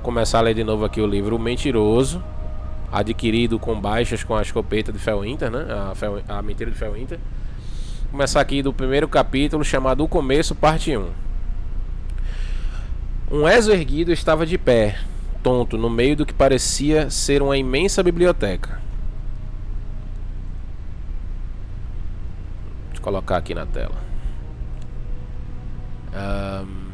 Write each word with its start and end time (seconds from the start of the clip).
Vou 0.00 0.06
começar 0.06 0.38
a 0.38 0.40
ler 0.40 0.54
de 0.54 0.64
novo 0.64 0.82
aqui 0.86 0.98
o 0.98 1.06
livro 1.06 1.36
O 1.36 1.38
Mentiroso, 1.38 2.24
adquirido 2.90 3.58
com 3.58 3.78
baixas 3.78 4.24
com 4.24 4.34
a 4.34 4.40
escopeta 4.40 4.90
de 4.90 4.98
Felwinter, 4.98 5.50
né? 5.50 5.66
A, 5.70 5.94
Fel, 5.94 6.22
a 6.26 6.40
mentira 6.40 6.70
de 6.70 6.76
Felwinter. 6.78 7.18
Começar 8.10 8.40
aqui 8.40 8.62
do 8.62 8.72
primeiro 8.72 9.06
capítulo 9.06 9.62
chamado 9.62 10.02
O 10.02 10.08
Começo, 10.08 10.54
parte 10.54 10.96
1. 10.96 11.06
Um 13.30 13.46
Ezo 13.46 13.72
erguido 13.72 14.10
estava 14.10 14.46
de 14.46 14.56
pé, 14.56 14.98
tonto, 15.42 15.76
no 15.76 15.90
meio 15.90 16.16
do 16.16 16.24
que 16.24 16.32
parecia 16.32 17.10
ser 17.10 17.42
uma 17.42 17.58
imensa 17.58 18.02
biblioteca. 18.02 18.80
Deixa 22.86 23.00
eu 23.00 23.02
colocar 23.02 23.36
aqui 23.36 23.52
na 23.52 23.66
tela. 23.66 23.98
Um, 26.14 26.88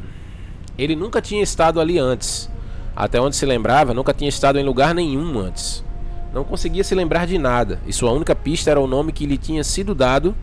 ele 0.77 0.96
nunca 0.96 1.23
tinha 1.23 1.41
estado 1.41 1.81
ali 1.81 2.00
antes. 2.00 2.50
Até 2.96 3.21
onde 3.21 3.36
se 3.36 3.45
lembrava, 3.45 3.93
nunca 3.93 4.14
tinha 4.14 4.31
estado 4.31 4.59
em 4.59 4.64
lugar 4.64 4.95
nenhum 4.95 5.39
antes. 5.39 5.85
Não 6.32 6.45
conseguia 6.45 6.82
se 6.82 6.95
lembrar 6.95 7.27
de 7.27 7.37
nada, 7.37 7.79
e 7.87 7.93
sua 7.93 8.11
única 8.11 8.35
pista 8.35 8.71
era 8.71 8.81
o 8.81 8.87
nome 8.87 9.13
que 9.13 9.27
lhe 9.27 9.37
tinha 9.37 9.63
sido 9.63 9.95
dado 9.95 10.35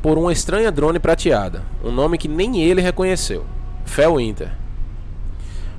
por 0.00 0.16
uma 0.16 0.32
estranha 0.32 0.72
drone 0.72 0.98
prateada, 0.98 1.62
um 1.84 1.92
nome 1.92 2.16
que 2.16 2.28
nem 2.28 2.62
ele 2.62 2.80
reconheceu: 2.80 3.44
Felwinter. 3.84 4.52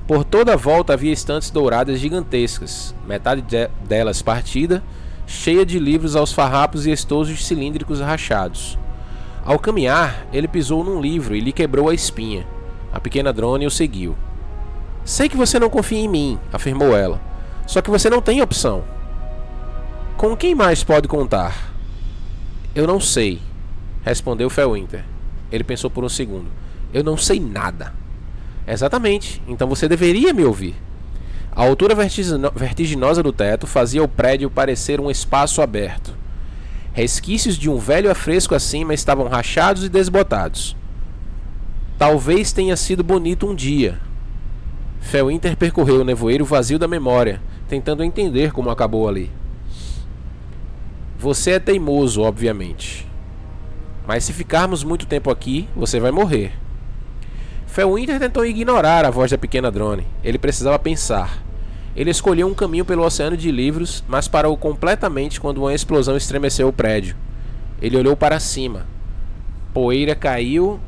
Por 0.06 0.24
toda 0.24 0.54
a 0.54 0.56
volta 0.56 0.92
havia 0.92 1.12
estantes 1.12 1.50
douradas 1.50 1.98
gigantescas, 1.98 2.94
metade 3.06 3.42
de 3.42 3.68
delas 3.84 4.22
partida, 4.22 4.82
cheia 5.26 5.66
de 5.66 5.78
livros 5.78 6.14
aos 6.14 6.32
farrapos 6.32 6.86
e 6.86 6.92
estojos 6.92 7.44
cilíndricos 7.44 8.00
rachados. 8.00 8.78
Ao 9.44 9.58
caminhar, 9.58 10.26
ele 10.32 10.46
pisou 10.46 10.84
num 10.84 11.00
livro 11.00 11.34
e 11.34 11.40
lhe 11.40 11.52
quebrou 11.52 11.88
a 11.88 11.94
espinha. 11.94 12.46
A 12.92 13.00
pequena 13.00 13.32
drone 13.32 13.66
o 13.66 13.70
seguiu. 13.70 14.16
Sei 15.04 15.28
que 15.28 15.36
você 15.36 15.58
não 15.58 15.68
confia 15.68 15.98
em 15.98 16.08
mim, 16.08 16.38
afirmou 16.52 16.96
ela. 16.96 17.20
Só 17.66 17.82
que 17.82 17.90
você 17.90 18.08
não 18.08 18.22
tem 18.22 18.40
opção. 18.40 18.84
Com 20.16 20.36
quem 20.36 20.54
mais 20.54 20.84
pode 20.84 21.08
contar? 21.08 21.72
Eu 22.74 22.86
não 22.86 23.00
sei, 23.00 23.40
respondeu 24.04 24.48
Felwinter. 24.48 25.04
Ele 25.50 25.64
pensou 25.64 25.90
por 25.90 26.04
um 26.04 26.08
segundo. 26.08 26.46
Eu 26.94 27.02
não 27.02 27.16
sei 27.16 27.40
nada. 27.40 27.92
Exatamente, 28.66 29.42
então 29.48 29.68
você 29.68 29.88
deveria 29.88 30.32
me 30.32 30.44
ouvir. 30.44 30.74
A 31.54 31.62
altura 31.62 31.94
vertiginosa 31.94 33.22
do 33.22 33.32
teto 33.32 33.66
fazia 33.66 34.02
o 34.02 34.08
prédio 34.08 34.48
parecer 34.48 35.00
um 35.00 35.10
espaço 35.10 35.60
aberto. 35.60 36.14
Resquícios 36.92 37.58
de 37.58 37.68
um 37.68 37.76
velho 37.76 38.10
afresco 38.10 38.54
acima 38.54 38.94
estavam 38.94 39.28
rachados 39.28 39.84
e 39.84 39.88
desbotados. 39.88 40.76
Talvez 41.98 42.52
tenha 42.52 42.76
sido 42.76 43.02
bonito 43.02 43.46
um 43.46 43.54
dia. 43.54 43.98
Felwinter 45.02 45.56
percorreu 45.56 46.00
o 46.00 46.04
nevoeiro 46.04 46.44
vazio 46.44 46.78
da 46.78 46.88
memória, 46.88 47.42
tentando 47.68 48.02
entender 48.02 48.50
como 48.50 48.70
acabou 48.70 49.06
ali. 49.06 49.30
Você 51.18 51.52
é 51.52 51.58
teimoso, 51.58 52.22
obviamente. 52.22 53.06
Mas 54.06 54.24
se 54.24 54.32
ficarmos 54.32 54.82
muito 54.82 55.04
tempo 55.04 55.30
aqui, 55.30 55.68
você 55.76 56.00
vai 56.00 56.10
morrer. 56.10 56.52
Felwinter 57.66 58.18
tentou 58.18 58.46
ignorar 58.46 59.04
a 59.04 59.10
voz 59.10 59.30
da 59.30 59.36
pequena 59.36 59.70
drone. 59.70 60.06
Ele 60.24 60.38
precisava 60.38 60.78
pensar. 60.78 61.42
Ele 61.94 62.10
escolheu 62.10 62.46
um 62.46 62.54
caminho 62.54 62.84
pelo 62.84 63.04
oceano 63.04 63.36
de 63.36 63.50
livros, 63.50 64.02
mas 64.08 64.28
parou 64.28 64.56
completamente 64.56 65.40
quando 65.40 65.58
uma 65.58 65.74
explosão 65.74 66.16
estremeceu 66.16 66.68
o 66.68 66.72
prédio. 66.72 67.16
Ele 67.82 67.96
olhou 67.98 68.16
para 68.16 68.40
cima. 68.40 68.86
Poeira 69.74 70.14
caiu 70.14 70.80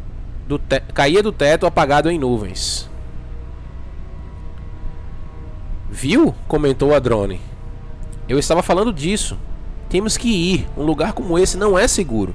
do 0.49 0.59
caía 0.95 1.23
do 1.23 1.33
teto 1.33 1.67
apagado 1.67 2.11
em 2.11 2.19
nuvens. 2.19 2.89
Viu? 5.95 6.35
comentou 6.49 6.93
a 6.93 6.99
drone. 6.99 7.41
Eu 8.29 8.37
estava 8.37 8.65
falando 8.65 8.93
disso. 8.93 9.39
Temos 9.89 10.17
que 10.17 10.29
ir. 10.29 10.67
Um 10.77 10.83
lugar 10.83 11.13
como 11.13 11.39
esse 11.39 11.57
não 11.57 11.79
é 11.79 11.87
seguro. 11.87 12.35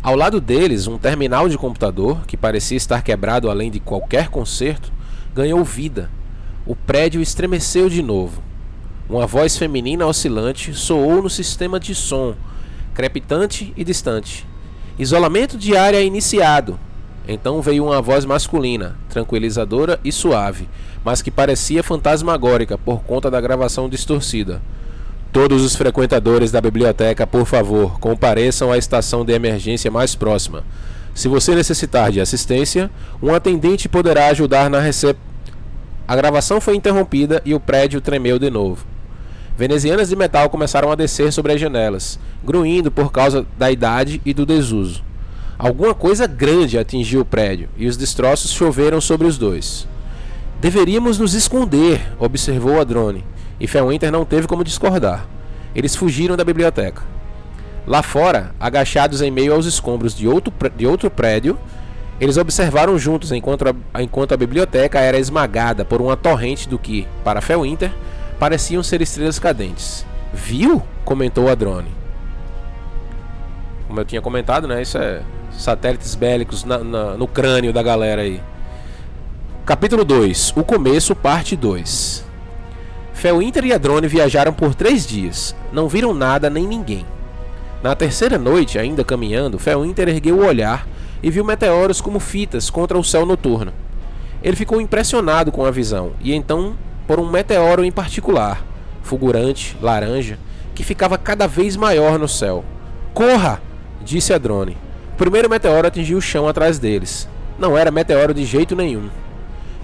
Ao 0.00 0.14
lado 0.14 0.40
deles, 0.40 0.86
um 0.86 0.96
terminal 0.96 1.48
de 1.48 1.58
computador, 1.58 2.24
que 2.28 2.36
parecia 2.36 2.76
estar 2.76 3.02
quebrado 3.02 3.50
além 3.50 3.72
de 3.72 3.80
qualquer 3.80 4.28
conserto, 4.28 4.92
ganhou 5.34 5.64
vida. 5.64 6.08
O 6.64 6.76
prédio 6.76 7.20
estremeceu 7.20 7.90
de 7.90 8.04
novo. 8.04 8.40
Uma 9.10 9.26
voz 9.26 9.58
feminina 9.58 10.06
oscilante 10.06 10.72
soou 10.72 11.20
no 11.20 11.28
sistema 11.28 11.80
de 11.80 11.92
som, 11.92 12.36
crepitante 12.94 13.74
e 13.76 13.82
distante. 13.82 14.46
Isolamento 14.96 15.58
de 15.58 15.76
área 15.76 16.00
iniciado. 16.00 16.78
Então 17.26 17.60
veio 17.60 17.86
uma 17.86 18.00
voz 18.00 18.24
masculina, 18.24 18.96
tranquilizadora 19.08 19.98
e 20.04 20.12
suave, 20.12 20.68
mas 21.06 21.22
que 21.22 21.30
parecia 21.30 21.84
fantasmagórica 21.84 22.76
por 22.76 23.04
conta 23.04 23.30
da 23.30 23.40
gravação 23.40 23.88
distorcida. 23.88 24.60
Todos 25.32 25.62
os 25.62 25.76
frequentadores 25.76 26.50
da 26.50 26.60
biblioteca, 26.60 27.24
por 27.24 27.46
favor, 27.46 28.00
compareçam 28.00 28.72
à 28.72 28.76
estação 28.76 29.24
de 29.24 29.32
emergência 29.32 29.88
mais 29.88 30.16
próxima. 30.16 30.64
Se 31.14 31.28
você 31.28 31.54
necessitar 31.54 32.10
de 32.10 32.20
assistência, 32.20 32.90
um 33.22 33.32
atendente 33.32 33.88
poderá 33.88 34.26
ajudar 34.26 34.68
na 34.68 34.80
recep... 34.80 35.16
A 36.08 36.16
gravação 36.16 36.60
foi 36.60 36.74
interrompida 36.74 37.40
e 37.44 37.54
o 37.54 37.60
prédio 37.60 38.00
tremeu 38.00 38.36
de 38.36 38.50
novo. 38.50 38.84
Venezianas 39.56 40.08
de 40.08 40.16
metal 40.16 40.50
começaram 40.50 40.90
a 40.90 40.96
descer 40.96 41.32
sobre 41.32 41.52
as 41.52 41.60
janelas, 41.60 42.18
gruindo 42.42 42.90
por 42.90 43.12
causa 43.12 43.46
da 43.56 43.70
idade 43.70 44.20
e 44.26 44.34
do 44.34 44.44
desuso. 44.44 45.04
Alguma 45.56 45.94
coisa 45.94 46.26
grande 46.26 46.76
atingiu 46.76 47.20
o 47.20 47.24
prédio 47.24 47.68
e 47.76 47.86
os 47.86 47.96
destroços 47.96 48.50
choveram 48.50 49.00
sobre 49.00 49.28
os 49.28 49.38
dois. 49.38 49.86
Deveríamos 50.60 51.18
nos 51.18 51.34
esconder, 51.34 52.00
observou 52.18 52.80
a 52.80 52.84
drone. 52.84 53.24
E 53.60 53.66
Felwinter 53.66 54.10
não 54.10 54.24
teve 54.24 54.46
como 54.46 54.64
discordar. 54.64 55.26
Eles 55.74 55.94
fugiram 55.94 56.36
da 56.36 56.44
biblioteca. 56.44 57.02
Lá 57.86 58.02
fora, 58.02 58.54
agachados 58.58 59.22
em 59.22 59.30
meio 59.30 59.52
aos 59.52 59.66
escombros 59.66 60.14
de 60.14 60.26
outro, 60.26 60.52
de 60.76 60.86
outro 60.86 61.10
prédio, 61.10 61.58
eles 62.20 62.36
observaram 62.36 62.98
juntos 62.98 63.30
enquanto 63.30 63.68
a, 63.94 64.02
enquanto 64.02 64.32
a 64.32 64.36
biblioteca 64.36 64.98
era 64.98 65.18
esmagada 65.18 65.84
por 65.84 66.00
uma 66.00 66.16
torrente 66.16 66.68
do 66.68 66.78
que, 66.78 67.06
para 67.22 67.40
Felwinter, 67.40 67.92
pareciam 68.38 68.82
ser 68.82 69.02
estrelas 69.02 69.38
cadentes. 69.38 70.04
Viu? 70.32 70.82
comentou 71.04 71.48
a 71.48 71.54
drone. 71.54 71.88
Como 73.86 74.00
eu 74.00 74.04
tinha 74.04 74.20
comentado, 74.20 74.66
né? 74.66 74.82
Isso 74.82 74.98
é 74.98 75.22
satélites 75.52 76.16
bélicos 76.16 76.64
na, 76.64 76.78
na, 76.78 77.14
no 77.16 77.28
crânio 77.28 77.72
da 77.72 77.82
galera 77.82 78.22
aí. 78.22 78.42
Capítulo 79.66 80.04
2 80.04 80.52
O 80.54 80.62
começo, 80.62 81.12
parte 81.12 81.56
2 81.56 82.24
Felwinter 83.12 83.64
e 83.64 83.72
a 83.72 83.78
drone 83.78 84.06
viajaram 84.06 84.52
por 84.52 84.76
três 84.76 85.04
dias. 85.04 85.56
Não 85.72 85.88
viram 85.88 86.14
nada 86.14 86.48
nem 86.48 86.64
ninguém. 86.68 87.04
Na 87.82 87.96
terceira 87.96 88.38
noite, 88.38 88.78
ainda 88.78 89.02
caminhando, 89.02 89.58
Felwinter 89.58 90.08
ergueu 90.08 90.38
o 90.38 90.46
olhar 90.46 90.86
e 91.20 91.32
viu 91.32 91.44
meteoros 91.44 92.00
como 92.00 92.20
fitas 92.20 92.70
contra 92.70 92.96
o 92.96 93.02
céu 93.02 93.26
noturno. 93.26 93.72
Ele 94.40 94.54
ficou 94.54 94.80
impressionado 94.80 95.50
com 95.50 95.66
a 95.66 95.70
visão, 95.72 96.12
e 96.20 96.32
então 96.32 96.76
por 97.04 97.18
um 97.18 97.28
meteoro 97.28 97.84
em 97.84 97.90
particular, 97.90 98.64
fulgurante, 99.02 99.76
laranja, 99.82 100.38
que 100.76 100.84
ficava 100.84 101.18
cada 101.18 101.48
vez 101.48 101.74
maior 101.74 102.20
no 102.20 102.28
céu. 102.28 102.64
Corra! 103.12 103.60
disse 104.00 104.32
a 104.32 104.38
drone. 104.38 104.76
O 105.14 105.16
primeiro 105.16 105.50
meteoro 105.50 105.88
atingiu 105.88 106.18
o 106.18 106.22
chão 106.22 106.46
atrás 106.46 106.78
deles. 106.78 107.28
Não 107.58 107.76
era 107.76 107.90
meteoro 107.90 108.32
de 108.32 108.44
jeito 108.44 108.76
nenhum. 108.76 109.10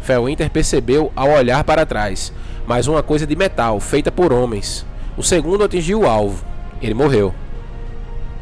Felwinter 0.02 0.50
percebeu 0.50 1.12
ao 1.14 1.30
olhar 1.30 1.64
para 1.64 1.86
trás 1.86 2.32
mas 2.66 2.86
uma 2.86 3.02
coisa 3.02 3.26
de 3.26 3.36
metal, 3.36 3.80
feita 3.80 4.10
por 4.10 4.32
homens. 4.32 4.86
O 5.16 5.22
segundo 5.22 5.64
atingiu 5.64 6.00
o 6.00 6.06
alvo. 6.06 6.44
Ele 6.80 6.94
morreu. 6.94 7.34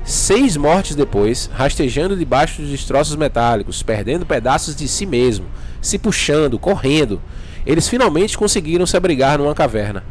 Seis 0.04 0.56
mortes 0.56 0.96
depois, 0.96 1.50
rastejando 1.52 2.16
debaixo 2.16 2.62
dos 2.62 2.70
destroços 2.70 3.16
metálicos, 3.16 3.82
perdendo 3.82 4.24
pedaços 4.24 4.74
de 4.74 4.88
si 4.88 5.04
mesmo, 5.04 5.46
se 5.80 5.98
puxando, 5.98 6.58
correndo, 6.58 7.20
eles 7.66 7.88
finalmente 7.88 8.36
conseguiram 8.36 8.86
se 8.86 8.96
abrigar 8.96 9.38
numa 9.38 9.54
caverna. 9.54 10.02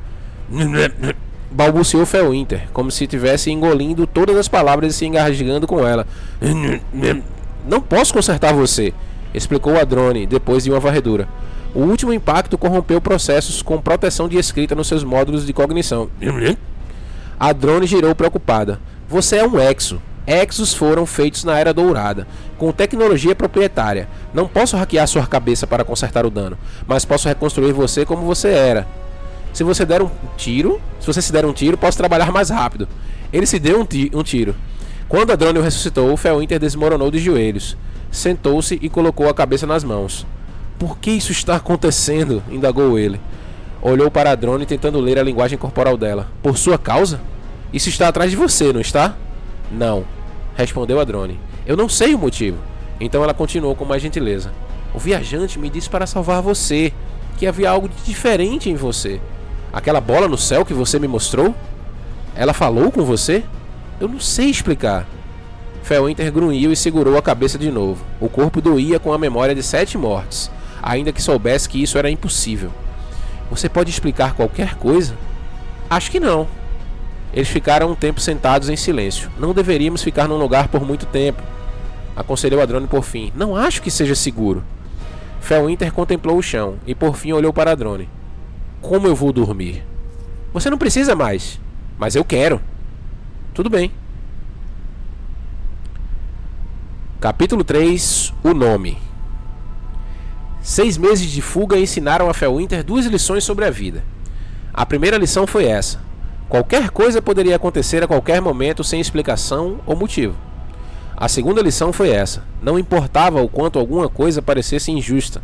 Balbuciou 1.51 2.05
Felwinter, 2.05 2.67
como 2.71 2.91
se 2.91 3.05
estivesse 3.05 3.49
engolindo 3.49 4.05
todas 4.05 4.37
as 4.37 4.47
palavras 4.47 4.93
e 4.93 4.97
se 4.97 5.05
engasgando 5.05 5.65
com 5.65 5.85
ela. 5.85 6.05
Não 7.67 7.81
posso 7.81 8.13
consertar 8.13 8.53
você, 8.53 8.93
explicou 9.33 9.79
a 9.79 9.83
drone 9.83 10.25
depois 10.25 10.63
de 10.63 10.71
uma 10.71 10.79
varredura. 10.79 11.27
O 11.73 11.81
último 11.81 12.11
impacto 12.11 12.57
corrompeu 12.57 12.99
processos 12.99 13.61
com 13.61 13.79
proteção 13.79 14.27
de 14.27 14.37
escrita 14.37 14.73
nos 14.73 14.87
seus 14.87 15.03
módulos 15.03 15.45
de 15.45 15.53
cognição. 15.53 16.09
A 17.39 17.53
drone 17.53 17.85
girou 17.85 18.15
preocupada. 18.15 18.79
Você 19.07 19.37
é 19.37 19.47
um 19.47 19.59
exo. 19.59 20.01
Exos 20.25 20.73
foram 20.73 21.07
feitos 21.07 21.43
na 21.43 21.57
Era 21.57 21.73
Dourada, 21.73 22.27
com 22.57 22.71
tecnologia 22.71 23.33
proprietária. 23.33 24.07
Não 24.31 24.47
posso 24.47 24.77
hackear 24.77 25.07
sua 25.07 25.25
cabeça 25.25 25.65
para 25.65 25.83
consertar 25.83 26.23
o 26.23 26.29
dano, 26.29 26.55
mas 26.85 27.03
posso 27.03 27.27
reconstruir 27.27 27.71
você 27.71 28.05
como 28.05 28.27
você 28.27 28.49
era. 28.49 28.85
Se 29.51 29.63
você 29.63 29.85
der 29.85 30.03
um 30.03 30.09
tiro, 30.37 30.79
se 30.99 31.07
você 31.07 31.19
se 31.21 31.31
der 31.31 31.45
um 31.45 31.53
tiro, 31.53 31.77
posso 31.77 31.97
trabalhar 31.97 32.31
mais 32.31 32.51
rápido. 32.51 32.87
Ele 33.33 33.47
se 33.47 33.57
deu 33.57 33.81
um, 33.81 33.85
ti 33.85 34.11
um 34.13 34.21
tiro. 34.21 34.55
Quando 35.07 35.31
a 35.31 35.35
drone 35.35 35.57
o 35.57 35.61
ressuscitou, 35.63 36.13
o 36.13 36.17
Felwinter 36.17 36.59
desmoronou 36.59 37.09
de 37.09 37.17
joelhos. 37.17 37.75
Sentou-se 38.11 38.79
e 38.81 38.89
colocou 38.89 39.29
a 39.29 39.33
cabeça 39.33 39.67
nas 39.67 39.83
mãos. 39.83 40.25
Por 40.77 40.97
que 40.97 41.11
isso 41.11 41.31
está 41.31 41.55
acontecendo? 41.55 42.41
indagou 42.49 42.97
ele. 42.97 43.19
Olhou 43.81 44.09
para 44.09 44.31
a 44.31 44.35
drone 44.35 44.65
tentando 44.65 44.99
ler 44.99 45.19
a 45.19 45.23
linguagem 45.23 45.57
corporal 45.57 45.97
dela. 45.97 46.27
Por 46.41 46.57
sua 46.57 46.77
causa? 46.77 47.21
Isso 47.71 47.89
está 47.89 48.07
atrás 48.07 48.31
de 48.31 48.37
você, 48.37 48.73
não 48.73 48.81
está? 48.81 49.15
Não, 49.71 50.03
respondeu 50.55 50.99
a 50.99 51.03
drone. 51.03 51.39
Eu 51.65 51.77
não 51.77 51.87
sei 51.87 52.15
o 52.15 52.19
motivo. 52.19 52.57
Então 52.99 53.23
ela 53.23 53.33
continuou 53.33 53.75
com 53.75 53.85
mais 53.85 54.01
gentileza. 54.01 54.51
O 54.93 54.99
viajante 54.99 55.59
me 55.59 55.69
disse 55.69 55.89
para 55.89 56.07
salvar 56.07 56.41
você, 56.41 56.91
que 57.37 57.45
havia 57.47 57.69
algo 57.69 57.87
de 57.87 58.03
diferente 58.03 58.69
em 58.69 58.75
você. 58.75 59.21
Aquela 59.71 60.01
bola 60.01 60.27
no 60.27 60.37
céu 60.37 60.65
que 60.65 60.73
você 60.73 60.99
me 60.99 61.07
mostrou? 61.07 61.53
Ela 62.35 62.53
falou 62.53 62.91
com 62.91 63.03
você? 63.03 63.43
Eu 63.99 64.07
não 64.07 64.19
sei 64.19 64.49
explicar. 64.49 65.05
Felwinter 65.89 66.31
grunhiu 66.31 66.71
e 66.71 66.75
segurou 66.75 67.17
a 67.17 67.21
cabeça 67.21 67.57
de 67.57 67.71
novo. 67.71 68.05
O 68.21 68.29
corpo 68.29 68.61
doía 68.61 68.99
com 68.99 69.11
a 69.11 69.17
memória 69.17 69.55
de 69.55 69.63
sete 69.63 69.97
mortes, 69.97 70.51
ainda 70.83 71.11
que 71.11 71.19
soubesse 71.19 71.67
que 71.67 71.81
isso 71.81 71.97
era 71.97 72.11
impossível. 72.11 72.69
Você 73.49 73.67
pode 73.67 73.89
explicar 73.89 74.35
qualquer 74.35 74.75
coisa? 74.75 75.17
Acho 75.89 76.11
que 76.11 76.19
não. 76.19 76.47
Eles 77.33 77.49
ficaram 77.49 77.89
um 77.89 77.95
tempo 77.95 78.21
sentados 78.21 78.69
em 78.69 78.75
silêncio. 78.75 79.31
Não 79.39 79.51
deveríamos 79.51 80.03
ficar 80.03 80.27
num 80.27 80.37
lugar 80.37 80.67
por 80.67 80.85
muito 80.85 81.07
tempo. 81.07 81.41
Aconselhou 82.15 82.61
a 82.61 82.67
drone 82.67 82.85
por 82.85 83.03
fim. 83.03 83.33
Não 83.35 83.55
acho 83.55 83.81
que 83.81 83.89
seja 83.89 84.13
seguro. 84.13 84.63
Felwinter 85.41 85.91
contemplou 85.91 86.37
o 86.37 86.43
chão 86.43 86.75
e 86.85 86.93
por 86.93 87.17
fim 87.17 87.31
olhou 87.31 87.51
para 87.51 87.71
a 87.71 87.75
drone. 87.75 88.07
Como 88.79 89.07
eu 89.07 89.15
vou 89.15 89.33
dormir? 89.33 89.83
Você 90.53 90.69
não 90.69 90.77
precisa 90.77 91.15
mais. 91.15 91.59
Mas 91.97 92.15
eu 92.15 92.23
quero. 92.23 92.61
Tudo 93.55 93.71
bem. 93.71 93.91
Capítulo 97.21 97.65
3 97.65 98.33
O 98.41 98.53
Nome 98.53 98.97
Seis 100.61 100.97
meses 100.97 101.29
de 101.29 101.41
fuga 101.41 101.77
ensinaram 101.77 102.29
a 102.29 102.33
Felwinter 102.33 102.81
duas 102.81 103.05
lições 103.07 103.43
sobre 103.43 103.65
a 103.65 103.69
vida. 103.69 104.05
A 104.73 104.85
primeira 104.85 105.17
lição 105.17 105.45
foi 105.45 105.65
essa: 105.65 105.99
qualquer 106.47 106.91
coisa 106.91 107.21
poderia 107.21 107.57
acontecer 107.57 108.01
a 108.01 108.07
qualquer 108.07 108.39
momento 108.39 108.85
sem 108.85 109.01
explicação 109.01 109.81
ou 109.85 109.97
motivo. 109.97 110.33
A 111.17 111.27
segunda 111.27 111.61
lição 111.61 111.91
foi 111.91 112.09
essa: 112.09 112.41
não 112.61 112.79
importava 112.79 113.41
o 113.41 113.49
quanto 113.49 113.79
alguma 113.79 114.07
coisa 114.07 114.41
parecesse 114.41 114.89
injusta. 114.89 115.43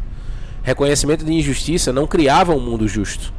Reconhecimento 0.64 1.26
de 1.26 1.34
injustiça 1.34 1.92
não 1.92 2.08
criava 2.08 2.56
um 2.56 2.60
mundo 2.62 2.88
justo. 2.88 3.34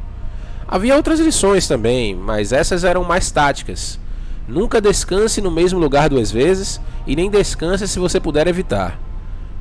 Havia 0.67 0.95
outras 0.95 1.19
lições 1.19 1.67
também, 1.67 2.13
mas 2.13 2.51
essas 2.51 2.83
eram 2.83 3.03
mais 3.03 3.31
táticas. 3.31 3.99
Nunca 4.47 4.79
descanse 4.79 5.41
no 5.41 5.51
mesmo 5.51 5.77
lugar 5.77 6.09
duas 6.09 6.31
vezes 6.31 6.79
e 7.05 7.15
nem 7.15 7.29
descanse 7.29 7.87
se 7.87 7.99
você 7.99 8.19
puder 8.19 8.47
evitar. 8.47 8.97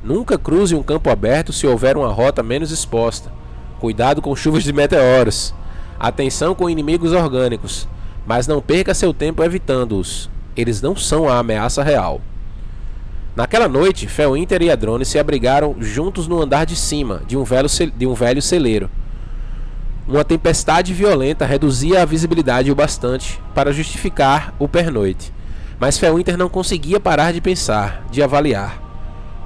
Nunca 0.05 0.39
cruze 0.39 0.77
um 0.77 0.83
campo 0.83 1.11
aberto 1.11 1.53
se 1.53 1.67
houver 1.67 1.97
uma 1.97 2.13
rota 2.13 2.43
menos 2.43 2.71
exposta. 2.71 3.33
Cuidado 3.81 4.23
com 4.23 4.37
chuvas 4.37 4.63
de 4.63 4.73
meteoros. 4.73 5.53
Atenção 5.99 6.55
com 6.55 6.71
inimigos 6.71 7.13
orgânicos, 7.13 7.89
mas 8.25 8.47
não 8.47 8.63
perca 8.63 8.95
seu 8.95 9.13
tempo 9.13 9.43
evitando-os. 9.43 10.31
Eles 10.57 10.81
não 10.81 10.95
são 10.95 11.29
a 11.29 11.39
ameaça 11.39 11.83
real. 11.83 12.21
Naquela 13.35 13.69
noite, 13.69 14.07
Felwinter 14.07 14.63
e 14.63 14.71
Adrone 14.71 15.05
se 15.05 15.19
abrigaram 15.19 15.77
juntos 15.81 16.29
no 16.29 16.41
andar 16.41 16.65
de 16.65 16.77
cima 16.77 17.23
de 17.27 17.37
um 17.37 17.43
velho, 17.45 17.69
de 17.97 18.07
um 18.07 18.15
velho 18.15 18.41
celeiro. 18.41 18.89
Uma 20.09 20.25
tempestade 20.25 20.95
violenta 20.95 21.45
reduzia 21.45 22.01
a 22.01 22.05
visibilidade 22.05 22.71
o 22.71 22.77
bastante 22.77 23.43
para 23.53 23.73
justificar 23.73 24.55
o 24.57 24.69
pernoite, 24.69 25.33
mas 25.81 25.99
Felwinter 25.99 26.39
não 26.39 26.49
conseguia 26.49 27.01
parar 27.01 27.33
de 27.33 27.41
pensar, 27.41 28.05
de 28.09 28.23
avaliar. 28.23 28.81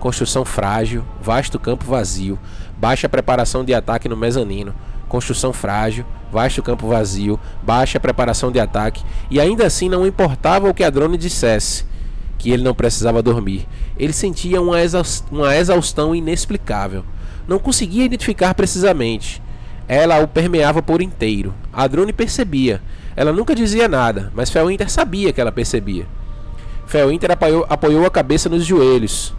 Construção 0.01 0.45
frágil, 0.45 1.03
vasto 1.23 1.59
campo 1.59 1.87
vazio, 1.87 2.39
baixa 2.77 3.09
preparação 3.09 3.65
de 3.65 3.73
ataque 3.73 4.07
no 4.07 4.19
mezanino, 4.19 4.75
construção 5.09 5.51
frágil, 5.51 6.05
vasto 6.31 6.63
campo 6.63 6.87
vazio, 6.87 7.41
baixa 7.63 7.99
preparação 7.99 8.53
de 8.53 8.61
ataque, 8.61 9.03
e 9.31 9.41
ainda 9.41 9.65
assim 9.65 9.89
não 9.89 10.07
importava 10.07 10.69
o 10.69 10.75
que 10.75 10.85
a 10.85 10.91
drone 10.91 11.17
dissesse, 11.17 11.87
que 12.37 12.51
ele 12.51 12.63
não 12.63 12.75
precisava 12.75 13.23
dormir. 13.23 13.67
Ele 13.99 14.13
sentia 14.13 14.61
uma, 14.61 14.77
uma 15.31 15.57
exaustão 15.57 16.15
inexplicável. 16.15 17.03
Não 17.49 17.59
conseguia 17.59 18.05
identificar 18.05 18.53
precisamente. 18.53 19.43
Ela 19.91 20.21
o 20.21 20.29
permeava 20.29 20.81
por 20.81 21.03
inteiro. 21.03 21.53
A 21.73 21.89
drone 21.89 22.13
percebia. 22.13 22.81
Ela 23.17 23.33
nunca 23.33 23.57
dizia 23.57 23.89
nada, 23.89 24.31
mas 24.33 24.49
Felwinter 24.49 24.89
sabia 24.89 25.33
que 25.33 25.41
ela 25.41 25.51
percebia. 25.51 26.07
Felwinter 26.87 27.33
apoiou, 27.33 27.67
apoiou 27.69 28.07
a 28.07 28.11
cabeça 28.11 28.49
nos 28.49 28.65
joelhos, 28.65 29.35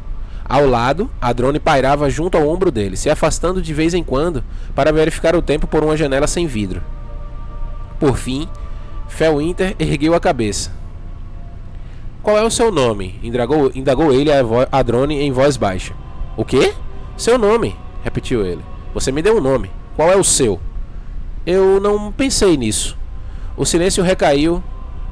ao 0.52 0.68
lado, 0.68 1.10
a 1.22 1.32
drone 1.32 1.62
pairava 1.62 2.10
junto 2.10 2.38
ao 2.38 2.46
ombro 2.46 2.70
dele, 2.70 2.98
se 2.98 3.10
afastando 3.10 3.62
de 3.62 3.74
vez 3.74 3.94
em 3.94 4.04
quando 4.04 4.44
para 4.76 4.92
verificar 4.92 5.34
o 5.34 5.42
tempo 5.42 5.66
por 5.66 5.82
uma 5.82 5.96
janela 5.96 6.28
sem 6.28 6.46
vidro. 6.46 6.84
Por 7.98 8.18
fim, 8.18 8.50
Felwinter 9.08 9.78
ergueu 9.80 10.14
a 10.14 10.20
cabeça. 10.20 10.74
Qual 12.22 12.38
é 12.38 12.44
o 12.44 12.52
seu 12.52 12.70
nome? 12.70 13.18
Indagou, 13.24 13.72
indagou 13.74 14.12
ele 14.12 14.30
a, 14.30 14.42
a 14.70 14.84
drone 14.84 15.22
em 15.22 15.32
voz 15.32 15.56
baixa. 15.56 15.94
O 16.36 16.44
quê? 16.44 16.74
Seu 17.16 17.38
nome, 17.38 17.74
repetiu 18.04 18.46
ele. 18.46 18.62
Você 18.94 19.10
me 19.10 19.22
deu 19.22 19.38
um 19.38 19.42
nome. 19.42 19.72
Qual 20.02 20.12
é 20.12 20.18
o 20.18 20.24
seu? 20.24 20.60
Eu 21.46 21.80
não 21.80 22.12
pensei 22.12 22.58
nisso. 22.58 22.98
O 23.56 23.68
silêncio 23.68 24.04
recaiu 24.04 24.64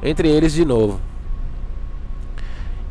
entre 0.02 0.28
eles 0.28 0.52
de 0.52 0.66
novo. 0.66 1.00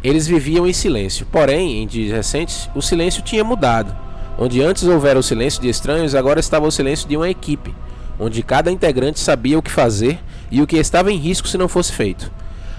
Eles 0.00 0.28
viviam 0.28 0.64
em 0.64 0.72
silêncio, 0.72 1.26
porém, 1.26 1.82
em 1.82 1.88
dias 1.88 2.12
recentes, 2.12 2.70
o 2.72 2.80
silêncio 2.80 3.20
tinha 3.20 3.42
mudado. 3.42 3.96
Onde 4.38 4.62
antes 4.62 4.84
houvera 4.84 5.18
o 5.18 5.24
silêncio 5.24 5.60
de 5.60 5.68
estranhos, 5.68 6.14
agora 6.14 6.38
estava 6.38 6.68
o 6.68 6.70
silêncio 6.70 7.08
de 7.08 7.16
uma 7.16 7.28
equipe, 7.28 7.74
onde 8.16 8.44
cada 8.44 8.70
integrante 8.70 9.18
sabia 9.18 9.58
o 9.58 9.62
que 9.62 9.68
fazer 9.68 10.20
e 10.52 10.62
o 10.62 10.68
que 10.68 10.76
estava 10.76 11.10
em 11.10 11.16
risco 11.16 11.48
se 11.48 11.58
não 11.58 11.66
fosse 11.66 11.90
feito. 11.90 12.30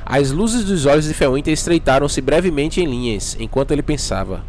As 0.06 0.32
luzes 0.32 0.64
dos 0.64 0.86
olhos 0.86 1.04
de 1.04 1.14
Felwinter 1.14 1.54
estreitaram-se 1.54 2.22
brevemente 2.22 2.80
em 2.80 2.86
linhas, 2.86 3.36
enquanto 3.38 3.72
ele 3.72 3.84
pensava. 3.84 4.46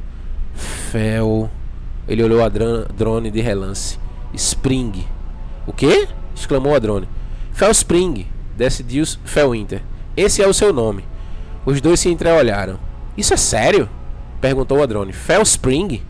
Fel. 0.93 1.51
Ele 2.07 2.23
olhou 2.23 2.41
a 2.45 2.49
drone 2.49 3.33
de 3.33 3.41
relance. 3.41 4.00
Spring. 4.35 5.07
O 5.67 5.73
quê? 5.73 6.09
exclamou 6.35 6.75
a 6.75 6.79
drone. 6.79 7.09
Fel 7.53 7.71
Spring, 7.71 8.27
decidiu 8.57 9.05
Felwinter. 9.25 9.83
Esse 10.17 10.43
é 10.43 10.47
o 10.47 10.55
seu 10.55 10.73
nome. 10.73 11.05
Os 11.65 11.81
dois 11.81 12.01
se 12.01 12.09
entreolharam. 12.09 12.79
Isso 13.17 13.35
é 13.35 13.37
sério? 13.37 13.89
Perguntou 14.41 14.83
a 14.83 14.87
drone. 14.87 15.13
Fel 15.13 15.43
Spring? 15.43 16.03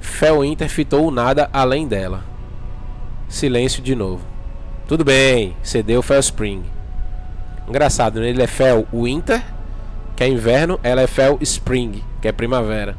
Fel 0.00 0.44
Inter 0.44 0.68
fitou 0.68 1.10
nada 1.10 1.50
além 1.52 1.86
dela. 1.86 2.24
Silêncio 3.28 3.82
de 3.82 3.94
novo. 3.94 4.24
Tudo 4.86 5.04
bem, 5.04 5.54
cedeu 5.62 6.02
Fel 6.02 6.20
Spring. 6.20 6.62
Engraçado, 7.68 8.20
né? 8.20 8.30
Ele 8.30 8.42
é 8.42 8.46
Fel 8.46 8.86
Winter, 8.92 9.42
que 10.16 10.24
é 10.24 10.28
inverno, 10.28 10.80
ela 10.82 11.02
é 11.02 11.06
Fel 11.06 11.36
Spring, 11.42 12.02
que 12.22 12.28
é 12.28 12.32
primavera. 12.32 12.96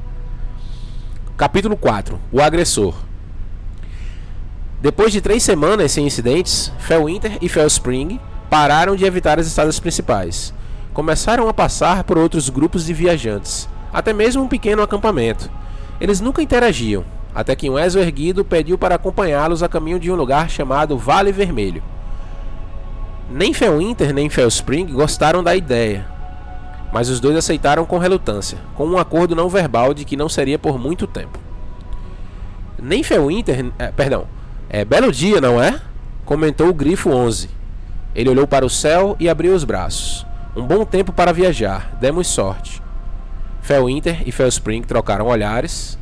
Capítulo 1.35 1.75
4 1.75 2.19
O 2.31 2.41
agressor. 2.41 2.93
Depois 4.81 5.11
de 5.11 5.21
três 5.21 5.43
semanas 5.43 5.91
sem 5.91 6.05
incidentes, 6.05 6.71
Fel 6.79 7.05
Winter 7.05 7.37
e 7.41 7.49
Fel 7.49 7.67
Spring 7.67 8.19
pararam 8.49 8.95
de 8.95 9.05
evitar 9.05 9.39
as 9.39 9.47
estradas 9.47 9.79
principais 9.79 10.53
começaram 10.99 11.47
a 11.47 11.53
passar 11.53 12.03
por 12.03 12.17
outros 12.17 12.49
grupos 12.49 12.85
de 12.85 12.93
viajantes, 12.93 13.69
até 13.93 14.11
mesmo 14.11 14.43
um 14.43 14.49
pequeno 14.49 14.81
acampamento. 14.81 15.49
Eles 16.01 16.19
nunca 16.19 16.41
interagiam, 16.41 17.05
até 17.33 17.55
que 17.55 17.69
um 17.69 17.79
Ezo 17.79 17.99
erguido 17.99 18.43
pediu 18.43 18.77
para 18.77 18.95
acompanhá-los 18.95 19.63
a 19.63 19.69
caminho 19.69 19.97
de 19.97 20.11
um 20.11 20.15
lugar 20.15 20.49
chamado 20.49 20.97
Vale 20.97 21.31
Vermelho. 21.31 21.81
Nem 23.29 23.53
Felwinter 23.53 24.13
nem 24.13 24.29
Felspring 24.29 24.87
gostaram 24.87 25.41
da 25.41 25.55
ideia, 25.55 26.05
mas 26.91 27.07
os 27.07 27.19
dois 27.19 27.37
aceitaram 27.37 27.85
com 27.85 27.97
relutância, 27.97 28.57
com 28.75 28.85
um 28.85 28.97
acordo 28.97 29.35
não 29.35 29.47
verbal 29.47 29.93
de 29.93 30.03
que 30.03 30.17
não 30.17 30.27
seria 30.27 30.59
por 30.59 30.79
muito 30.79 31.07
tempo. 31.07 31.39
Nem 32.77 33.03
Felwinter, 33.03 33.71
é, 33.79 33.87
perdão, 33.91 34.25
é 34.69 34.85
belo 34.85 35.11
dia, 35.11 35.41
não 35.41 35.61
é? 35.61 35.81
Comentou 36.25 36.69
o 36.69 36.73
Grifo 36.73 37.09
11. 37.09 37.49
Ele 38.13 38.29
olhou 38.29 38.47
para 38.47 38.65
o 38.65 38.69
céu 38.69 39.15
e 39.19 39.27
abriu 39.27 39.55
os 39.55 39.63
braços. 39.63 40.25
Um 40.55 40.63
bom 40.63 40.85
tempo 40.85 41.11
para 41.11 41.33
viajar, 41.33 41.97
demos 41.99 42.27
sorte. 42.27 42.81
Felwinter 43.61 44.21
e 44.27 44.31
Felspring 44.31 44.83
trocaram 44.83 45.27
olhares 45.27 45.97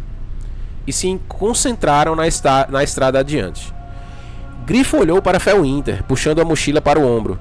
e 0.86 0.92
se 0.92 1.20
concentraram 1.28 2.16
na, 2.16 2.24
na 2.70 2.84
estrada 2.84 3.20
adiante. 3.20 3.74
Grifo 4.66 4.98
olhou 4.98 5.22
para 5.22 5.40
Felwinter, 5.40 6.04
puxando 6.04 6.42
a 6.42 6.46
mochila 6.46 6.82
para 6.82 7.00
o 7.00 7.06
ombro. 7.06 7.40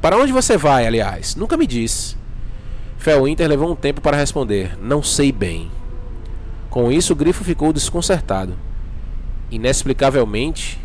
Para 0.00 0.16
onde 0.16 0.32
você 0.32 0.56
vai, 0.56 0.86
aliás? 0.86 1.34
Nunca 1.34 1.56
me 1.56 1.66
disse. 1.66 2.16
Felwinter 2.96 3.48
levou 3.48 3.70
um 3.70 3.76
tempo 3.76 4.00
para 4.00 4.16
responder. 4.16 4.78
Não 4.80 5.02
sei 5.02 5.32
bem. 5.32 5.70
Com 6.70 6.92
isso, 6.92 7.14
Grifo 7.14 7.42
ficou 7.42 7.72
desconcertado. 7.72 8.54
Inexplicavelmente, 9.50 10.80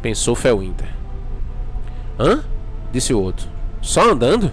pensou 0.00 0.34
Felwinter. 0.34 0.88
Hã? 2.18 2.42
Disse 2.92 3.12
o 3.12 3.20
outro. 3.20 3.48
Só 3.82 4.10
andando? 4.10 4.50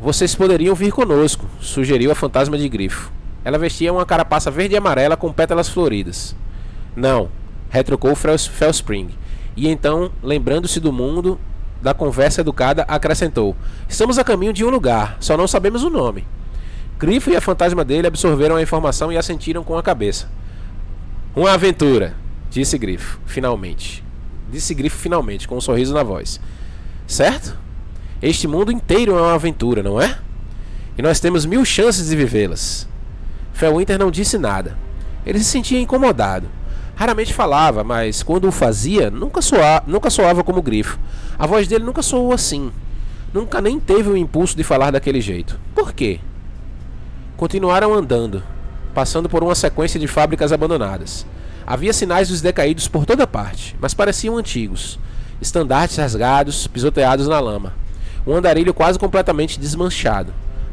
Vocês 0.00 0.34
poderiam 0.34 0.74
vir 0.74 0.92
conosco, 0.92 1.46
sugeriu 1.60 2.10
a 2.10 2.14
fantasma 2.14 2.58
de 2.58 2.68
grifo. 2.68 3.10
Ela 3.44 3.58
vestia 3.58 3.92
uma 3.92 4.04
carapaça 4.04 4.50
verde 4.50 4.74
e 4.74 4.76
amarela 4.76 5.16
com 5.16 5.32
pétalas 5.32 5.68
floridas. 5.68 6.36
Não, 6.94 7.30
retrucou 7.70 8.14
Felspring. 8.14 9.10
E 9.56 9.68
então, 9.68 10.10
lembrando-se 10.22 10.80
do 10.80 10.92
mundo, 10.92 11.40
da 11.80 11.94
conversa 11.94 12.42
educada, 12.42 12.82
acrescentou: 12.88 13.56
Estamos 13.88 14.18
a 14.18 14.24
caminho 14.24 14.52
de 14.52 14.64
um 14.64 14.68
lugar, 14.68 15.16
só 15.20 15.36
não 15.36 15.48
sabemos 15.48 15.82
o 15.82 15.90
nome. 15.90 16.26
Grifo 16.98 17.30
e 17.30 17.36
a 17.36 17.40
fantasma 17.40 17.84
dele 17.84 18.06
absorveram 18.06 18.56
a 18.56 18.62
informação 18.62 19.12
e 19.12 19.16
assentiram 19.16 19.62
com 19.62 19.78
a 19.78 19.82
cabeça. 19.82 20.28
Uma 21.36 21.52
aventura, 21.52 22.14
disse 22.48 22.78
Grifo, 22.78 23.20
finalmente. 23.26 24.02
Disse 24.50 24.74
Grifo 24.74 24.96
finalmente, 24.96 25.46
com 25.46 25.58
um 25.58 25.60
sorriso 25.60 25.92
na 25.92 26.02
voz. 26.02 26.40
Certo? 27.06 27.54
Este 28.22 28.48
mundo 28.48 28.72
inteiro 28.72 29.18
é 29.18 29.20
uma 29.20 29.34
aventura, 29.34 29.82
não 29.82 30.00
é? 30.00 30.16
E 30.96 31.02
nós 31.02 31.20
temos 31.20 31.44
mil 31.44 31.62
chances 31.62 32.08
de 32.08 32.16
vivê-las. 32.16 32.88
Felwinter 33.52 33.98
não 33.98 34.10
disse 34.10 34.38
nada. 34.38 34.78
Ele 35.26 35.38
se 35.38 35.44
sentia 35.44 35.78
incomodado. 35.78 36.48
Raramente 36.94 37.34
falava, 37.34 37.84
mas 37.84 38.22
quando 38.22 38.48
o 38.48 38.52
fazia, 38.52 39.10
nunca, 39.10 39.42
soa, 39.42 39.82
nunca 39.86 40.08
soava 40.08 40.42
como 40.42 40.62
grifo. 40.62 40.98
A 41.38 41.46
voz 41.46 41.68
dele 41.68 41.84
nunca 41.84 42.00
soou 42.00 42.32
assim. 42.32 42.72
Nunca 43.34 43.60
nem 43.60 43.78
teve 43.78 44.08
o 44.08 44.16
impulso 44.16 44.56
de 44.56 44.64
falar 44.64 44.90
daquele 44.90 45.20
jeito. 45.20 45.60
Por 45.74 45.92
quê? 45.92 46.18
Continuaram 47.36 47.92
andando, 47.92 48.42
passando 48.96 49.28
por 49.28 49.44
uma 49.44 49.54
sequência 49.54 50.00
de 50.00 50.06
fábricas 50.06 50.52
abandonadas. 50.52 51.26
Havia 51.66 51.92
sinais 51.92 52.30
dos 52.30 52.40
decaídos 52.40 52.88
por 52.88 53.04
toda 53.04 53.26
parte, 53.26 53.76
mas 53.78 53.92
pareciam 53.92 54.38
antigos. 54.38 54.98
Estandartes 55.38 55.98
rasgados, 55.98 56.66
pisoteados 56.66 57.28
na 57.28 57.38
lama. 57.38 57.74
Um 58.26 58.34
andarilho 58.34 58.72
quase 58.72 58.98
completamente 58.98 59.60
desmanchado. 59.60 60.32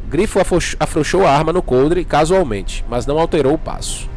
Grifo 0.09 0.39
afrouxou 0.79 1.27
a 1.27 1.31
arma 1.31 1.51
no 1.51 1.61
coldre 1.61 2.05
casualmente, 2.05 2.85
mas 2.87 3.05
não 3.05 3.19
alterou 3.19 3.55
o 3.55 3.57
passo. 3.57 4.07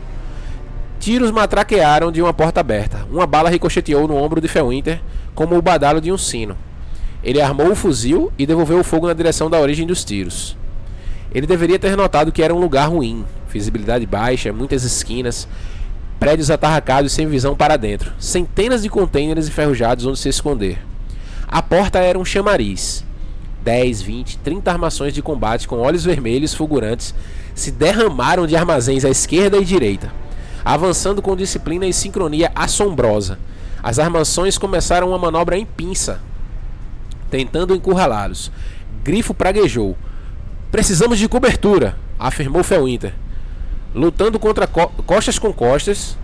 Tiros 1.00 1.32
matraquearam 1.32 2.12
de 2.12 2.22
uma 2.22 2.32
porta 2.32 2.60
aberta. 2.60 3.04
Uma 3.10 3.26
bala 3.26 3.50
ricocheteou 3.50 4.06
no 4.06 4.14
ombro 4.14 4.40
de 4.40 4.46
Felwinter 4.46 5.00
como 5.34 5.58
o 5.58 5.62
badalo 5.62 6.00
de 6.00 6.12
um 6.12 6.18
sino. 6.18 6.56
Ele 7.24 7.40
armou 7.40 7.72
o 7.72 7.74
fuzil 7.74 8.32
e 8.38 8.46
devolveu 8.46 8.78
o 8.78 8.84
fogo 8.84 9.08
na 9.08 9.14
direção 9.14 9.50
da 9.50 9.58
origem 9.58 9.84
dos 9.84 10.04
tiros. 10.04 10.56
Ele 11.34 11.44
deveria 11.46 11.76
ter 11.76 11.96
notado 11.96 12.30
que 12.30 12.40
era 12.40 12.54
um 12.54 12.60
lugar 12.60 12.88
ruim, 12.88 13.24
visibilidade 13.56 14.06
baixa, 14.06 14.52
muitas 14.52 14.84
esquinas, 14.84 15.48
prédios 16.20 16.50
atarracados 16.50 17.12
sem 17.12 17.26
visão 17.26 17.56
para 17.56 17.76
dentro, 17.76 18.12
centenas 18.18 18.82
de 18.82 18.88
contêineres 18.88 19.48
enferrujados 19.48 20.06
onde 20.06 20.18
se 20.18 20.28
esconder. 20.28 20.78
A 21.48 21.62
porta 21.62 21.98
era 21.98 22.18
um 22.18 22.24
chamariz. 22.24 23.04
10, 23.62 24.02
20, 24.02 24.38
30 24.38 24.70
armações 24.70 25.12
de 25.12 25.22
combate 25.22 25.66
com 25.66 25.78
olhos 25.78 26.04
vermelhos 26.04 26.54
fulgurantes 26.54 27.14
se 27.54 27.72
derramaram 27.72 28.46
de 28.46 28.54
armazéns 28.54 29.04
à 29.04 29.08
esquerda 29.08 29.56
e 29.56 29.64
direita 29.64 30.12
avançando 30.66 31.22
com 31.22 31.36
disciplina 31.36 31.86
e 31.86 31.92
sincronia 31.92 32.50
assombrosa. 32.52 33.38
As 33.80 34.00
armações 34.00 34.58
começaram 34.58 35.10
uma 35.10 35.18
manobra 35.18 35.56
em 35.56 35.64
pinça, 35.64 36.20
tentando 37.30 37.72
encurralá-los. 37.72 38.50
Grifo 39.04 39.32
praguejou. 39.32 39.96
Precisamos 40.72 41.20
de 41.20 41.28
cobertura, 41.28 41.96
afirmou 42.18 42.64
Felwinter. 42.64 43.14
Lutando 43.96 44.38
contra 44.38 44.66
co 44.66 44.88
costas 45.06 45.38
com 45.38 45.52
costas, 45.52 46.18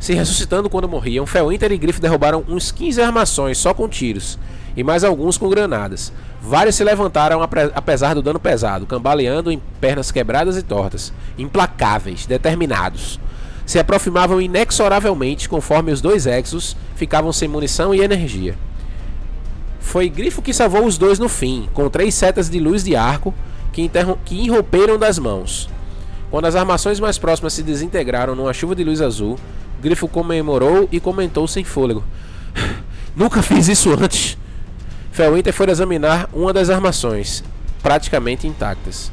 se 0.00 0.14
ressuscitando 0.14 0.70
quando 0.70 0.88
morriam, 0.88 1.26
Felwinter 1.26 1.70
e 1.70 1.78
Grifo 1.78 2.00
derrubaram 2.00 2.42
uns 2.48 2.72
15 2.72 3.02
armações 3.02 3.58
só 3.58 3.74
com 3.74 3.88
tiros, 3.88 4.38
e 4.74 4.82
mais 4.82 5.04
alguns 5.04 5.36
com 5.36 5.48
granadas. 5.48 6.12
Vários 6.40 6.74
se 6.74 6.82
levantaram 6.82 7.40
apesar 7.74 8.14
do 8.14 8.22
dano 8.22 8.40
pesado, 8.40 8.86
cambaleando 8.86 9.52
em 9.52 9.60
pernas 9.80 10.10
quebradas 10.10 10.56
e 10.56 10.62
tortas, 10.62 11.12
implacáveis, 11.36 12.26
determinados 12.26 13.20
se 13.68 13.78
aproximavam 13.78 14.40
inexoravelmente 14.40 15.46
conforme 15.46 15.92
os 15.92 16.00
dois 16.00 16.24
Exos 16.24 16.74
ficavam 16.96 17.30
sem 17.34 17.46
munição 17.46 17.94
e 17.94 18.00
energia. 18.00 18.56
Foi 19.78 20.08
Grifo 20.08 20.40
que 20.40 20.54
salvou 20.54 20.86
os 20.86 20.96
dois 20.96 21.18
no 21.18 21.28
fim, 21.28 21.68
com 21.74 21.90
três 21.90 22.14
setas 22.14 22.48
de 22.48 22.58
luz 22.58 22.82
de 22.82 22.96
arco 22.96 23.34
que, 23.70 23.90
que 24.24 24.36
irromperam 24.36 24.96
das 24.96 25.18
mãos. 25.18 25.68
Quando 26.30 26.44
as 26.44 26.54
armações 26.54 27.00
mais 27.00 27.18
próximas 27.18 27.52
se 27.52 27.62
desintegraram 27.62 28.34
numa 28.34 28.52
chuva 28.52 28.74
de 28.74 28.84
luz 28.84 29.00
azul, 29.00 29.38
Grifo 29.80 30.08
comemorou 30.08 30.88
e 30.92 31.00
comentou 31.00 31.46
sem 31.48 31.64
fôlego: 31.64 32.04
Nunca 33.16 33.42
fiz 33.42 33.68
isso 33.68 33.90
antes. 33.92 34.36
Felwinter 35.10 35.52
foi 35.52 35.70
examinar 35.70 36.28
uma 36.32 36.52
das 36.52 36.70
armações, 36.70 37.42
praticamente 37.82 38.46
intactas. 38.46 39.10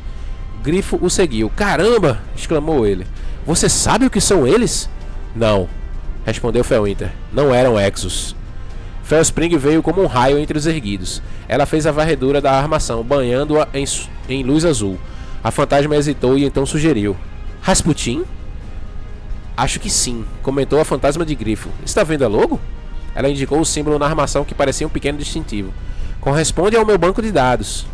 Grifo 0.61 0.99
o 1.01 1.09
seguiu. 1.09 1.49
Caramba! 1.49 2.19
exclamou 2.35 2.85
ele. 2.85 3.07
Você 3.45 3.69
sabe 3.69 4.05
o 4.05 4.09
que 4.09 4.19
são 4.19 4.45
eles? 4.45 4.89
Não, 5.35 5.69
respondeu 6.25 6.63
Felwinter. 6.63 7.11
Não 7.31 7.53
eram 7.53 7.79
Exos. 7.79 8.35
Felspring 9.03 9.55
veio 9.57 9.83
como 9.83 10.01
um 10.01 10.07
raio 10.07 10.39
entre 10.39 10.57
os 10.57 10.65
erguidos. 10.65 11.21
Ela 11.47 11.67
fez 11.67 11.85
a 11.85 11.91
varredura 11.91 12.41
da 12.41 12.53
armação, 12.53 13.03
banhando-a 13.03 13.67
em, 13.71 13.85
em 14.27 14.43
luz 14.43 14.65
azul. 14.65 14.97
A 15.45 15.51
fantasma 15.51 15.95
hesitou 15.95 16.39
e 16.39 16.43
então 16.43 16.65
sugeriu: 16.65 17.15
Rasputin? 17.61 18.25
Acho 19.55 19.79
que 19.79 19.91
sim, 19.91 20.25
comentou 20.41 20.81
a 20.81 20.83
fantasma 20.83 21.23
de 21.23 21.35
grifo. 21.35 21.69
Está 21.85 22.03
vendo 22.03 22.25
a 22.25 22.27
logo? 22.27 22.59
Ela 23.13 23.29
indicou 23.29 23.59
o 23.59 23.65
símbolo 23.65 23.99
na 23.99 24.07
armação 24.07 24.43
que 24.43 24.55
parecia 24.55 24.87
um 24.87 24.89
pequeno 24.89 25.19
distintivo. 25.19 25.71
Corresponde 26.19 26.75
ao 26.75 26.83
meu 26.83 26.97
banco 26.97 27.21
de 27.21 27.31
dados. 27.31 27.85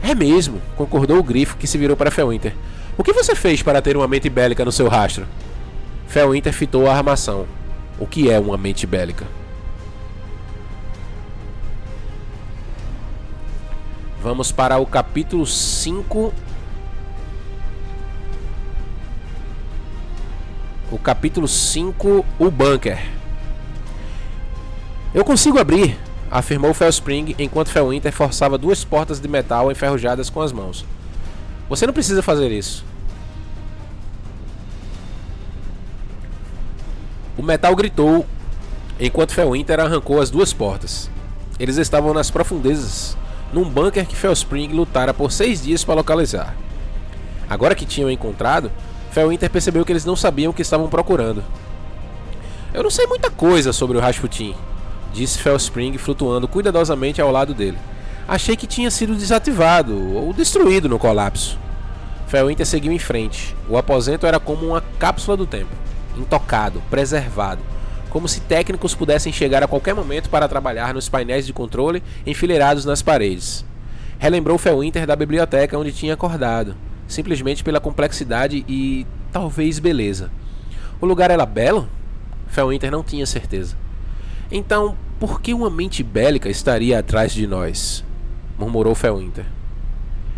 É 0.00 0.14
mesmo, 0.14 0.62
concordou 0.76 1.18
o 1.18 1.24
grifo 1.24 1.56
que 1.56 1.66
se 1.66 1.76
virou 1.76 1.96
para 1.96 2.12
Felwinter. 2.12 2.54
O 2.96 3.02
que 3.02 3.12
você 3.12 3.34
fez 3.34 3.62
para 3.62 3.82
ter 3.82 3.96
uma 3.96 4.06
mente 4.06 4.30
bélica 4.30 4.64
no 4.64 4.70
seu 4.70 4.86
rastro? 4.86 5.26
Felwinter 6.06 6.52
fitou 6.52 6.88
a 6.88 6.94
armação. 6.96 7.48
O 7.98 8.06
que 8.06 8.30
é 8.30 8.38
uma 8.38 8.56
mente 8.56 8.86
bélica? 8.86 9.26
Vamos 14.26 14.50
para 14.50 14.76
o 14.76 14.84
capítulo 14.84 15.46
5. 15.46 16.34
O 20.90 20.98
capítulo 20.98 21.46
5, 21.46 22.26
o 22.36 22.50
bunker. 22.50 22.98
Eu 25.14 25.24
consigo 25.24 25.60
abrir, 25.60 25.96
afirmou 26.28 26.74
Felspring 26.74 27.36
enquanto 27.38 27.68
Felwinter 27.68 28.12
forçava 28.12 28.58
duas 28.58 28.84
portas 28.84 29.20
de 29.20 29.28
metal 29.28 29.70
enferrujadas 29.70 30.28
com 30.28 30.42
as 30.42 30.50
mãos. 30.50 30.84
Você 31.68 31.86
não 31.86 31.94
precisa 31.94 32.20
fazer 32.20 32.50
isso. 32.50 32.84
O 37.38 37.44
metal 37.44 37.76
gritou 37.76 38.26
enquanto 38.98 39.32
Felwinter 39.32 39.78
arrancou 39.78 40.20
as 40.20 40.30
duas 40.30 40.52
portas. 40.52 41.08
Eles 41.60 41.76
estavam 41.76 42.12
nas 42.12 42.28
profundezas, 42.28 43.16
num 43.52 43.64
bunker 43.64 44.06
que 44.06 44.16
Felspring 44.16 44.68
lutara 44.68 45.14
por 45.14 45.32
seis 45.32 45.62
dias 45.62 45.84
para 45.84 45.94
localizar. 45.94 46.54
Agora 47.48 47.74
que 47.74 47.86
tinham 47.86 48.10
encontrado, 48.10 48.70
Felwinter 49.10 49.50
percebeu 49.50 49.84
que 49.84 49.92
eles 49.92 50.04
não 50.04 50.16
sabiam 50.16 50.50
o 50.50 50.54
que 50.54 50.62
estavam 50.62 50.88
procurando. 50.88 51.42
Eu 52.74 52.82
não 52.82 52.90
sei 52.90 53.06
muita 53.06 53.30
coisa 53.30 53.72
sobre 53.72 53.96
o 53.96 54.00
Rasputin, 54.00 54.54
disse 55.12 55.38
Felspring 55.38 55.96
flutuando 55.96 56.48
cuidadosamente 56.48 57.20
ao 57.20 57.30
lado 57.30 57.54
dele. 57.54 57.78
Achei 58.28 58.56
que 58.56 58.66
tinha 58.66 58.90
sido 58.90 59.14
desativado 59.14 60.14
ou 60.14 60.32
destruído 60.32 60.88
no 60.88 60.98
colapso. 60.98 61.58
Felwinter 62.26 62.66
seguiu 62.66 62.90
em 62.90 62.98
frente. 62.98 63.54
O 63.68 63.78
aposento 63.78 64.26
era 64.26 64.40
como 64.40 64.66
uma 64.66 64.82
cápsula 64.98 65.36
do 65.36 65.46
tempo, 65.46 65.70
intocado, 66.16 66.82
preservado, 66.90 67.62
como 68.16 68.26
se 68.26 68.40
técnicos 68.40 68.94
pudessem 68.94 69.30
chegar 69.30 69.62
a 69.62 69.68
qualquer 69.68 69.94
momento 69.94 70.30
para 70.30 70.48
trabalhar 70.48 70.94
nos 70.94 71.06
painéis 71.06 71.44
de 71.44 71.52
controle 71.52 72.02
enfileirados 72.26 72.86
nas 72.86 73.02
paredes. 73.02 73.62
Relembrou 74.18 74.56
Felwinter 74.56 75.06
da 75.06 75.14
biblioteca 75.14 75.76
onde 75.76 75.92
tinha 75.92 76.14
acordado, 76.14 76.74
simplesmente 77.06 77.62
pela 77.62 77.78
complexidade 77.78 78.64
e 78.66 79.06
talvez 79.30 79.78
beleza. 79.78 80.30
O 80.98 81.04
lugar 81.04 81.30
era 81.30 81.44
belo? 81.44 81.90
Felwinter 82.46 82.90
não 82.90 83.04
tinha 83.04 83.26
certeza. 83.26 83.76
Então, 84.50 84.96
por 85.20 85.42
que 85.42 85.52
uma 85.52 85.68
mente 85.68 86.02
bélica 86.02 86.48
estaria 86.48 86.98
atrás 86.98 87.34
de 87.34 87.46
nós? 87.46 88.02
murmurou 88.58 88.94
Felwinter. 88.94 89.44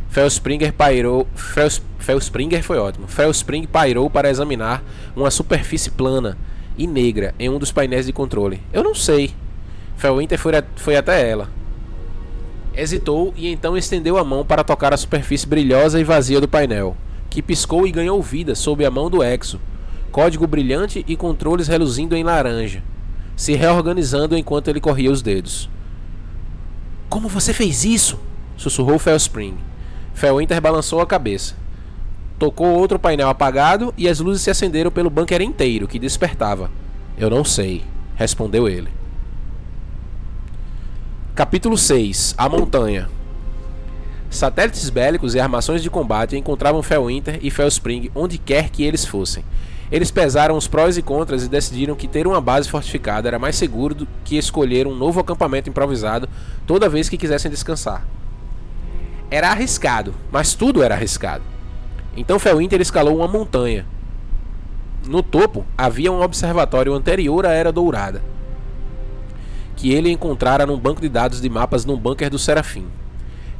Felspringer 0.08 0.72
pairou. 0.72 1.28
Fels, 1.32 1.80
Felspringer 2.00 2.64
foi 2.64 2.78
ótimo. 2.78 3.06
Felspring 3.06 3.68
pairou 3.68 4.10
para 4.10 4.28
examinar 4.28 4.82
uma 5.14 5.30
superfície 5.30 5.92
plana 5.92 6.36
e 6.78 6.86
negra 6.86 7.34
em 7.38 7.50
um 7.50 7.58
dos 7.58 7.72
painéis 7.72 8.06
de 8.06 8.12
controle. 8.12 8.62
Eu 8.72 8.82
não 8.82 8.94
sei. 8.94 9.34
Felwinter 9.96 10.38
foi, 10.38 10.52
foi 10.76 10.96
até 10.96 11.28
ela. 11.28 11.50
Hesitou 12.74 13.34
e 13.36 13.48
então 13.48 13.76
estendeu 13.76 14.16
a 14.16 14.24
mão 14.24 14.44
para 14.44 14.64
tocar 14.64 14.94
a 14.94 14.96
superfície 14.96 15.46
brilhosa 15.46 16.00
e 16.00 16.04
vazia 16.04 16.40
do 16.40 16.48
painel, 16.48 16.96
que 17.28 17.42
piscou 17.42 17.86
e 17.86 17.92
ganhou 17.92 18.22
vida 18.22 18.54
sob 18.54 18.84
a 18.84 18.90
mão 18.90 19.10
do 19.10 19.22
Exo. 19.22 19.60
Código 20.12 20.46
brilhante 20.46 21.04
e 21.06 21.16
controles 21.16 21.68
reluzindo 21.68 22.16
em 22.16 22.22
laranja 22.22 22.82
se 23.38 23.54
reorganizando 23.54 24.36
enquanto 24.36 24.66
ele 24.66 24.80
corria 24.80 25.12
os 25.12 25.22
dedos. 25.22 25.70
Como 27.08 27.28
você 27.28 27.52
fez 27.52 27.84
isso? 27.84 28.18
sussurrou 28.56 28.98
Felspring. 28.98 29.56
Felwinter 30.12 30.60
balançou 30.60 31.00
a 31.00 31.06
cabeça. 31.06 31.54
Tocou 32.38 32.68
outro 32.68 32.98
painel 32.98 33.28
apagado 33.28 33.92
e 33.96 34.08
as 34.08 34.20
luzes 34.20 34.42
se 34.42 34.50
acenderam 34.50 34.90
pelo 34.92 35.10
bunker 35.10 35.42
inteiro, 35.42 35.88
que 35.88 35.98
despertava. 35.98 36.70
Eu 37.16 37.28
não 37.28 37.44
sei, 37.44 37.84
respondeu 38.14 38.68
ele. 38.68 38.88
Capítulo 41.34 41.76
6 41.76 42.34
A 42.38 42.48
Montanha 42.48 43.08
Satélites 44.30 44.90
bélicos 44.90 45.34
e 45.34 45.40
armações 45.40 45.82
de 45.82 45.90
combate 45.90 46.36
encontravam 46.36 46.82
Felwinter 46.82 47.38
e 47.42 47.50
Felspring 47.50 48.10
onde 48.14 48.38
quer 48.38 48.68
que 48.68 48.84
eles 48.84 49.04
fossem. 49.04 49.42
Eles 49.90 50.10
pesaram 50.10 50.56
os 50.56 50.68
prós 50.68 50.98
e 50.98 51.02
contras 51.02 51.44
e 51.44 51.48
decidiram 51.48 51.96
que 51.96 52.06
ter 52.06 52.26
uma 52.26 52.40
base 52.40 52.68
fortificada 52.68 53.26
era 53.26 53.38
mais 53.38 53.56
seguro 53.56 53.94
do 53.94 54.08
que 54.22 54.36
escolher 54.36 54.86
um 54.86 54.94
novo 54.94 55.18
acampamento 55.18 55.70
improvisado 55.70 56.28
toda 56.66 56.88
vez 56.90 57.08
que 57.08 57.16
quisessem 57.16 57.50
descansar. 57.50 58.06
Era 59.30 59.50
arriscado, 59.50 60.14
mas 60.30 60.54
tudo 60.54 60.82
era 60.82 60.94
arriscado. 60.94 61.42
Então 62.18 62.36
Felwinter 62.36 62.80
escalou 62.80 63.16
uma 63.16 63.28
montanha. 63.28 63.86
No 65.06 65.22
topo 65.22 65.64
havia 65.78 66.10
um 66.10 66.20
observatório 66.20 66.92
anterior 66.92 67.46
à 67.46 67.52
Era 67.52 67.70
Dourada, 67.70 68.20
que 69.76 69.92
ele 69.92 70.10
encontrara 70.10 70.66
num 70.66 70.76
banco 70.76 71.00
de 71.00 71.08
dados 71.08 71.40
de 71.40 71.48
mapas 71.48 71.84
num 71.84 71.96
bunker 71.96 72.28
do 72.28 72.36
Serafim. 72.36 72.88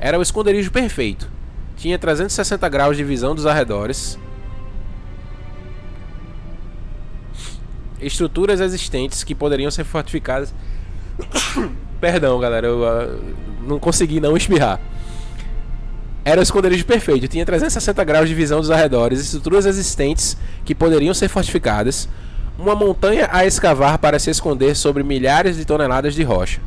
Era 0.00 0.19
o 0.19 0.23
esconderijo 0.23 0.73
perfeito. 0.73 1.31
Tinha 1.77 1.97
360 1.97 2.69
graus 2.69 2.97
de 2.97 3.05
visão 3.05 3.33
dos 3.33 3.47
arredores. 3.47 4.19
Estruturas 8.00 8.61
existentes 8.61 9.23
que 9.23 9.37
poderiam 9.37 9.71
ser 9.71 9.85
fortificadas. 9.85 10.53
Perdão, 12.00 12.41
galera, 12.41 12.67
eu 12.67 12.81
uh, 12.81 13.35
não 13.62 13.79
consegui 13.79 14.19
não 14.19 14.37
espirrar. 14.37 14.81
Era 16.25 16.41
o 16.41 16.43
esconderijo 16.43 16.85
perfeito, 16.85 17.29
tinha 17.29 17.47
360 17.47 18.05
graus 18.05 18.29
de 18.29 18.35
visão 18.35 18.61
dos 18.61 18.71
arredores, 18.71 19.21
estruturas 19.21 19.65
existentes 19.65 20.37
que 20.65 20.75
poderiam 20.75 21.15
ser 21.15 21.29
fortificadas, 21.29 22.09
uma 22.59 22.75
montanha 22.75 23.29
a 23.33 23.47
escavar 23.47 23.99
para 23.99 24.19
se 24.19 24.31
esconder 24.31 24.75
sobre 24.75 25.03
milhares 25.03 25.57
de 25.57 25.65
toneladas 25.65 26.15
de 26.15 26.23
rocha. 26.23 26.61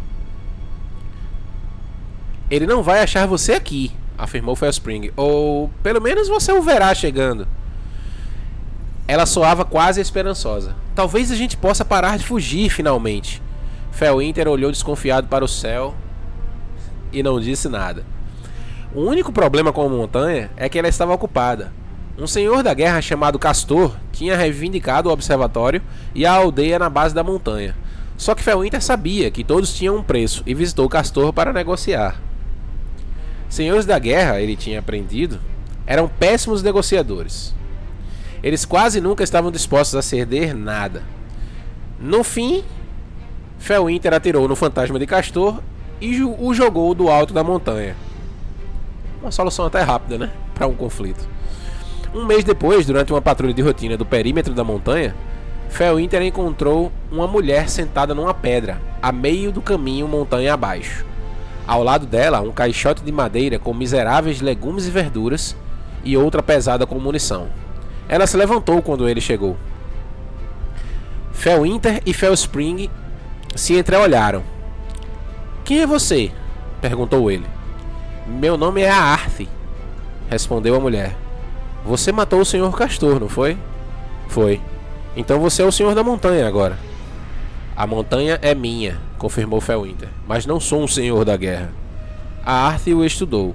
Ele 2.49 2.65
não 2.65 2.81
vai 2.81 3.01
achar 3.01 3.27
você 3.27 3.53
aqui, 3.53 3.91
afirmou 4.17 4.55
Felspring, 4.55 5.11
ou 5.15 5.69
pelo 5.83 6.01
menos 6.01 6.27
você 6.27 6.51
o 6.51 6.61
verá 6.61 6.93
chegando. 6.95 7.47
Ela 9.07 9.25
soava 9.25 9.65
quase 9.65 9.99
esperançosa. 9.99 10.75
Talvez 10.95 11.31
a 11.31 11.35
gente 11.35 11.57
possa 11.57 11.83
parar 11.83 12.17
de 12.17 12.25
fugir 12.25 12.69
finalmente. 12.69 13.41
Felwinter 13.91 14.47
olhou 14.47 14.71
desconfiado 14.71 15.27
para 15.27 15.43
o 15.43 15.47
céu 15.47 15.93
e 17.11 17.21
não 17.21 17.39
disse 17.39 17.67
nada. 17.67 18.05
O 18.93 19.03
único 19.03 19.31
problema 19.31 19.71
com 19.71 19.85
a 19.85 19.89
montanha 19.89 20.51
é 20.57 20.67
que 20.67 20.77
ela 20.77 20.89
estava 20.89 21.13
ocupada. 21.13 21.71
Um 22.17 22.27
senhor 22.27 22.61
da 22.61 22.73
guerra 22.73 23.01
chamado 23.01 23.39
Castor 23.39 23.95
tinha 24.11 24.35
reivindicado 24.35 25.07
o 25.07 25.13
observatório 25.13 25.81
e 26.13 26.25
a 26.25 26.33
aldeia 26.33 26.77
na 26.77 26.89
base 26.89 27.15
da 27.15 27.23
montanha. 27.23 27.73
Só 28.17 28.35
que 28.35 28.43
Felwinter 28.43 28.81
sabia 28.81 29.31
que 29.31 29.45
todos 29.45 29.73
tinham 29.73 29.95
um 29.95 30.03
preço 30.03 30.43
e 30.45 30.53
visitou 30.53 30.89
Castor 30.89 31.31
para 31.31 31.53
negociar. 31.53 32.19
Senhores 33.47 33.85
da 33.85 33.97
guerra, 33.97 34.41
ele 34.41 34.57
tinha 34.57 34.79
aprendido, 34.79 35.39
eram 35.87 36.09
péssimos 36.09 36.61
negociadores. 36.61 37.55
Eles 38.43 38.65
quase 38.65 38.99
nunca 38.99 39.23
estavam 39.23 39.51
dispostos 39.51 39.95
a 39.95 40.01
ceder 40.01 40.53
nada. 40.53 41.01
No 41.97 42.25
fim, 42.25 42.61
Felwinter 43.57 44.13
atirou 44.13 44.49
no 44.49 44.55
fantasma 44.55 44.99
de 44.99 45.07
Castor 45.07 45.61
e 46.01 46.21
o 46.21 46.53
jogou 46.53 46.93
do 46.93 47.09
alto 47.09 47.33
da 47.33 47.43
montanha. 47.43 47.95
Uma 49.21 49.31
solução 49.31 49.65
até 49.65 49.81
rápida, 49.81 50.17
né? 50.17 50.31
Para 50.55 50.67
um 50.67 50.73
conflito. 50.73 51.27
Um 52.13 52.25
mês 52.25 52.43
depois, 52.43 52.85
durante 52.85 53.13
uma 53.13 53.21
patrulha 53.21 53.53
de 53.53 53.61
rotina 53.61 53.95
do 53.95 54.05
perímetro 54.05 54.53
da 54.53 54.63
montanha, 54.63 55.15
Felwinter 55.69 56.21
encontrou 56.23 56.91
uma 57.11 57.27
mulher 57.27 57.69
sentada 57.69 58.13
numa 58.13 58.33
pedra, 58.33 58.81
a 59.01 59.11
meio 59.11 59.51
do 59.51 59.61
caminho 59.61 60.07
montanha 60.07 60.53
abaixo. 60.53 61.05
Ao 61.65 61.83
lado 61.83 62.05
dela, 62.05 62.41
um 62.41 62.51
caixote 62.51 63.03
de 63.03 63.11
madeira 63.11 63.57
com 63.57 63.73
miseráveis 63.73 64.41
legumes 64.41 64.87
e 64.87 64.91
verduras 64.91 65.55
e 66.03 66.17
outra 66.17 66.43
pesada 66.43 66.85
com 66.85 66.99
munição. 66.99 67.47
Ela 68.09 68.27
se 68.27 68.35
levantou 68.35 68.81
quando 68.81 69.07
ele 69.07 69.21
chegou. 69.21 69.55
Felwinter 71.31 72.01
e 72.05 72.13
Felspring 72.13 72.89
se 73.55 73.77
entreolharam. 73.77 74.43
Quem 75.63 75.81
é 75.81 75.87
você? 75.87 76.31
perguntou 76.81 77.31
ele. 77.31 77.45
Meu 78.39 78.57
nome 78.57 78.81
é 78.81 78.89
Aarth, 78.89 79.47
respondeu 80.29 80.73
a 80.75 80.79
mulher. 80.79 81.15
Você 81.85 82.11
matou 82.11 82.39
o 82.39 82.45
senhor 82.45 82.75
Castor, 82.75 83.19
não 83.19 83.27
foi? 83.27 83.57
Foi. 84.29 84.59
Então 85.15 85.39
você 85.39 85.61
é 85.61 85.65
o 85.65 85.71
senhor 85.71 85.93
da 85.93 86.03
montanha 86.03 86.47
agora. 86.47 86.79
A 87.75 87.85
montanha 87.85 88.39
é 88.41 88.55
minha, 88.55 88.99
confirmou 89.17 89.59
Felwinter, 89.59 90.07
mas 90.25 90.45
não 90.45 90.59
sou 90.59 90.81
um 90.81 90.87
senhor 90.87 91.25
da 91.25 91.35
guerra. 91.35 91.71
A 92.43 92.67
Arth 92.67 92.87
o 92.87 93.03
estudou. 93.03 93.53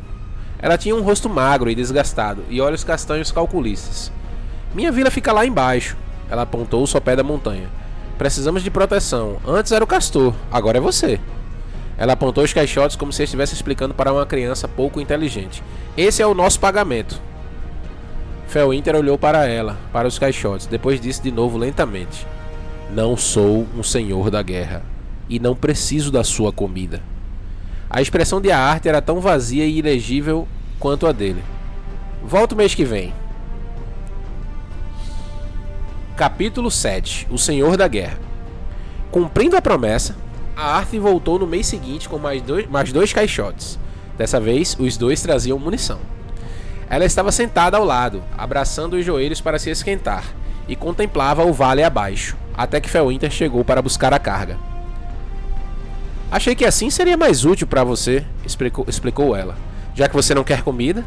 Ela 0.59 0.79
tinha 0.79 0.95
um 0.95 1.03
rosto 1.03 1.29
magro 1.29 1.71
e 1.71 1.75
desgastado 1.75 2.45
e 2.49 2.61
olhos 2.61 2.85
castanhos 2.85 3.33
calculistas. 3.33 4.13
Minha 4.75 4.93
vila 4.93 5.11
fica 5.11 5.33
lá 5.33 5.45
embaixo. 5.45 5.97
Ela 6.31 6.43
apontou 6.43 6.83
o 6.83 6.87
sopé 6.87 7.17
da 7.17 7.25
montanha. 7.25 7.69
Precisamos 8.19 8.63
de 8.63 8.71
proteção. 8.71 9.39
Antes 9.47 9.73
era 9.73 9.83
o 9.83 9.87
Castor, 9.87 10.35
agora 10.53 10.79
é 10.79 10.81
você. 10.81 11.19
Ela 11.99 12.13
apontou 12.13 12.45
os 12.45 12.53
caixotes 12.53 12.97
como 12.97 13.13
se 13.13 13.23
estivesse 13.23 13.55
explicando 13.55 13.95
para 13.95 14.13
uma 14.13 14.27
criança 14.27 14.69
pouco 14.69 15.01
inteligente. 15.01 15.63
Esse 15.97 16.23
é 16.23 16.27
o 16.27 16.35
nosso 16.35 16.61
pagamento. 16.61 17.21
Felwinter 18.47 18.95
olhou 18.95 19.19
para 19.19 19.47
ela, 19.47 19.77
para 19.93 20.07
os 20.07 20.19
caixotes, 20.19 20.67
depois 20.67 21.01
disse 21.01 21.23
de 21.23 21.33
novo 21.33 21.59
lentamente: 21.59 22.27
Não 22.91 23.17
sou 23.17 23.67
um 23.77 23.83
senhor 23.83 24.31
da 24.31 24.43
guerra 24.43 24.83
e 25.29 25.39
não 25.39 25.57
preciso 25.57 26.11
da 26.11 26.23
sua 26.23 26.53
comida. 26.53 27.03
A 27.89 28.03
expressão 28.03 28.41
de 28.41 28.51
arte 28.51 28.89
era 28.89 29.01
tão 29.01 29.21
vazia 29.21 29.65
e 29.65 29.79
ilegível 29.79 30.47
quanto 30.79 31.07
a 31.07 31.13
dele. 31.13 31.43
Volto 32.23 32.57
mês 32.57 32.75
que 32.75 32.85
vem. 32.85 33.13
Capítulo 36.17 36.71
7 36.71 37.29
O 37.31 37.37
Senhor 37.37 37.77
da 37.77 37.87
Guerra 37.87 38.19
Cumprindo 39.11 39.57
a 39.57 39.63
promessa, 39.63 40.17
a 40.57 40.79
Arthur 40.79 41.01
voltou 41.01 41.39
no 41.39 41.47
mês 41.47 41.67
seguinte 41.67 42.09
com 42.09 42.19
mais 42.19 42.41
dois, 42.41 42.67
mais 42.67 42.91
dois 42.91 43.13
caixotes. 43.13 43.79
Dessa 44.17 44.41
vez, 44.41 44.75
os 44.79 44.97
dois 44.97 45.21
traziam 45.21 45.59
munição. 45.59 45.99
Ela 46.89 47.05
estava 47.05 47.31
sentada 47.31 47.77
ao 47.77 47.85
lado, 47.85 48.23
abraçando 48.39 48.95
os 48.95 49.05
joelhos 49.05 49.41
para 49.41 49.59
se 49.59 49.69
esquentar, 49.69 50.25
e 50.67 50.75
contemplava 50.75 51.45
o 51.45 51.53
vale 51.53 51.83
abaixo, 51.83 52.37
até 52.57 52.81
que 52.81 52.89
Felwinter 52.89 53.31
chegou 53.31 53.63
para 53.65 53.83
buscar 53.83 54.15
a 54.15 54.19
carga. 54.19 54.57
Achei 56.31 56.55
que 56.55 56.65
assim 56.65 56.89
seria 56.89 57.17
mais 57.17 57.45
útil 57.45 57.67
para 57.67 57.85
você, 57.85 58.25
explicou, 58.45 58.87
explicou 58.89 59.37
ela. 59.37 59.57
Já 59.95 60.09
que 60.09 60.17
você 60.17 60.35
não 60.35 60.43
quer 60.43 60.63
comida? 60.63 61.05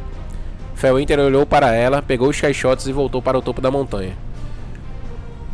Felwinter 0.76 1.20
olhou 1.20 1.46
para 1.46 1.74
ela, 1.74 2.02
pegou 2.02 2.30
os 2.30 2.40
caixotes 2.40 2.86
e 2.86 2.94
voltou 2.94 3.22
para 3.22 3.38
o 3.38 3.42
topo 3.42 3.60
da 3.60 3.72
montanha. 3.72 4.16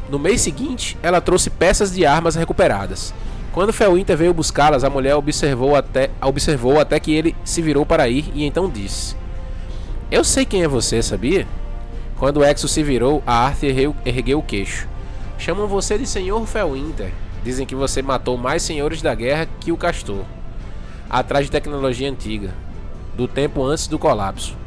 No 0.09 0.19
mês 0.19 0.41
seguinte, 0.41 0.97
ela 1.01 1.21
trouxe 1.21 1.49
peças 1.49 1.91
de 1.91 2.05
armas 2.05 2.35
recuperadas, 2.35 3.13
quando 3.55 3.71
Felwinter 3.71 4.17
veio 4.17 4.33
buscá-las, 4.33 4.83
a 4.83 4.89
mulher 4.89 5.15
observou 5.15 5.77
até, 5.77 6.09
observou 6.21 6.77
até 6.77 6.99
que 6.99 7.13
ele 7.15 7.33
se 7.45 7.61
virou 7.61 7.85
para 7.85 8.09
ir 8.09 8.29
e 8.35 8.43
então 8.43 8.69
disse: 8.69 9.15
Eu 10.11 10.25
sei 10.25 10.43
quem 10.43 10.63
é 10.63 10.67
você, 10.67 11.01
sabia? 11.01 11.47
Quando 12.19 12.43
Exo 12.43 12.67
se 12.67 12.83
virou, 12.83 13.23
a 13.25 13.45
Arthur 13.45 13.95
ergueu 14.03 14.39
o 14.39 14.43
queixo. 14.43 14.89
Chamam 15.37 15.67
você 15.67 15.97
de 15.97 16.05
Senhor 16.05 16.45
Felwinter. 16.45 17.13
Dizem 17.45 17.65
que 17.65 17.75
você 17.75 18.01
matou 18.01 18.37
mais 18.37 18.61
senhores 18.61 19.01
da 19.01 19.15
guerra 19.15 19.47
que 19.61 19.71
o 19.71 19.77
Castor. 19.77 20.25
Atrás 21.09 21.45
de 21.45 21.51
tecnologia 21.51 22.11
antiga, 22.11 22.53
do 23.15 23.25
tempo 23.25 23.63
antes 23.63 23.87
do 23.87 23.97
colapso. 23.97 24.57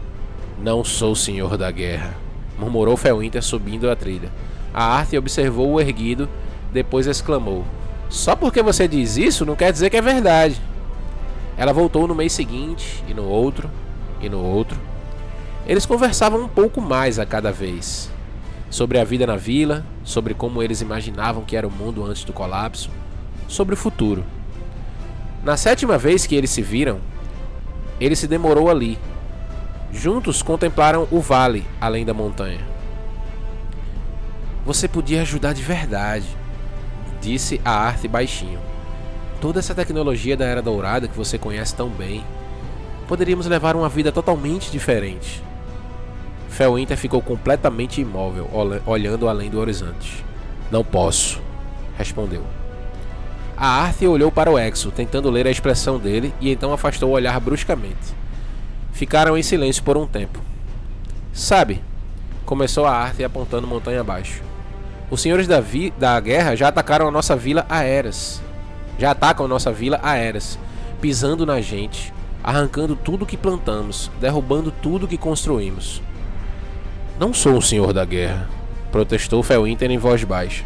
Não 0.58 0.82
sou 0.82 1.14
senhor 1.14 1.58
da 1.58 1.70
guerra, 1.70 2.14
murmurou 2.58 2.96
Felwinter 2.96 3.42
subindo 3.42 3.90
a 3.90 3.94
trilha. 3.94 4.32
A 4.72 4.82
Arthur 4.82 5.18
observou 5.18 5.72
o 5.72 5.78
erguido, 5.78 6.26
depois 6.72 7.06
exclamou: 7.06 7.66
só 8.08 8.34
porque 8.34 8.62
você 8.62 8.88
diz 8.88 9.16
isso 9.16 9.44
não 9.44 9.54
quer 9.54 9.72
dizer 9.72 9.90
que 9.90 9.96
é 9.96 10.02
verdade. 10.02 10.60
Ela 11.56 11.72
voltou 11.72 12.06
no 12.06 12.14
mês 12.14 12.32
seguinte, 12.32 13.04
e 13.08 13.12
no 13.12 13.24
outro, 13.24 13.70
e 14.20 14.28
no 14.28 14.40
outro. 14.40 14.78
Eles 15.66 15.84
conversavam 15.84 16.42
um 16.42 16.48
pouco 16.48 16.80
mais 16.80 17.18
a 17.18 17.26
cada 17.26 17.52
vez. 17.52 18.10
Sobre 18.70 18.98
a 18.98 19.04
vida 19.04 19.26
na 19.26 19.36
vila, 19.36 19.84
sobre 20.04 20.34
como 20.34 20.62
eles 20.62 20.80
imaginavam 20.80 21.44
que 21.44 21.56
era 21.56 21.66
o 21.66 21.70
mundo 21.70 22.04
antes 22.04 22.24
do 22.24 22.32
colapso, 22.32 22.90
sobre 23.46 23.74
o 23.74 23.76
futuro. 23.76 24.24
Na 25.42 25.56
sétima 25.56 25.98
vez 25.98 26.26
que 26.26 26.34
eles 26.34 26.50
se 26.50 26.62
viram, 26.62 27.00
ele 28.00 28.16
se 28.16 28.26
demorou 28.26 28.70
ali. 28.70 28.98
Juntos 29.92 30.42
contemplaram 30.42 31.08
o 31.10 31.20
vale 31.20 31.66
além 31.80 32.04
da 32.04 32.14
montanha. 32.14 32.60
Você 34.64 34.86
podia 34.86 35.22
ajudar 35.22 35.54
de 35.54 35.62
verdade 35.62 36.26
disse 37.20 37.60
a 37.64 37.70
arte 37.70 38.08
baixinho. 38.08 38.60
Toda 39.40 39.60
essa 39.60 39.74
tecnologia 39.74 40.36
da 40.36 40.44
Era 40.44 40.62
Dourada 40.62 41.06
que 41.06 41.16
você 41.16 41.38
conhece 41.38 41.74
tão 41.74 41.88
bem, 41.88 42.24
poderíamos 43.06 43.46
levar 43.46 43.76
uma 43.76 43.88
vida 43.88 44.10
totalmente 44.10 44.70
diferente. 44.70 45.42
Felwinter 46.48 46.96
ficou 46.96 47.22
completamente 47.22 48.00
imóvel, 48.00 48.50
olhando 48.84 49.28
além 49.28 49.48
do 49.48 49.60
horizonte. 49.60 50.24
Não 50.70 50.82
posso, 50.84 51.40
respondeu. 51.96 52.42
A 53.56 53.82
Arthur 53.82 54.10
olhou 54.10 54.30
para 54.30 54.50
o 54.50 54.58
Exo, 54.58 54.90
tentando 54.90 55.30
ler 55.30 55.46
a 55.46 55.50
expressão 55.50 55.98
dele, 55.98 56.34
e 56.40 56.50
então 56.50 56.72
afastou 56.72 57.10
o 57.10 57.12
olhar 57.12 57.38
bruscamente. 57.40 58.14
Ficaram 58.92 59.36
em 59.36 59.42
silêncio 59.42 59.82
por 59.82 59.96
um 59.96 60.06
tempo. 60.06 60.40
Sabe, 61.32 61.82
começou 62.44 62.86
a 62.86 62.92
Arthur 62.92 63.24
apontando 63.24 63.66
montanha 63.66 64.00
abaixo. 64.00 64.42
Os 65.10 65.22
senhores 65.22 65.46
da, 65.46 65.62
da 65.98 66.20
guerra 66.20 66.54
já 66.54 66.68
atacaram 66.68 67.08
a 67.08 67.10
nossa 67.10 67.34
vila 67.34 67.64
a 67.68 67.82
eras. 67.82 68.42
Já 68.98 69.12
atacam 69.12 69.46
a 69.46 69.48
nossa 69.48 69.72
vila 69.72 69.98
a 70.02 70.16
eras, 70.16 70.58
pisando 71.00 71.46
na 71.46 71.60
gente, 71.60 72.12
arrancando 72.42 72.94
tudo 72.96 73.24
que 73.24 73.36
plantamos, 73.36 74.10
derrubando 74.20 74.70
tudo 74.70 75.08
que 75.08 75.16
construímos. 75.16 76.02
Não 77.18 77.32
sou 77.32 77.54
um 77.54 77.60
senhor 77.60 77.92
da 77.92 78.04
guerra, 78.04 78.48
protestou 78.92 79.42
Felwinter 79.42 79.90
em 79.90 79.98
voz 79.98 80.22
baixa. 80.24 80.64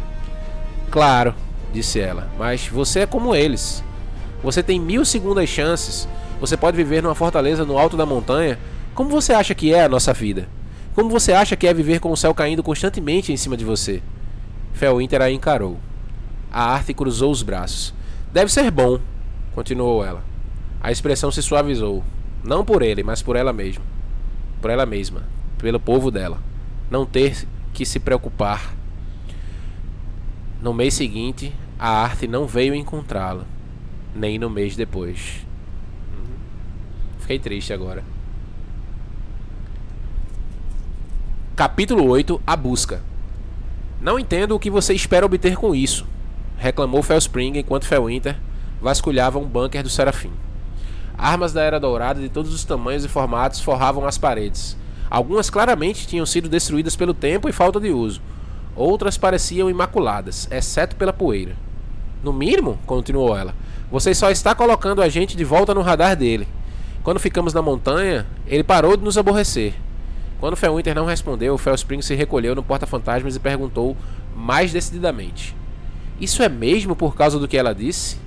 Claro, 0.91 1.33
disse 1.71 1.99
ela, 1.99 2.27
mas 2.37 2.67
você 2.67 3.01
é 3.01 3.05
como 3.05 3.33
eles. 3.33 3.83
Você 4.43 4.61
tem 4.61 4.79
mil 4.79 5.05
segundas 5.05 5.47
chances. 5.47 6.07
Você 6.39 6.57
pode 6.57 6.75
viver 6.75 7.01
numa 7.01 7.15
fortaleza 7.15 7.63
no 7.63 7.77
alto 7.77 7.95
da 7.95 8.05
montanha. 8.05 8.59
Como 8.93 9.09
você 9.09 9.31
acha 9.31 9.55
que 9.55 9.73
é 9.73 9.85
a 9.85 9.89
nossa 9.89 10.13
vida? 10.13 10.49
Como 10.93 11.09
você 11.09 11.31
acha 11.31 11.55
que 11.55 11.65
é 11.65 11.73
viver 11.73 11.99
com 11.99 12.11
o 12.11 12.17
céu 12.17 12.33
caindo 12.33 12.61
constantemente 12.61 13.31
em 13.31 13.37
cima 13.37 13.55
de 13.55 13.63
você? 13.63 14.01
Felwinter 14.73 15.21
a 15.21 15.31
encarou. 15.31 15.79
A 16.51 16.73
arte 16.73 16.93
cruzou 16.93 17.31
os 17.31 17.41
braços. 17.41 17.93
Deve 18.31 18.51
ser 18.51 18.69
bom, 18.71 18.99
continuou 19.53 20.03
ela. 20.03 20.23
A 20.81 20.91
expressão 20.91 21.31
se 21.31 21.41
suavizou. 21.41 22.03
Não 22.43 22.65
por 22.65 22.81
ele, 22.81 23.03
mas 23.03 23.21
por 23.21 23.35
ela 23.35 23.53
mesma. 23.53 23.83
Por 24.61 24.69
ela 24.69 24.85
mesma. 24.85 25.23
Pelo 25.57 25.79
povo 25.79 26.11
dela. 26.11 26.39
Não 26.91 27.05
ter 27.05 27.47
que 27.73 27.85
se 27.85 27.99
preocupar. 27.99 28.75
No 30.61 30.73
mês 30.73 30.95
seguinte, 30.95 31.53
a 31.77 31.89
arte 31.89 32.27
não 32.27 32.47
veio 32.47 32.73
encontrá-lo, 32.73 33.45
nem 34.15 34.39
no 34.39 34.49
mês 34.49 34.75
depois. 34.75 35.45
Fiquei 37.19 37.39
triste 37.39 37.73
agora. 37.73 38.03
Capítulo 41.55 42.07
8 42.07 42.41
A 42.45 42.55
Busca 42.55 43.12
Não 44.03 44.19
entendo 44.19 44.53
o 44.53 44.59
que 44.59 44.69
você 44.69 44.93
espera 44.93 45.25
obter 45.25 45.55
com 45.55 45.73
isso, 45.73 46.05
reclamou 46.57 47.01
Felspring 47.01 47.57
enquanto 47.57 47.87
Felwinter 47.87 48.35
vasculhava 48.81 49.39
um 49.39 49.45
bunker 49.45 49.81
do 49.81 49.87
Serafim. 49.87 50.31
Armas 51.17 51.53
da 51.53 51.63
Era 51.63 51.79
Dourada 51.79 52.19
de 52.19 52.27
todos 52.27 52.53
os 52.53 52.65
tamanhos 52.65 53.05
e 53.05 53.07
formatos 53.07 53.61
forravam 53.61 54.05
as 54.05 54.17
paredes. 54.17 54.75
Algumas 55.09 55.49
claramente 55.49 56.05
tinham 56.05 56.25
sido 56.25 56.49
destruídas 56.49 56.97
pelo 56.97 57.13
tempo 57.13 57.47
e 57.47 57.53
falta 57.53 57.79
de 57.79 57.91
uso. 57.91 58.21
Outras 58.75 59.17
pareciam 59.17 59.69
imaculadas, 59.69 60.49
exceto 60.51 60.97
pela 60.97 61.13
poeira. 61.13 61.55
No 62.21 62.33
mínimo, 62.33 62.77
continuou 62.85 63.37
ela, 63.37 63.55
você 63.89 64.13
só 64.13 64.29
está 64.29 64.53
colocando 64.53 65.01
a 65.01 65.07
gente 65.07 65.37
de 65.37 65.45
volta 65.45 65.73
no 65.73 65.81
radar 65.81 66.17
dele. 66.17 66.45
Quando 67.03 67.21
ficamos 67.21 67.53
na 67.53 67.61
montanha, 67.61 68.25
ele 68.45 68.65
parou 68.65 68.97
de 68.97 69.03
nos 69.05 69.17
aborrecer. 69.17 69.75
Quando 70.43 70.57
Felwinter 70.57 70.93
não 70.93 71.05
respondeu, 71.05 71.57
Felspring 71.57 72.01
se 72.01 72.15
recolheu 72.15 72.53
no 72.53 72.61
porta-fantasmas 72.61 73.33
e 73.33 73.39
perguntou 73.39 73.95
mais 74.35 74.73
decididamente: 74.73 75.55
Isso 76.19 76.43
é 76.43 76.49
mesmo 76.49 76.97
por 76.97 77.15
causa 77.15 77.39
do 77.39 77.47
que 77.47 77.55
ela 77.55 77.73
disse? 77.73 78.17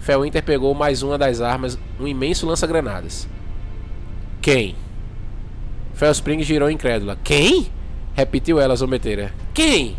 Felwinter 0.00 0.42
pegou 0.42 0.74
mais 0.74 1.04
uma 1.04 1.16
das 1.16 1.40
armas, 1.40 1.78
um 2.00 2.08
imenso 2.08 2.48
lança-granadas. 2.48 3.28
Quem? 4.42 4.74
Felspring 5.94 6.42
girou 6.42 6.68
incrédula. 6.68 7.16
Quem? 7.22 7.68
Repetiu 8.12 8.58
ela 8.58 8.74
zombeteira. 8.74 9.32
Quem? 9.54 9.96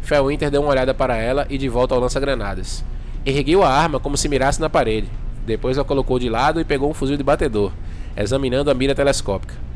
Felwinter 0.00 0.50
deu 0.50 0.62
uma 0.62 0.70
olhada 0.70 0.94
para 0.94 1.18
ela 1.18 1.46
e 1.50 1.58
de 1.58 1.68
volta 1.68 1.94
ao 1.94 2.00
lança-granadas. 2.00 2.82
Ergueu 3.26 3.62
a 3.62 3.68
arma 3.68 4.00
como 4.00 4.16
se 4.16 4.30
mirasse 4.30 4.62
na 4.62 4.70
parede. 4.70 5.10
Depois 5.44 5.76
a 5.76 5.84
colocou 5.84 6.18
de 6.18 6.30
lado 6.30 6.58
e 6.58 6.64
pegou 6.64 6.90
um 6.90 6.94
fuzil 6.94 7.18
de 7.18 7.22
batedor, 7.22 7.70
examinando 8.16 8.70
a 8.70 8.74
mira 8.74 8.94
telescópica. 8.94 9.68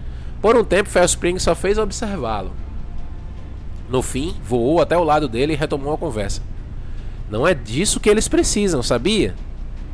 Por 0.45 0.59
um 0.59 0.63
tempo, 0.63 0.91
Felspring 0.91 1.39
só 1.39 1.55
fez 1.55 1.79
observá-lo. 1.79 2.53
No 3.89 4.03
fim, 4.03 4.37
voou 4.45 4.79
até 4.79 4.95
o 4.95 5.03
lado 5.03 5.27
dele 5.27 5.55
e 5.55 5.57
retomou 5.57 5.95
a 5.95 5.97
conversa. 5.97 6.43
Não 7.31 7.49
é 7.49 7.55
disso 7.55 7.99
que 7.99 8.11
eles 8.11 8.29
precisam, 8.29 8.83
sabia? 8.83 9.35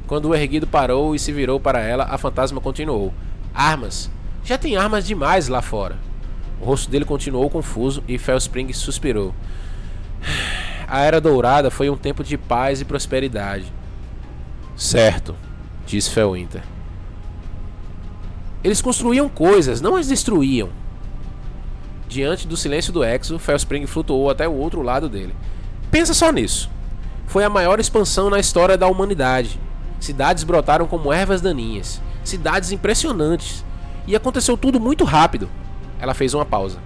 Quando 0.09 0.29
o 0.29 0.35
erguido 0.35 0.67
parou 0.67 1.15
e 1.15 1.21
se 1.21 1.31
virou 1.31 1.61
para 1.61 1.79
ela, 1.79 2.03
a 2.11 2.19
fantasma 2.19 2.61
continuou: 2.61 3.15
Armas. 3.55 4.11
Já 4.43 4.59
tem 4.59 4.77
armas 4.77 5.07
demais 5.07 5.47
lá 5.47 5.63
fora. 5.63 5.97
O 6.61 6.65
rosto 6.65 6.91
dele 6.91 7.05
continuou 7.05 7.49
confuso 7.49 8.03
e 8.09 8.19
Felspring 8.19 8.73
suspirou. 8.73 9.33
A 10.89 10.99
Era 10.99 11.21
Dourada 11.21 11.71
foi 11.71 11.89
um 11.89 11.97
tempo 11.97 12.25
de 12.25 12.37
paz 12.37 12.81
e 12.81 12.85
prosperidade. 12.85 13.73
Certo, 14.75 15.37
disse 15.87 16.11
Felwinter. 16.11 16.63
Eles 18.63 18.83
construíam 18.83 19.29
coisas, 19.29 19.81
não 19.81 19.97
as 19.97 20.09
destruíam. 20.09 20.69
Diante 22.09 22.47
do 22.47 22.57
silêncio 22.57 22.93
do 22.93 23.05
Exo, 23.05 23.39
Felspring 23.39 23.87
flutuou 23.87 24.29
até 24.29 24.49
o 24.49 24.53
outro 24.53 24.83
lado 24.83 25.09
dele. 25.09 25.35
Pensa 25.91 26.13
só 26.13 26.31
nisso. 26.31 26.69
Foi 27.27 27.45
a 27.45 27.49
maior 27.49 27.79
expansão 27.79 28.29
na 28.29 28.41
história 28.41 28.77
da 28.77 28.89
humanidade. 28.89 29.61
Cidades 30.01 30.43
brotaram 30.43 30.87
como 30.87 31.13
ervas 31.13 31.41
daninhas. 31.41 32.03
Cidades 32.25 32.73
impressionantes. 32.73 33.65
E 34.07 34.17
aconteceu 34.17 34.57
tudo 34.57 34.81
muito 34.81 35.05
rápido. 35.05 35.49
Ela 36.01 36.15
fez 36.15 36.35
uma 36.35 36.45
pausa. 36.45 36.79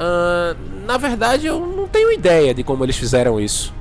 Uh, 0.00 0.56
na 0.86 0.96
verdade, 0.96 1.46
eu 1.46 1.60
não 1.66 1.86
tenho 1.86 2.10
ideia 2.10 2.54
de 2.54 2.62
como 2.64 2.84
eles 2.84 2.96
fizeram 2.96 3.38
isso. 3.38 3.74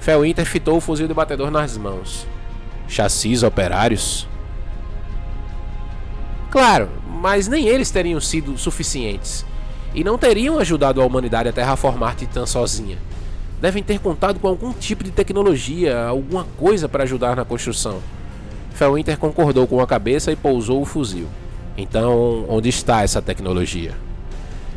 Felwinter 0.00 0.44
fitou 0.44 0.78
o 0.78 0.80
fuzil 0.80 1.06
de 1.06 1.14
batedor 1.14 1.50
nas 1.50 1.76
mãos. 1.76 2.26
Chassis 2.88 3.42
operários? 3.42 4.26
Claro, 6.50 6.88
mas 7.20 7.46
nem 7.48 7.66
eles 7.66 7.90
teriam 7.90 8.20
sido 8.20 8.56
suficientes. 8.56 9.44
E 9.94 10.04
não 10.04 10.18
teriam 10.18 10.58
ajudado 10.58 11.00
a 11.00 11.06
humanidade 11.06 11.48
a 11.48 11.52
terraformar 11.52 12.14
Titã 12.14 12.46
sozinha. 12.46 12.98
Devem 13.60 13.82
ter 13.82 13.98
contado 13.98 14.38
com 14.38 14.46
algum 14.46 14.72
tipo 14.72 15.02
de 15.02 15.10
tecnologia, 15.10 16.06
alguma 16.06 16.44
coisa 16.56 16.88
para 16.88 17.04
ajudar 17.04 17.34
na 17.34 17.44
construção. 17.44 17.98
Felwinter 18.72 19.18
concordou 19.18 19.66
com 19.66 19.80
a 19.80 19.86
cabeça 19.86 20.30
e 20.30 20.36
pousou 20.36 20.80
o 20.80 20.84
fuzil. 20.84 21.26
Então, 21.76 22.44
onde 22.48 22.68
está 22.68 23.02
essa 23.02 23.20
tecnologia? 23.20 23.94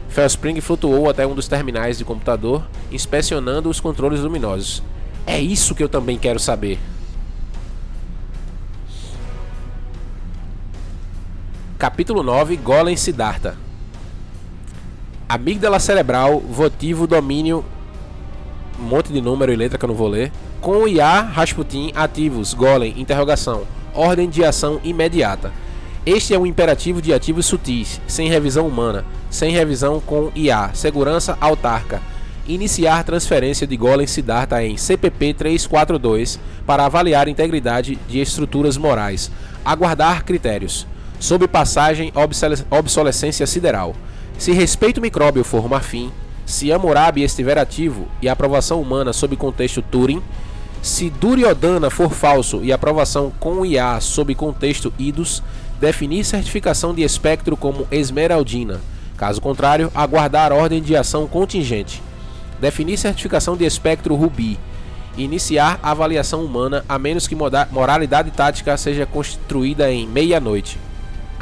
Felspring 0.10 0.60
flutuou 0.60 1.10
até 1.10 1.26
um 1.26 1.36
dos 1.36 1.48
terminais 1.48 1.98
de 1.98 2.04
computador, 2.04 2.64
inspecionando 2.92 3.70
os 3.70 3.80
controles 3.80 4.20
luminosos. 4.20 4.84
É 5.26 5.40
isso 5.40 5.74
que 5.74 5.84
eu 5.84 5.88
também 5.88 6.18
quero 6.18 6.40
saber. 6.40 6.80
Capítulo 11.82 12.22
9 12.22 12.58
Golem 12.58 12.96
Siddhartha 12.96 13.58
Amígdala 15.28 15.80
cerebral, 15.80 16.40
votivo, 16.40 17.08
domínio, 17.08 17.66
um 18.80 18.84
monte 18.84 19.12
de 19.12 19.20
número 19.20 19.52
e 19.52 19.56
letra 19.56 19.80
que 19.80 19.86
eu 19.86 19.90
não 19.90 19.96
vou 19.96 20.08
ler. 20.08 20.32
Com 20.62 20.88
IA, 20.88 21.22
Rasputin, 21.22 21.92
ativos, 21.96 22.54
Golem, 22.54 22.94
interrogação, 23.02 23.64
ordem 23.96 24.30
de 24.30 24.46
ação 24.46 24.80
imediata. 24.84 25.52
Este 26.06 26.36
é 26.36 26.38
um 26.38 26.46
imperativo 26.46 27.02
de 27.02 27.16
ativos 27.16 27.48
sutis, 27.48 28.00
sem 28.06 28.30
revisão 28.30 28.68
humana, 28.68 29.04
sem 29.32 29.52
revisão 29.52 30.00
com 30.00 30.32
IA, 30.36 30.70
segurança 30.76 31.36
autarca. 31.42 32.00
Iniciar 32.48 33.04
transferência 33.04 33.66
de 33.66 33.76
Golem 33.76 34.06
Siddhartha 34.06 34.64
em 34.64 34.78
CPP 34.78 35.34
342 35.34 36.40
para 36.64 36.86
avaliar 36.86 37.28
integridade 37.28 37.98
de 38.08 38.20
estruturas 38.20 38.78
morais. 38.78 39.32
Aguardar 39.66 40.24
critérios. 40.24 40.86
Sob 41.22 41.48
passagem 41.48 42.12
obsolescência 42.72 43.46
sideral. 43.46 43.96
Se 44.40 44.52
respeito 44.52 45.00
micróbio 45.00 45.44
for 45.44 45.70
marfim, 45.70 46.12
se 46.48 46.72
Hammurabi 46.72 47.22
estiver 47.22 47.60
ativo 47.60 48.08
e 48.24 48.28
aprovação 48.28 48.82
humana 48.82 49.14
sob 49.14 49.36
contexto 49.36 49.84
Turing, 49.84 50.20
se 50.82 51.12
Duryodhana 51.12 51.92
for 51.92 52.12
falso 52.12 52.62
e 52.64 52.74
aprovação 52.74 53.32
com 53.40 53.64
IA 53.64 54.00
sob 54.02 54.34
contexto 54.34 54.92
Idus, 54.98 55.44
definir 55.80 56.26
certificação 56.26 56.92
de 56.92 57.04
espectro 57.04 57.56
como 57.56 57.88
esmeraldina. 57.92 58.82
Caso 59.16 59.40
contrário, 59.40 59.92
aguardar 59.94 60.52
ordem 60.52 60.82
de 60.82 60.96
ação 60.96 61.28
contingente. 61.28 62.02
Definir 62.60 62.98
certificação 62.98 63.56
de 63.56 63.64
espectro 63.64 64.16
rubi. 64.16 64.58
Iniciar 65.16 65.80
avaliação 65.84 66.44
humana 66.44 66.84
a 66.90 66.98
menos 66.98 67.28
que 67.28 67.38
moralidade 67.70 68.32
tática 68.32 68.76
seja 68.76 69.06
construída 69.06 69.92
em 69.92 70.08
meia-noite. 70.08 70.80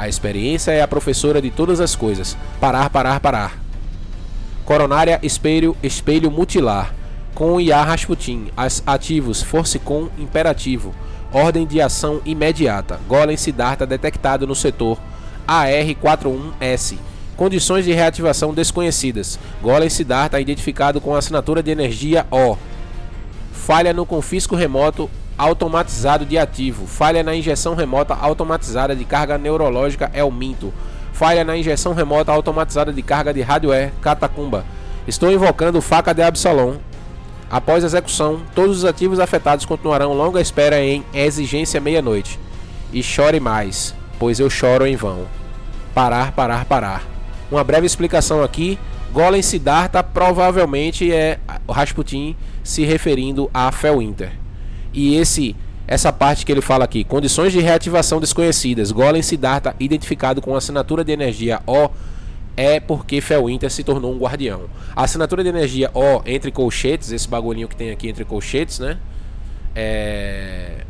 A 0.00 0.08
experiência 0.08 0.70
é 0.70 0.80
a 0.80 0.88
professora 0.88 1.42
de 1.42 1.50
todas 1.50 1.78
as 1.78 1.94
coisas. 1.94 2.34
Parar, 2.58 2.88
parar, 2.88 3.20
parar. 3.20 3.60
Coronária, 4.64 5.20
espelho, 5.22 5.76
espelho 5.82 6.30
mutilar. 6.30 6.94
Com 7.34 7.60
IA 7.60 7.82
Rasputin. 7.82 8.50
Ativos, 8.86 9.42
force 9.42 9.78
com 9.78 10.08
imperativo. 10.16 10.94
Ordem 11.30 11.66
de 11.66 11.82
ação 11.82 12.22
imediata. 12.24 12.98
Golem 13.06 13.36
Siddhartha 13.36 13.86
detectado 13.86 14.46
no 14.46 14.54
setor 14.54 14.98
AR41S. 15.46 16.96
Condições 17.36 17.84
de 17.84 17.92
reativação 17.92 18.54
desconhecidas. 18.54 19.38
Golem 19.60 19.90
Siddhartha 19.90 20.40
identificado 20.40 20.98
com 20.98 21.14
assinatura 21.14 21.62
de 21.62 21.70
energia 21.70 22.26
O. 22.30 22.56
Falha 23.52 23.92
no 23.92 24.06
confisco 24.06 24.56
remoto 24.56 25.10
automatizado 25.40 26.26
de 26.26 26.36
ativo. 26.36 26.86
Falha 26.86 27.22
na 27.22 27.34
injeção 27.34 27.74
remota 27.74 28.14
automatizada 28.14 28.94
de 28.94 29.06
carga 29.06 29.38
neurológica 29.38 30.10
Elminto. 30.12 30.70
Falha 31.14 31.42
na 31.42 31.56
injeção 31.56 31.94
remota 31.94 32.30
automatizada 32.30 32.92
de 32.92 33.00
carga 33.02 33.32
de 33.32 33.40
hardware 33.40 33.90
Catacumba. 34.02 34.66
Estou 35.08 35.32
invocando 35.32 35.80
faca 35.80 36.12
de 36.12 36.20
Absalom. 36.20 36.74
Após 37.50 37.82
execução, 37.82 38.42
todos 38.54 38.76
os 38.76 38.84
ativos 38.84 39.18
afetados 39.18 39.64
continuarão 39.64 40.12
longa 40.12 40.42
espera 40.42 40.78
em 40.78 41.02
exigência 41.14 41.80
meia-noite. 41.80 42.38
E 42.92 43.02
chore 43.02 43.40
mais, 43.40 43.94
pois 44.18 44.40
eu 44.40 44.50
choro 44.50 44.86
em 44.86 44.94
vão. 44.94 45.26
Parar, 45.94 46.32
parar, 46.32 46.66
parar. 46.66 47.02
Uma 47.50 47.64
breve 47.64 47.86
explicação 47.86 48.42
aqui. 48.42 48.78
Golem 49.10 49.40
Siddhartha 49.40 50.02
provavelmente 50.02 51.10
é 51.10 51.38
o 51.66 51.72
Rasputin 51.72 52.36
se 52.62 52.84
referindo 52.84 53.50
a 53.54 53.72
Felwinter. 53.72 54.39
E 54.92 55.16
esse 55.16 55.56
essa 55.86 56.12
parte 56.12 56.46
que 56.46 56.52
ele 56.52 56.60
fala 56.60 56.84
aqui, 56.84 57.02
condições 57.02 57.52
de 57.52 57.58
reativação 57.58 58.20
desconhecidas, 58.20 58.92
Golem 58.92 59.22
Siddhartha 59.22 59.74
identificado 59.80 60.40
com 60.40 60.54
assinatura 60.54 61.02
de 61.02 61.10
energia 61.10 61.60
O 61.66 61.90
é 62.56 62.78
porque 62.78 63.20
Felwinter 63.20 63.70
se 63.70 63.82
tornou 63.82 64.14
um 64.14 64.18
guardião. 64.18 64.62
A 64.94 65.02
assinatura 65.02 65.42
de 65.42 65.48
energia 65.48 65.90
O 65.92 66.22
entre 66.24 66.52
colchetes, 66.52 67.10
esse 67.10 67.28
bagulhinho 67.28 67.66
que 67.66 67.74
tem 67.74 67.90
aqui 67.90 68.08
entre 68.08 68.24
colchetes, 68.24 68.78
né? 68.78 68.98
É 69.74 70.84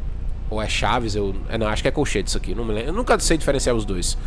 ou 0.50 0.60
é 0.60 0.68
chaves, 0.68 1.14
eu, 1.14 1.34
é, 1.48 1.56
não, 1.56 1.68
acho 1.68 1.80
que 1.80 1.88
é 1.88 1.92
colchetes 1.92 2.34
aqui, 2.34 2.54
não 2.54 2.64
me 2.64 2.74
lembro. 2.74 2.90
Eu 2.90 2.92
nunca 2.92 3.18
sei 3.20 3.38
diferenciar 3.38 3.74
os 3.74 3.84
dois. 3.84 4.18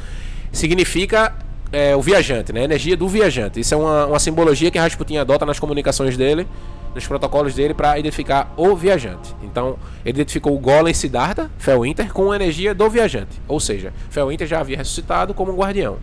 Significa 0.51 1.35
é, 1.71 1.95
o 1.95 2.01
viajante, 2.01 2.53
né? 2.53 2.63
Energia 2.63 2.95
do 2.95 3.07
viajante. 3.07 3.59
Isso 3.59 3.73
é 3.73 3.77
uma, 3.77 4.05
uma 4.05 4.19
simbologia 4.19 4.71
que 4.71 4.79
Rasputin 4.79 5.17
adota 5.17 5.45
nas 5.45 5.59
comunicações 5.59 6.15
dele, 6.15 6.47
nos 6.93 7.07
protocolos 7.07 7.55
dele, 7.55 7.73
para 7.73 7.97
identificar 7.97 8.53
o 8.55 8.75
viajante. 8.75 9.35
Então, 9.43 9.77
ele 10.03 10.15
identificou 10.15 10.55
o 10.55 10.59
Golem 10.59 10.93
Siddhartha, 10.93 11.49
Felwinter, 11.57 12.11
com 12.13 12.31
a 12.31 12.35
energia 12.35 12.73
do 12.73 12.89
viajante. 12.89 13.41
Ou 13.47 13.59
seja, 13.59 13.93
Felwinter 14.09 14.47
já 14.47 14.59
havia 14.59 14.77
ressuscitado 14.77 15.33
como 15.33 15.51
um 15.51 15.55
guardião. 15.55 15.97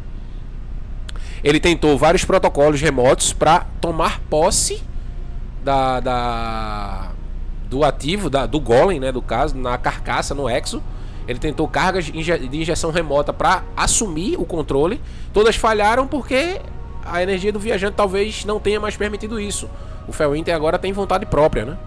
Ele 1.43 1.61
tentou 1.61 1.97
vários 1.97 2.25
protocolos 2.25 2.81
remotos 2.81 3.33
para 3.33 3.67
tomar 3.81 4.21
posse 4.29 4.83
da, 5.65 6.01
da, 6.01 7.13
do 7.69 7.85
ativo, 7.85 8.29
da, 8.29 8.47
do 8.47 8.61
Golem, 8.61 9.01
né? 9.01 9.11
Do 9.11 9.23
caso, 9.23 9.57
na 9.57 9.79
carcaça, 9.79 10.35
no 10.35 10.49
Exo 10.49 10.83
ele 11.31 11.39
tentou 11.39 11.69
cargas 11.69 12.07
de 12.07 12.59
injeção 12.59 12.91
remota 12.91 13.33
para 13.33 13.63
assumir 13.77 14.37
o 14.37 14.45
controle. 14.45 15.01
Todas 15.33 15.55
falharam 15.55 16.05
porque 16.05 16.61
a 17.05 17.23
energia 17.23 17.53
do 17.53 17.61
viajante 17.61 17.95
talvez 17.97 18.45
não 18.45 18.59
tenha 18.59 18.81
mais 18.81 18.97
permitido 18.97 19.39
isso. 19.39 19.71
O 20.09 20.13
Felwinter 20.13 20.55
agora 20.55 20.79
tem 20.79 20.93
vontade 20.93 21.27
própria, 21.27 21.65
né? 21.65 21.79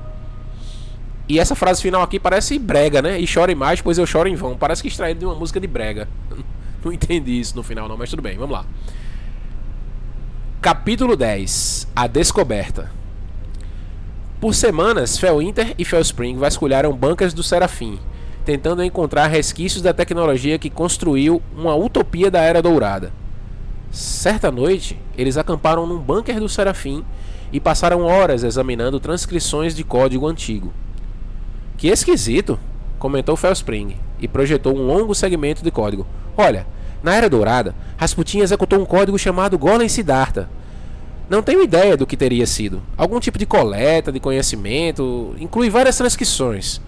E 1.27 1.39
essa 1.39 1.55
frase 1.55 1.81
final 1.81 2.01
aqui 2.01 2.19
parece 2.19 2.59
brega, 2.59 3.01
né? 3.01 3.19
E 3.19 3.25
chore 3.25 3.55
mais, 3.55 3.81
pois 3.81 3.97
eu 3.97 4.05
choro 4.05 4.27
em 4.27 4.35
vão. 4.35 4.57
Parece 4.57 4.81
que 4.81 4.87
extraído 4.87 5.21
de 5.21 5.25
uma 5.25 5.35
música 5.35 5.59
de 5.59 5.67
brega. 5.67 6.07
Não 6.83 6.91
entendi 6.91 7.39
isso 7.39 7.55
no 7.55 7.63
final, 7.63 7.87
não, 7.87 7.95
mas 7.95 8.09
tudo 8.09 8.21
bem, 8.21 8.37
vamos 8.37 8.51
lá. 8.51 8.65
Capítulo 10.61 11.15
10 11.15 11.87
A 11.95 12.07
Descoberta. 12.07 12.91
Por 14.41 14.53
semanas, 14.53 15.17
Felwinter 15.17 15.73
e 15.77 15.85
Felspring 15.85 16.35
vasculharam 16.35 16.91
bancas 16.91 17.33
do 17.33 17.41
Serafim, 17.41 17.97
tentando 18.43 18.83
encontrar 18.83 19.27
resquícios 19.27 19.81
da 19.81 19.93
tecnologia 19.93 20.59
que 20.59 20.69
construiu 20.69 21.41
uma 21.55 21.73
utopia 21.73 22.29
da 22.29 22.41
Era 22.41 22.61
Dourada. 22.61 23.13
Certa 23.89 24.51
noite, 24.51 24.99
eles 25.17 25.37
acamparam 25.37 25.87
num 25.87 25.99
bunker 25.99 26.37
do 26.37 26.49
Serafim 26.49 27.05
e 27.53 27.59
passaram 27.59 28.03
horas 28.03 28.43
examinando 28.43 28.99
transcrições 28.99 29.73
de 29.73 29.85
código 29.85 30.27
antigo. 30.27 30.73
Que 31.77 31.87
esquisito, 31.87 32.59
comentou 32.99 33.37
Felspring 33.37 33.95
e 34.19 34.27
projetou 34.27 34.75
um 34.75 34.85
longo 34.85 35.15
segmento 35.15 35.63
de 35.63 35.71
código. 35.71 36.05
Olha, 36.35 36.67
na 37.01 37.15
Era 37.15 37.29
Dourada, 37.29 37.73
Rasputin 37.95 38.39
executou 38.39 38.79
um 38.79 38.85
código 38.85 39.17
chamado 39.17 39.57
Golem 39.57 39.87
Siddhartha. 39.87 40.49
Não 41.29 41.41
tenho 41.41 41.63
ideia 41.63 41.95
do 41.95 42.05
que 42.05 42.17
teria 42.17 42.45
sido. 42.45 42.81
Algum 42.97 43.19
tipo 43.21 43.37
de 43.37 43.45
coleta 43.45 44.11
de 44.11 44.19
conhecimento, 44.19 45.33
inclui 45.39 45.69
várias 45.69 45.95
transcrições 45.95 46.81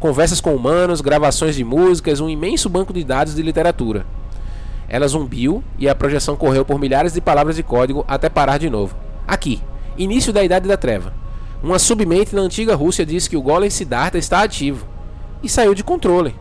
conversas 0.00 0.40
com 0.40 0.54
humanos, 0.54 1.02
gravações 1.02 1.54
de 1.54 1.62
músicas, 1.62 2.20
um 2.20 2.28
imenso 2.28 2.70
banco 2.70 2.92
de 2.92 3.04
dados 3.04 3.34
de 3.34 3.42
literatura. 3.42 4.06
Ela 4.88 5.06
zumbiu 5.06 5.62
e 5.78 5.88
a 5.88 5.94
projeção 5.94 6.34
correu 6.34 6.64
por 6.64 6.80
milhares 6.80 7.12
de 7.12 7.20
palavras 7.20 7.54
de 7.54 7.62
código 7.62 8.04
até 8.08 8.28
parar 8.28 8.58
de 8.58 8.70
novo. 8.70 8.96
Aqui, 9.28 9.60
início 9.96 10.32
da 10.32 10.42
Idade 10.42 10.68
da 10.68 10.76
Treva. 10.76 11.12
Uma 11.62 11.78
submente 11.78 12.34
na 12.34 12.42
antiga 12.42 12.74
Rússia 12.74 13.04
disse 13.04 13.28
que 13.28 13.36
o 13.36 13.42
Golem 13.42 13.68
Siddhartha 13.68 14.18
está 14.18 14.42
ativo 14.42 14.86
e 15.42 15.48
saiu 15.48 15.74
de 15.74 15.84
controle. 15.84 16.34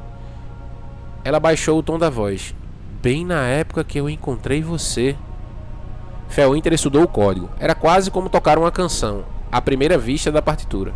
Ela 1.23 1.39
baixou 1.39 1.79
o 1.79 1.83
tom 1.83 1.99
da 1.99 2.09
voz. 2.09 2.55
Bem 3.01 3.25
na 3.25 3.45
época 3.45 3.83
que 3.83 3.99
eu 3.99 4.09
encontrei 4.09 4.61
você. 4.61 5.15
Felwinter 6.29 6.73
estudou 6.73 7.03
o 7.03 7.07
código. 7.07 7.49
Era 7.59 7.75
quase 7.75 8.09
como 8.09 8.29
tocar 8.29 8.57
uma 8.57 8.71
canção, 8.71 9.25
à 9.51 9.61
primeira 9.61 9.97
vista 9.97 10.31
da 10.31 10.41
partitura. 10.41 10.93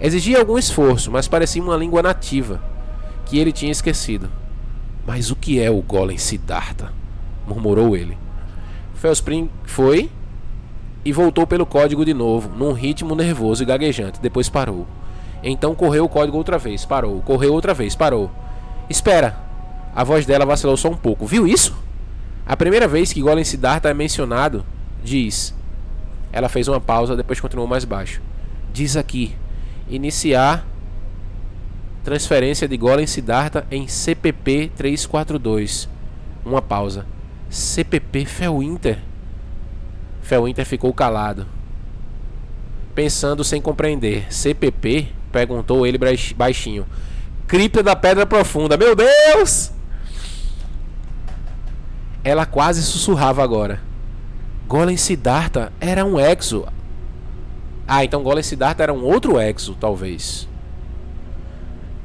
Exigia 0.00 0.38
algum 0.38 0.58
esforço, 0.58 1.10
mas 1.10 1.28
parecia 1.28 1.62
uma 1.62 1.76
língua 1.76 2.02
nativa, 2.02 2.60
que 3.24 3.38
ele 3.38 3.52
tinha 3.52 3.70
esquecido. 3.70 4.28
Mas 5.06 5.30
o 5.30 5.36
que 5.36 5.60
é 5.60 5.70
o 5.70 5.80
Golem 5.82 6.18
Siddhartha? 6.18 6.92
murmurou 7.46 7.96
ele. 7.96 8.16
Felspring 8.94 9.50
foi 9.64 10.10
e 11.04 11.12
voltou 11.12 11.46
pelo 11.46 11.66
código 11.66 12.04
de 12.04 12.14
novo, 12.14 12.48
num 12.56 12.72
ritmo 12.72 13.14
nervoso 13.14 13.62
e 13.62 13.66
gaguejante. 13.66 14.20
Depois 14.20 14.48
parou. 14.48 14.86
Então 15.42 15.74
correu 15.74 16.04
o 16.04 16.08
código 16.08 16.36
outra 16.36 16.58
vez, 16.58 16.84
parou. 16.84 17.20
Correu 17.22 17.52
outra 17.52 17.74
vez, 17.74 17.96
parou. 17.96 18.30
Espera! 18.88 19.36
A 19.94 20.04
voz 20.04 20.24
dela 20.24 20.46
vacilou 20.46 20.76
só 20.76 20.88
um 20.88 20.96
pouco. 20.96 21.26
Viu 21.26 21.46
isso? 21.46 21.76
A 22.46 22.56
primeira 22.56 22.88
vez 22.88 23.12
que 23.12 23.20
Golem 23.20 23.44
Siddhartha 23.44 23.88
é 23.88 23.94
mencionado, 23.94 24.64
diz. 25.02 25.54
Ela 26.32 26.48
fez 26.48 26.66
uma 26.68 26.80
pausa, 26.80 27.16
depois 27.16 27.40
continuou 27.40 27.68
mais 27.68 27.84
baixo. 27.84 28.22
Diz 28.72 28.96
aqui, 28.96 29.34
Iniciar 29.88 30.66
transferência 32.02 32.66
de 32.66 32.76
Golem 32.76 33.06
Siddhartha 33.06 33.66
em 33.70 33.86
CPP 33.86 34.72
342. 34.76 35.88
Uma 36.44 36.62
pausa. 36.62 37.06
CPP 37.50 38.24
Felwinter. 38.24 38.98
Felwinter 40.22 40.64
ficou 40.64 40.92
calado. 40.94 41.46
Pensando 42.94 43.44
sem 43.44 43.60
compreender. 43.60 44.32
CPP? 44.32 45.08
Perguntou 45.30 45.86
ele 45.86 45.98
baixinho. 46.34 46.86
Cripta 47.46 47.82
da 47.82 47.94
Pedra 47.94 48.24
Profunda. 48.26 48.76
Meu 48.76 48.94
Deus! 48.94 49.72
Ela 52.24 52.46
quase 52.46 52.82
sussurrava 52.82 53.42
agora. 53.42 53.80
Golem 54.66 54.96
Siddhartha 54.96 55.72
era 55.80 56.04
um 56.04 56.18
exo 56.18 56.66
ah, 57.86 58.04
então 58.04 58.22
Golem 58.22 58.42
Siddhartha 58.42 58.82
era 58.82 58.92
um 58.94 59.04
outro 59.04 59.38
exo, 59.38 59.74
talvez. 59.78 60.48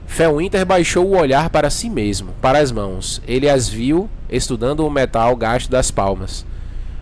Felwinter 0.05 0.65
baixou 0.65 1.05
o 1.05 1.17
olhar 1.17 1.49
para 1.49 1.69
si 1.69 1.89
mesmo, 1.89 2.33
para 2.41 2.59
as 2.59 2.71
mãos. 2.71 3.21
Ele 3.27 3.49
as 3.49 3.69
viu 3.69 4.09
estudando 4.29 4.85
o 4.85 4.91
metal 4.91 5.35
gasto 5.35 5.69
das 5.69 5.91
palmas. 5.91 6.45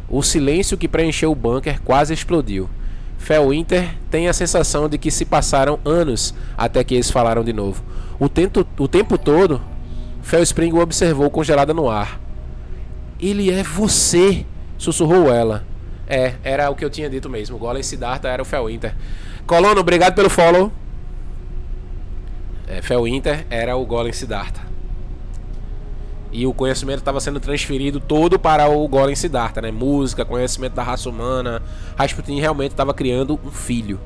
O 0.10 0.22
silêncio 0.22 0.78
que 0.78 0.88
preencheu 0.88 1.32
o 1.32 1.36
bunker 1.36 1.82
quase 1.82 2.14
explodiu. 2.14 2.70
Felwinter 3.18 3.96
tem 4.12 4.28
a 4.28 4.34
sensação 4.34 4.88
de 4.88 4.98
que 4.98 5.10
se 5.10 5.26
passaram 5.26 5.80
anos 5.84 6.34
até 6.58 6.84
que 6.84 6.94
eles 6.94 7.10
falaram 7.10 7.44
de 7.44 7.52
novo. 7.52 7.84
O 8.20 8.30
tempo, 8.30 8.66
o 8.78 8.88
tempo 8.88 9.18
todo, 9.18 9.62
Felspring 10.22 10.74
o 10.74 10.80
observou 10.80 11.30
congelada 11.30 11.74
no 11.74 11.90
ar. 11.90 12.20
Ele 13.20 13.52
é 13.52 13.64
você, 13.64 14.46
sussurrou 14.78 15.32
ela. 15.32 15.64
É, 16.08 16.36
era 16.44 16.70
o 16.70 16.76
que 16.76 16.86
eu 16.86 16.90
tinha 16.90 17.10
dito 17.10 17.30
mesmo. 17.30 17.58
Golem 17.58 17.82
Siddhartha 17.82 18.28
era 18.28 18.42
o 18.42 18.46
Felwinter. 18.46 18.96
Colono, 19.48 19.80
obrigado 19.80 20.14
pelo 20.14 20.30
follow. 20.30 20.72
É, 22.68 22.82
Felwinter 22.82 23.46
era 23.50 23.76
o 23.76 23.86
Golem 23.86 24.14
Siddhartha. 24.14 24.65
E 26.38 26.46
o 26.46 26.54
conhecimento 26.54 26.98
estava 26.98 27.22
sendo 27.22 27.40
transferido 27.40 28.02
todo 28.02 28.38
para 28.38 28.68
o 28.68 28.86
Golem 28.90 29.16
Siddhartha, 29.16 29.62
né? 29.62 29.72
Música, 29.72 30.26
conhecimento 30.26 30.74
da 30.74 30.84
raça 30.84 31.10
humana. 31.10 31.64
Rasputin 31.98 32.42
realmente 32.42 32.72
estava 32.72 32.94
criando 32.94 33.40
um 33.42 33.50
filho. 33.50 34.02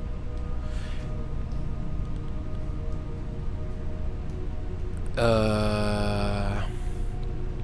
Uh... 5.18 6.62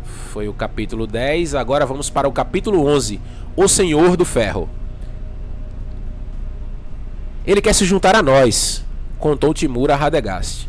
Foi 0.04 0.47
o 0.47 0.54
capítulo 0.54 1.06
10. 1.06 1.54
Agora 1.54 1.86
vamos 1.86 2.10
para 2.10 2.28
o 2.28 2.32
capítulo 2.32 2.88
11 2.88 3.21
o 3.56 3.67
Senhor 3.67 4.17
do 4.17 4.25
Ferro. 4.25 4.67
Ele 7.45 7.62
quer 7.62 7.75
se 7.75 7.86
juntar 7.86 8.15
a 8.15 8.23
nós, 8.23 8.84
contou 9.19 9.54
Timur 9.54 9.91
a 9.91 9.95
Radegast. 9.95 10.67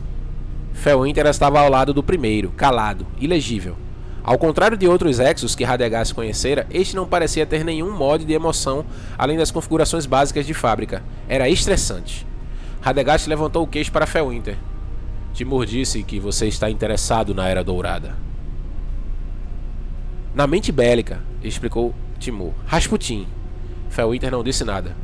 Felwinter 0.75 1.25
estava 1.25 1.61
ao 1.61 1.71
lado 1.71 1.95
do 1.95 2.03
primeiro, 2.03 2.51
calado, 2.51 3.07
ilegível. 3.19 3.86
Ao 4.27 4.37
contrário 4.37 4.77
de 4.77 4.89
outros 4.89 5.21
Exos 5.21 5.55
que 5.55 5.63
Radegast 5.63 6.13
conhecera, 6.13 6.67
este 6.69 6.97
não 6.97 7.07
parecia 7.07 7.47
ter 7.47 7.65
nenhum 7.65 7.97
mod 7.97 8.25
de 8.25 8.33
emoção 8.33 8.85
além 9.17 9.39
das 9.39 9.53
configurações 9.53 10.05
básicas 10.05 10.45
de 10.45 10.53
fábrica. 10.53 11.01
Era 11.29 11.49
estressante. 11.49 12.27
Radegast 12.81 13.29
levantou 13.29 13.63
o 13.63 13.69
queixo 13.69 13.93
para 13.93 14.05
Felwinter. 14.05 14.57
Timur 15.33 15.65
disse 15.65 16.03
que 16.03 16.19
você 16.19 16.49
está 16.49 16.69
interessado 16.69 17.37
na 17.37 17.49
Era 17.49 17.63
Dourada. 17.63 18.17
Na 20.35 20.45
mente 20.45 20.73
bélica, 20.73 21.21
explicou 21.41 21.95
Timur. 22.19 22.53
Rasputin. 22.67 23.29
Felwinter 23.91 24.33
não 24.33 24.43
disse 24.43 24.65
nada. 24.65 24.97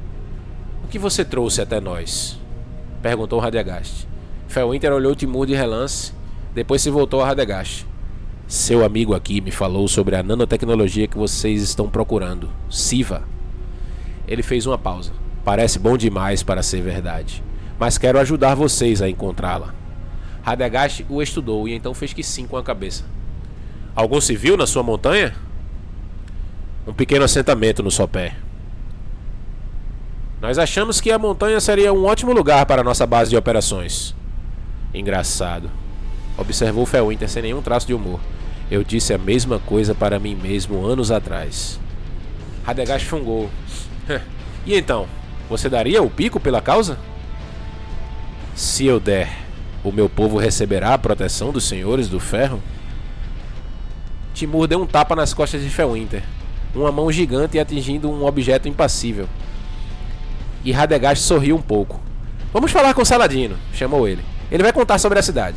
O 0.82 0.88
que 0.88 0.98
você 0.98 1.24
trouxe 1.24 1.62
até 1.62 1.80
nós? 1.80 2.40
Perguntou 3.00 3.38
Radegast. 3.38 4.08
Felwinter 4.48 4.92
olhou 4.92 5.14
Timur 5.14 5.46
de 5.46 5.54
relance, 5.54 6.12
depois 6.52 6.82
se 6.82 6.90
voltou 6.90 7.22
a 7.22 7.26
Radegast. 7.26 7.91
Seu 8.52 8.84
amigo 8.84 9.14
aqui 9.14 9.40
me 9.40 9.50
falou 9.50 9.88
sobre 9.88 10.14
a 10.14 10.22
nanotecnologia 10.22 11.08
que 11.08 11.16
vocês 11.16 11.62
estão 11.62 11.88
procurando. 11.88 12.50
Siva. 12.68 13.26
Ele 14.28 14.42
fez 14.42 14.66
uma 14.66 14.76
pausa. 14.76 15.10
Parece 15.42 15.78
bom 15.78 15.96
demais 15.96 16.42
para 16.42 16.62
ser 16.62 16.82
verdade. 16.82 17.42
Mas 17.78 17.96
quero 17.96 18.18
ajudar 18.18 18.54
vocês 18.54 19.00
a 19.00 19.08
encontrá-la. 19.08 19.74
Radagast 20.42 21.06
o 21.08 21.22
estudou 21.22 21.66
e 21.66 21.72
então 21.72 21.94
fez 21.94 22.12
que 22.12 22.22
sim 22.22 22.46
com 22.46 22.58
a 22.58 22.62
cabeça. 22.62 23.04
Algum 23.96 24.20
civil 24.20 24.54
na 24.54 24.66
sua 24.66 24.82
montanha? 24.82 25.34
Um 26.86 26.92
pequeno 26.92 27.24
assentamento 27.24 27.82
no 27.82 27.90
sopé. 27.90 28.36
Nós 30.42 30.58
achamos 30.58 31.00
que 31.00 31.10
a 31.10 31.18
montanha 31.18 31.58
seria 31.58 31.90
um 31.90 32.04
ótimo 32.04 32.34
lugar 32.34 32.66
para 32.66 32.84
nossa 32.84 33.06
base 33.06 33.30
de 33.30 33.36
operações. 33.38 34.14
Engraçado. 34.92 35.70
Observou 36.36 36.84
Felwinter 36.84 37.30
sem 37.30 37.44
nenhum 37.44 37.62
traço 37.62 37.86
de 37.86 37.94
humor. 37.94 38.20
Eu 38.70 38.82
disse 38.82 39.12
a 39.12 39.18
mesma 39.18 39.58
coisa 39.58 39.94
para 39.94 40.18
mim 40.18 40.34
mesmo 40.34 40.84
anos 40.84 41.10
atrás. 41.10 41.78
Radegast 42.64 43.06
fungou. 43.06 43.50
e 44.64 44.74
então, 44.74 45.06
você 45.48 45.68
daria 45.68 46.02
o 46.02 46.08
pico 46.08 46.40
pela 46.40 46.60
causa? 46.60 46.98
Se 48.54 48.86
eu 48.86 49.00
der, 49.00 49.28
o 49.82 49.90
meu 49.90 50.08
povo 50.08 50.38
receberá 50.38 50.94
a 50.94 50.98
proteção 50.98 51.52
dos 51.52 51.64
senhores 51.64 52.08
do 52.08 52.20
ferro? 52.20 52.62
Timur 54.34 54.66
deu 54.66 54.80
um 54.80 54.86
tapa 54.86 55.14
nas 55.14 55.34
costas 55.34 55.62
de 55.62 55.68
Felwinter, 55.68 56.22
uma 56.74 56.90
mão 56.90 57.12
gigante 57.12 57.58
atingindo 57.58 58.10
um 58.10 58.24
objeto 58.24 58.68
impassível. 58.68 59.28
E 60.64 60.72
Radegast 60.72 61.24
sorriu 61.24 61.56
um 61.56 61.62
pouco. 61.62 62.00
Vamos 62.52 62.70
falar 62.70 62.94
com 62.94 63.04
Saladino, 63.04 63.56
chamou 63.74 64.06
ele. 64.06 64.22
Ele 64.50 64.62
vai 64.62 64.72
contar 64.72 64.98
sobre 64.98 65.18
a 65.18 65.22
cidade. 65.22 65.56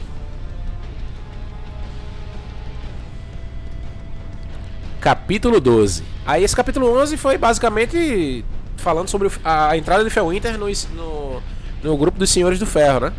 Capítulo 5.06 5.60
12. 5.62 6.04
Aí 6.26 6.44
esse 6.44 6.56
capítulo 6.56 6.92
11 7.00 7.16
foi 7.16 7.38
basicamente 7.38 8.44
falando 8.76 9.08
sobre 9.08 9.30
a 9.44 9.78
entrada 9.78 10.04
de 10.04 10.10
Felwinter 10.10 10.58
no, 10.58 10.66
no, 10.68 11.44
no 11.84 11.96
grupo 11.96 12.18
dos 12.18 12.28
Senhores 12.32 12.58
do 12.58 12.66
Ferro, 12.66 13.02
né? 13.02 13.14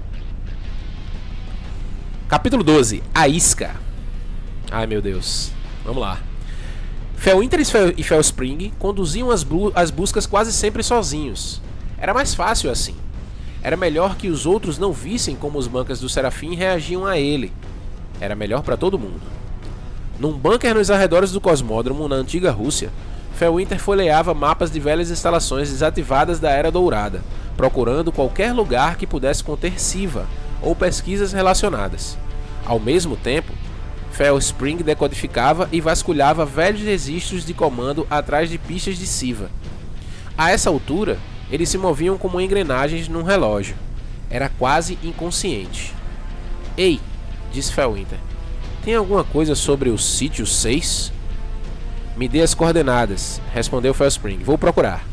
Capítulo 2.27 2.65
12. 2.65 3.05
A 3.15 3.29
Isca. 3.29 3.77
Ai 4.69 4.89
meu 4.89 5.01
Deus. 5.01 5.53
Vamos 5.85 6.03
lá. 6.03 6.19
Felwinter 7.15 7.61
e 7.97 8.03
Felspring 8.03 8.73
conduziam 8.81 9.31
as, 9.31 9.47
as 9.77 9.93
buscas 9.93 10.27
quase 10.27 10.53
sempre 10.53 10.83
sozinhos. 10.83 11.63
Era 11.97 12.13
mais 12.13 12.35
fácil 12.35 12.69
assim. 12.69 12.97
Era 13.63 13.77
melhor 13.77 14.17
que 14.17 14.27
os 14.27 14.45
outros 14.45 14.77
não 14.77 14.93
vissem 14.93 15.37
como 15.37 15.57
os 15.57 15.69
bancas 15.69 16.01
do 16.01 16.09
Serafim 16.09 16.57
reagiam 16.57 17.07
a 17.07 17.17
ele. 17.17 17.53
Era 18.21 18.35
melhor 18.35 18.63
para 18.63 18.77
todo 18.77 18.99
mundo. 18.99 19.36
Num 20.19 20.33
bunker 20.33 20.75
nos 20.75 20.91
arredores 20.91 21.31
do 21.31 21.41
cosmódromo, 21.41 22.09
na 22.09 22.17
antiga 22.17 22.51
Rússia, 22.51 22.91
Felwinter 23.35 23.79
folheava 23.79 24.33
mapas 24.33 24.71
de 24.71 24.81
velhas 24.81 25.11
instalações 25.11 25.69
desativadas 25.69 26.41
da 26.41 26.51
Era 26.51 26.71
Dourada, 26.71 27.23
procurando 27.55 28.11
qualquer 28.11 28.53
lugar 28.53 28.97
que 28.97 29.07
pudesse 29.07 29.45
conter 29.45 29.79
Siva 29.79 30.27
ou 30.63 30.75
pesquisas 30.75 31.35
relacionadas. 31.35 32.17
Ao 32.65 32.81
mesmo 32.81 33.15
tempo, 33.15 33.53
Felspring 34.11 34.79
decodificava 34.79 35.69
e 35.71 35.83
vasculhava 35.83 36.47
velhos 36.47 36.81
registros 36.81 37.45
de 37.45 37.53
comando 37.53 38.07
atrás 38.09 38.49
de 38.49 38.57
pistas 38.57 38.97
de 38.97 39.07
Siva. 39.07 39.51
A 40.39 40.51
essa 40.51 40.71
altura, 40.71 41.19
eles 41.51 41.69
se 41.69 41.77
moviam 41.77 42.17
como 42.17 42.41
engrenagens 42.41 43.07
num 43.07 43.23
relógio. 43.23 43.77
Era 44.31 44.49
quase 44.49 44.99
inconsciente. 45.05 45.95
Ei, 46.77 46.99
disse 47.53 47.73
Felwinter. 47.73 48.19
Tem 48.87 48.95
alguma 48.95 49.25
coisa 49.25 49.57
sobre 49.57 49.91
o 49.91 49.99
sítio 49.99 50.47
6? 50.47 51.13
Me 52.17 52.29
dê 52.29 52.41
as 52.41 52.55
coordenadas, 52.55 53.41
respondeu 53.53 53.93
Felspring. 53.93 54.39
Vou 54.45 54.57
procurar. 54.57 55.05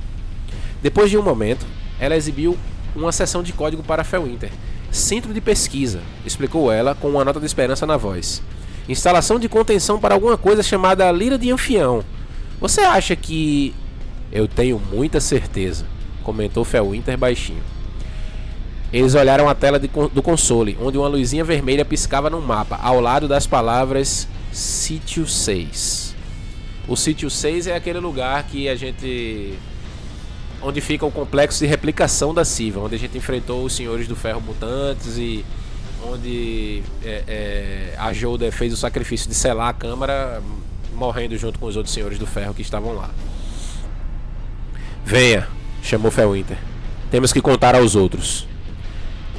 Depois 0.80 1.10
de 1.10 1.18
um 1.18 1.24
momento, 1.24 1.66
ela 2.00 2.16
exibiu 2.16 2.56
uma 2.96 3.12
seção 3.12 3.42
de 3.42 3.52
código 3.52 3.82
para 3.82 4.04
Felwinter. 4.04 4.52
Centro 4.92 5.34
de 5.34 5.42
pesquisa, 5.42 6.02
explicou 6.24 6.72
ela 6.72 6.94
com 6.94 7.10
uma 7.10 7.26
nota 7.26 7.40
de 7.40 7.48
esperança 7.48 7.84
na 7.88 7.98
voz. 7.98 8.44
Instalação 8.88 9.40
de 9.40 9.50
contenção 9.50 10.00
para 10.00 10.14
alguma 10.14 10.38
coisa 10.38 10.62
chamada 10.62 11.12
Lira 11.12 11.36
de 11.36 11.50
Anfião. 11.50 12.06
Você 12.62 12.82
acha 12.82 13.16
que. 13.16 13.74
Eu 14.32 14.48
tenho 14.48 14.80
muita 14.80 15.20
certeza, 15.20 15.88
comentou 16.24 16.64
Felwinter 16.64 17.18
baixinho. 17.18 17.73
Eles 18.94 19.16
olharam 19.16 19.50
a 19.50 19.56
tela 19.56 19.80
de, 19.80 19.88
do 19.88 20.22
console, 20.22 20.78
onde 20.80 21.00
uma 21.00 21.08
luzinha 21.08 21.44
vermelha 21.44 21.84
piscava 21.84 22.30
no 22.30 22.40
mapa, 22.40 22.80
ao 22.80 23.02
lado 23.02 23.28
das 23.28 23.48
palavras 23.48 24.28
Sítio 24.52 25.28
6. 25.28 26.16
O 26.88 26.96
Sítio 26.96 27.28
6 27.28 27.66
é 27.66 27.76
aquele 27.76 28.00
lugar 28.00 28.44
que 28.44 28.70
a 28.70 28.76
gente. 28.76 29.58
onde 30.62 30.80
fica 30.80 31.04
o 31.08 31.12
complexo 31.12 31.60
de 31.60 31.66
replicação 31.66 32.36
da 32.36 32.46
Siva, 32.46 32.82
onde 32.82 32.94
a 32.94 33.00
gente 33.00 33.18
enfrentou 33.18 33.66
os 33.66 33.74
senhores 33.74 34.08
do 34.08 34.16
ferro 34.16 34.40
mutantes 34.40 35.18
e 35.18 35.44
onde 36.08 36.84
é, 37.04 37.24
é, 37.28 37.96
a 37.98 38.14
Joda 38.14 38.52
fez 38.52 38.72
o 38.74 38.78
sacrifício 38.78 39.28
de 39.28 39.34
selar 39.34 39.70
a 39.70 39.74
câmara, 39.74 40.40
morrendo 40.94 41.36
junto 41.36 41.58
com 41.58 41.66
os 41.66 41.76
outros 41.76 41.96
senhores 41.96 42.20
do 42.20 42.28
ferro 42.28 42.54
que 42.54 42.62
estavam 42.62 42.94
lá. 42.94 43.10
Venha, 45.04 45.48
chamou 45.82 46.12
Felwinter. 46.12 46.58
Temos 47.10 47.34
que 47.34 47.42
contar 47.42 47.74
aos 47.74 47.96
outros. 47.96 48.53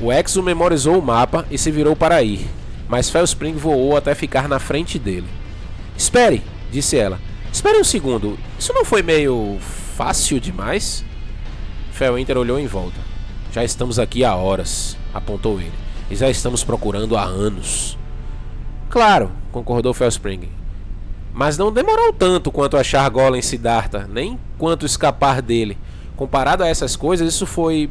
O 0.01 0.13
Exo 0.13 0.43
memorizou 0.43 0.99
o 0.99 1.03
mapa 1.03 1.47
e 1.51 1.57
se 1.57 1.71
virou 1.71 1.95
para 1.95 2.23
ir, 2.23 2.47
mas 2.89 3.09
Felspring 3.09 3.55
voou 3.55 3.97
até 3.97 4.15
ficar 4.15 4.49
na 4.49 4.59
frente 4.59 4.99
dele. 4.99 5.29
Espere, 5.97 6.43
disse 6.71 6.97
ela. 6.97 7.21
Espere 7.53 7.79
um 7.79 7.85
segundo, 7.85 8.37
isso 8.59 8.73
não 8.73 8.85
foi 8.85 9.03
meio 9.03 9.59
fácil 9.97 10.41
demais? 10.41 11.05
Felwinter 11.93 12.37
olhou 12.37 12.59
em 12.59 12.67
volta. 12.67 12.99
Já 13.53 13.63
estamos 13.63 14.01
aqui 14.01 14.25
há 14.25 14.35
horas, 14.35 14.97
apontou 15.15 15.61
ele. 15.61 15.73
E 16.11 16.17
já 16.17 16.29
estamos 16.29 16.65
procurando 16.65 17.17
há 17.17 17.23
anos. 17.23 17.97
Claro, 18.91 19.31
concordou 19.53 19.95
Felspring. 19.95 20.49
Mas 21.33 21.57
não 21.57 21.73
demorou 21.73 22.13
tanto 22.13 22.51
quanto 22.51 22.77
achar 22.77 23.09
Golem 23.09 23.41
Siddhartha, 23.41 24.09
nem 24.11 24.39
quanto 24.59 24.85
escapar 24.85 25.41
dele. 25.41 25.79
Comparado 26.17 26.65
a 26.65 26.69
essas 26.69 26.97
coisas, 26.97 27.33
isso 27.33 27.47
foi 27.47 27.89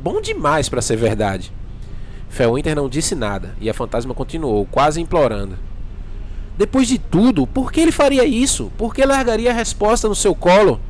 bom 0.00 0.20
demais 0.20 0.68
para 0.68 0.82
ser 0.82 0.96
verdade. 0.96 1.52
Felwinter 2.28 2.74
não 2.74 2.88
disse 2.88 3.14
nada 3.14 3.54
e 3.60 3.68
a 3.68 3.74
fantasma 3.74 4.14
continuou, 4.14 4.64
quase 4.66 5.00
implorando. 5.00 5.58
Depois 6.56 6.86
de 6.86 6.98
tudo, 6.98 7.46
por 7.46 7.72
que 7.72 7.80
ele 7.80 7.92
faria 7.92 8.24
isso? 8.24 8.70
Por 8.78 8.94
que 8.94 9.04
largaria 9.04 9.50
a 9.50 9.54
resposta 9.54 10.08
no 10.08 10.14
seu 10.14 10.34
colo? 10.34 10.80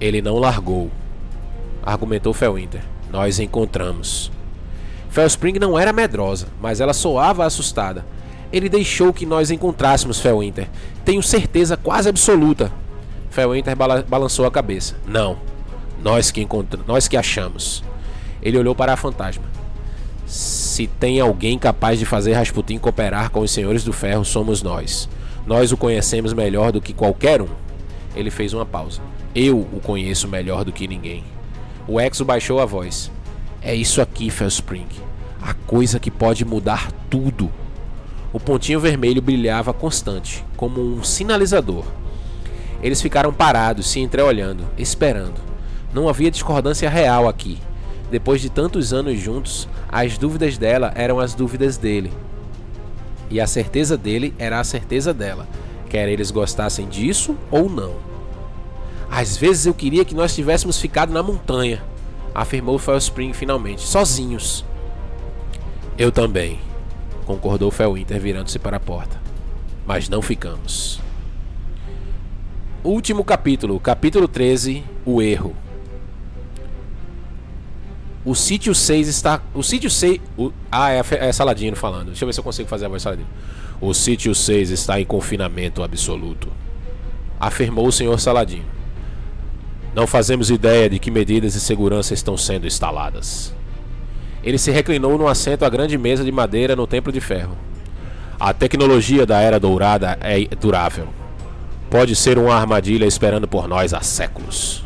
Ele 0.00 0.22
não 0.22 0.38
largou, 0.38 0.90
argumentou 1.82 2.32
Felwinter. 2.32 2.82
Nós 3.12 3.40
encontramos. 3.40 4.30
Felspring 5.10 5.58
não 5.58 5.78
era 5.78 5.92
medrosa, 5.92 6.46
mas 6.60 6.80
ela 6.80 6.92
soava 6.92 7.44
assustada. 7.44 8.04
Ele 8.52 8.68
deixou 8.68 9.12
que 9.12 9.26
nós 9.26 9.50
encontrássemos 9.50 10.20
Felwinter. 10.20 10.68
Tenho 11.04 11.22
certeza 11.22 11.76
quase 11.76 12.08
absoluta. 12.08 12.70
Felwinter 13.30 13.76
balançou 13.76 14.46
a 14.46 14.50
cabeça. 14.50 14.96
Não, 15.06 15.38
nós 16.02 16.30
que 16.30 16.40
encontramos, 16.40 16.86
nós 16.86 17.08
que 17.08 17.16
achamos. 17.16 17.84
Ele 18.42 18.58
olhou 18.58 18.74
para 18.74 18.92
a 18.92 18.96
fantasma. 18.96 19.44
Se 20.26 20.86
tem 20.86 21.20
alguém 21.20 21.58
capaz 21.58 21.98
de 21.98 22.06
fazer 22.06 22.34
Rasputin 22.34 22.78
cooperar 22.78 23.30
com 23.30 23.40
os 23.40 23.50
senhores 23.50 23.84
do 23.84 23.92
ferro, 23.92 24.24
somos 24.24 24.62
nós. 24.62 25.08
Nós 25.46 25.72
o 25.72 25.76
conhecemos 25.76 26.32
melhor 26.32 26.72
do 26.72 26.80
que 26.80 26.92
qualquer 26.92 27.42
um. 27.42 27.48
Ele 28.14 28.30
fez 28.30 28.52
uma 28.52 28.64
pausa. 28.64 29.00
Eu 29.34 29.58
o 29.58 29.80
conheço 29.82 30.28
melhor 30.28 30.64
do 30.64 30.72
que 30.72 30.86
ninguém. 30.86 31.24
O 31.86 32.00
Exo 32.00 32.24
baixou 32.24 32.60
a 32.60 32.64
voz. 32.64 33.10
É 33.60 33.74
isso 33.74 34.00
aqui, 34.00 34.30
Felspring. 34.30 34.86
A 35.42 35.54
coisa 35.54 35.98
que 35.98 36.10
pode 36.10 36.44
mudar 36.44 36.90
tudo. 37.10 37.50
O 38.32 38.38
pontinho 38.38 38.78
vermelho 38.78 39.20
brilhava 39.20 39.72
constante, 39.72 40.44
como 40.56 40.80
um 40.80 41.02
sinalizador. 41.02 41.84
Eles 42.82 43.02
ficaram 43.02 43.32
parados, 43.32 43.90
se 43.90 44.00
entreolhando, 44.00 44.64
esperando. 44.78 45.49
Não 45.92 46.08
havia 46.08 46.30
discordância 46.30 46.88
real 46.88 47.28
aqui. 47.28 47.58
Depois 48.10 48.40
de 48.40 48.50
tantos 48.50 48.92
anos 48.92 49.18
juntos, 49.18 49.68
as 49.88 50.18
dúvidas 50.18 50.58
dela 50.58 50.92
eram 50.94 51.20
as 51.20 51.34
dúvidas 51.34 51.76
dele. 51.76 52.12
E 53.30 53.40
a 53.40 53.46
certeza 53.46 53.96
dele 53.96 54.34
era 54.38 54.58
a 54.58 54.64
certeza 54.64 55.14
dela, 55.14 55.46
quer 55.88 56.08
eles 56.08 56.30
gostassem 56.30 56.88
disso 56.88 57.36
ou 57.50 57.68
não. 57.68 57.94
Às 59.08 59.36
vezes 59.36 59.66
eu 59.66 59.74
queria 59.74 60.04
que 60.04 60.14
nós 60.14 60.34
tivéssemos 60.34 60.80
ficado 60.80 61.12
na 61.12 61.22
montanha, 61.22 61.82
afirmou 62.34 62.78
Felspring 62.78 63.32
finalmente, 63.32 63.82
sozinhos. 63.82 64.64
Eu 65.96 66.10
também, 66.10 66.58
concordou 67.26 67.70
Felwinter 67.70 68.20
virando-se 68.20 68.58
para 68.58 68.76
a 68.76 68.80
porta. 68.80 69.20
Mas 69.86 70.08
não 70.08 70.22
ficamos. 70.22 71.00
Último 72.82 73.22
capítulo, 73.22 73.78
capítulo 73.78 74.26
13, 74.26 74.84
o 75.04 75.20
erro. 75.20 75.54
O 78.24 78.34
sítio 78.34 78.74
6 78.74 79.08
está. 79.08 79.40
O 79.54 79.62
sítio 79.62 79.90
6. 79.90 80.20
O... 80.36 80.52
Ah, 80.70 80.92
é, 80.92 81.02
é 81.10 81.32
Saladino 81.32 81.76
falando. 81.76 82.08
Deixa 82.08 82.24
eu 82.24 82.26
ver 82.26 82.32
se 82.32 82.40
eu 82.40 82.44
consigo 82.44 82.68
fazer 82.68 82.86
a 82.86 82.88
voz 82.88 83.02
Saladino. 83.02 83.28
O 83.80 83.94
sítio 83.94 84.34
6 84.34 84.70
está 84.70 85.00
em 85.00 85.04
confinamento 85.06 85.82
absoluto. 85.82 86.48
Afirmou 87.38 87.86
o 87.86 87.92
senhor 87.92 88.20
Saladino. 88.20 88.66
Não 89.94 90.06
fazemos 90.06 90.50
ideia 90.50 90.88
de 90.88 90.98
que 90.98 91.10
medidas 91.10 91.54
de 91.54 91.60
segurança 91.60 92.12
estão 92.12 92.36
sendo 92.36 92.66
instaladas. 92.66 93.54
Ele 94.44 94.58
se 94.58 94.70
reclinou 94.70 95.18
num 95.18 95.26
assento 95.26 95.64
à 95.64 95.68
grande 95.68 95.96
mesa 95.98 96.22
de 96.22 96.30
madeira 96.30 96.76
no 96.76 96.86
Templo 96.86 97.10
de 97.10 97.20
Ferro. 97.20 97.56
A 98.38 98.52
tecnologia 98.52 99.26
da 99.26 99.40
Era 99.40 99.58
Dourada 99.58 100.18
é 100.20 100.44
durável. 100.56 101.08
Pode 101.90 102.14
ser 102.14 102.38
uma 102.38 102.54
armadilha 102.54 103.04
esperando 103.04 103.48
por 103.48 103.66
nós 103.66 103.92
há 103.92 104.00
séculos. 104.00 104.79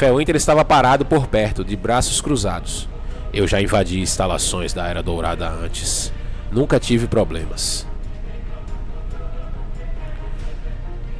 Felwinter 0.00 0.34
estava 0.34 0.64
parado 0.64 1.04
por 1.04 1.26
perto, 1.26 1.62
de 1.62 1.76
braços 1.76 2.22
cruzados. 2.22 2.88
Eu 3.34 3.46
já 3.46 3.60
invadi 3.60 4.00
instalações 4.00 4.72
da 4.72 4.88
Era 4.88 5.02
Dourada 5.02 5.46
antes. 5.46 6.10
Nunca 6.50 6.80
tive 6.80 7.06
problemas. 7.06 7.86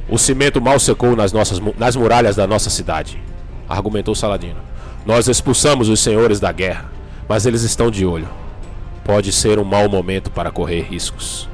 O 0.09 0.17
cimento 0.17 0.59
mal 0.59 0.79
secou 0.79 1.15
nas, 1.15 1.31
nossas, 1.31 1.61
nas 1.77 1.95
muralhas 1.95 2.37
da 2.37 2.47
nossa 2.47 2.71
cidade, 2.71 3.21
argumentou 3.69 4.15
Saladino. 4.15 4.59
Nós 5.05 5.27
expulsamos 5.27 5.87
os 5.87 5.99
senhores 5.99 6.39
da 6.39 6.51
guerra, 6.51 6.89
mas 7.29 7.45
eles 7.45 7.61
estão 7.61 7.91
de 7.91 8.03
olho. 8.03 8.27
Pode 9.03 9.31
ser 9.31 9.59
um 9.59 9.63
mau 9.63 9.87
momento 9.87 10.31
para 10.31 10.49
correr 10.49 10.81
riscos. 10.81 11.47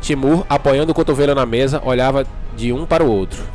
Timur, 0.00 0.44
apoiando 0.48 0.90
o 0.90 0.94
cotovelo 0.94 1.36
na 1.36 1.46
mesa, 1.46 1.80
olhava 1.84 2.26
de 2.56 2.72
um 2.72 2.84
para 2.84 3.04
o 3.04 3.08
outro. 3.08 3.54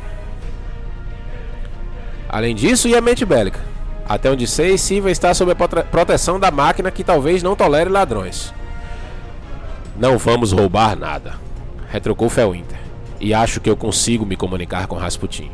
Além 2.32 2.54
disso, 2.54 2.86
e 2.86 2.94
a 2.94 3.00
mente 3.00 3.24
bélica. 3.24 3.58
Até 4.08 4.30
onde 4.30 4.46
sei, 4.46 4.78
Siva 4.78 5.10
está 5.10 5.34
sob 5.34 5.50
a 5.50 5.84
proteção 5.84 6.38
da 6.38 6.50
máquina 6.50 6.90
que 6.90 7.02
talvez 7.02 7.42
não 7.42 7.56
tolere 7.56 7.90
ladrões. 7.90 8.54
Não 9.98 10.16
vamos 10.16 10.52
roubar 10.52 10.96
nada, 10.96 11.34
retrucou 11.90 12.28
Felwinter. 12.28 12.78
E 13.20 13.34
acho 13.34 13.60
que 13.60 13.68
eu 13.68 13.76
consigo 13.76 14.24
me 14.24 14.36
comunicar 14.36 14.86
com 14.86 14.96
Rasputin. 14.96 15.50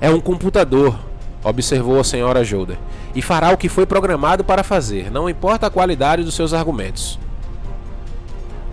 É 0.00 0.10
um 0.10 0.20
computador, 0.20 0.98
observou 1.44 2.00
a 2.00 2.04
senhora 2.04 2.42
Joder, 2.42 2.78
e 3.14 3.20
fará 3.20 3.52
o 3.52 3.58
que 3.58 3.68
foi 3.68 3.84
programado 3.84 4.42
para 4.42 4.64
fazer, 4.64 5.10
não 5.10 5.28
importa 5.28 5.66
a 5.66 5.70
qualidade 5.70 6.24
dos 6.24 6.34
seus 6.34 6.54
argumentos. 6.54 7.18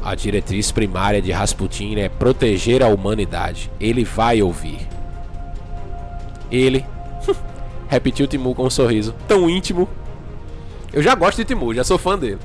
A 0.01 0.15
diretriz 0.15 0.71
primária 0.71 1.21
de 1.21 1.31
Rasputin 1.31 1.97
é 1.97 2.07
proteger 2.07 2.81
a 2.81 2.87
humanidade. 2.87 3.69
Ele 3.81 4.05
vai 4.05 4.41
ouvir. 4.41 4.87
Ele. 6.51 6.85
Repetiu 7.89 8.27
Timur 8.27 8.55
com 8.55 8.65
um 8.65 8.69
sorriso 8.69 9.13
tão 9.27 9.49
íntimo. 9.49 9.87
Eu 10.91 11.01
já 11.03 11.13
gosto 11.15 11.37
de 11.37 11.45
Timur, 11.45 11.73
já 11.73 11.83
sou 11.83 11.97
fã 11.97 12.17
dele. 12.17 12.39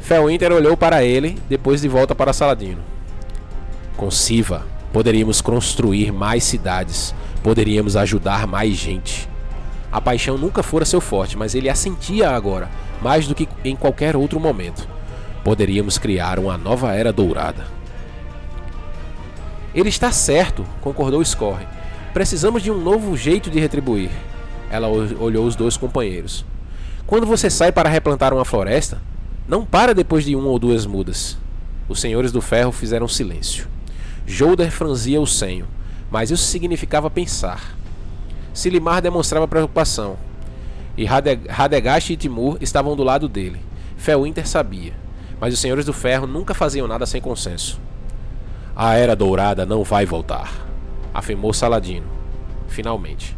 Felwinter 0.00 0.52
olhou 0.52 0.76
para 0.76 1.02
ele, 1.02 1.36
depois 1.48 1.80
de 1.80 1.88
volta 1.88 2.14
para 2.14 2.32
Saladino. 2.32 2.80
Com 3.96 4.10
Siva, 4.10 4.64
poderíamos 4.92 5.40
construir 5.40 6.12
mais 6.12 6.44
cidades, 6.44 7.14
poderíamos 7.42 7.96
ajudar 7.96 8.46
mais 8.46 8.74
gente. 8.74 9.28
A 9.90 10.00
paixão 10.00 10.36
nunca 10.36 10.62
fora 10.62 10.84
seu 10.84 11.00
forte, 11.00 11.36
mas 11.36 11.54
ele 11.54 11.68
a 11.68 11.74
sentia 11.74 12.30
agora, 12.30 12.68
mais 13.02 13.26
do 13.26 13.34
que 13.34 13.48
em 13.64 13.74
qualquer 13.74 14.16
outro 14.16 14.38
momento. 14.38 14.86
Poderíamos 15.42 15.98
criar 15.98 16.38
uma 16.38 16.58
nova 16.58 16.92
era 16.94 17.12
dourada. 17.12 17.66
Ele 19.74 19.88
está 19.88 20.10
certo, 20.12 20.64
concordou 20.80 21.24
Scorre. 21.24 21.66
Precisamos 22.16 22.62
de 22.62 22.70
um 22.70 22.80
novo 22.80 23.14
jeito 23.14 23.50
de 23.50 23.60
retribuir. 23.60 24.08
Ela 24.70 24.88
olhou 24.88 25.44
os 25.44 25.54
dois 25.54 25.76
companheiros. 25.76 26.46
Quando 27.06 27.26
você 27.26 27.50
sai 27.50 27.70
para 27.70 27.90
replantar 27.90 28.32
uma 28.32 28.42
floresta, 28.42 29.02
não 29.46 29.66
para 29.66 29.92
depois 29.94 30.24
de 30.24 30.34
uma 30.34 30.48
ou 30.48 30.58
duas 30.58 30.86
mudas. 30.86 31.36
Os 31.86 32.00
senhores 32.00 32.32
do 32.32 32.40
ferro 32.40 32.72
fizeram 32.72 33.06
silêncio. 33.06 33.68
Jolder 34.26 34.70
franzia 34.70 35.20
o 35.20 35.26
senho, 35.26 35.66
mas 36.10 36.30
isso 36.30 36.44
significava 36.44 37.10
pensar. 37.10 37.76
Silimar 38.54 39.02
demonstrava 39.02 39.46
preocupação. 39.46 40.16
E 40.96 41.04
Radegast 41.04 42.14
e 42.14 42.16
Timur 42.16 42.56
estavam 42.62 42.96
do 42.96 43.04
lado 43.04 43.28
dele. 43.28 43.60
Felwinter 43.98 44.48
sabia, 44.48 44.94
mas 45.38 45.52
os 45.52 45.60
senhores 45.60 45.84
do 45.84 45.92
ferro 45.92 46.26
nunca 46.26 46.54
faziam 46.54 46.88
nada 46.88 47.04
sem 47.04 47.20
consenso. 47.20 47.78
A 48.74 48.94
Era 48.94 49.14
Dourada 49.14 49.66
não 49.66 49.84
vai 49.84 50.06
voltar 50.06 50.65
afirmou 51.18 51.52
Saladino, 51.52 52.06
finalmente. 52.68 53.36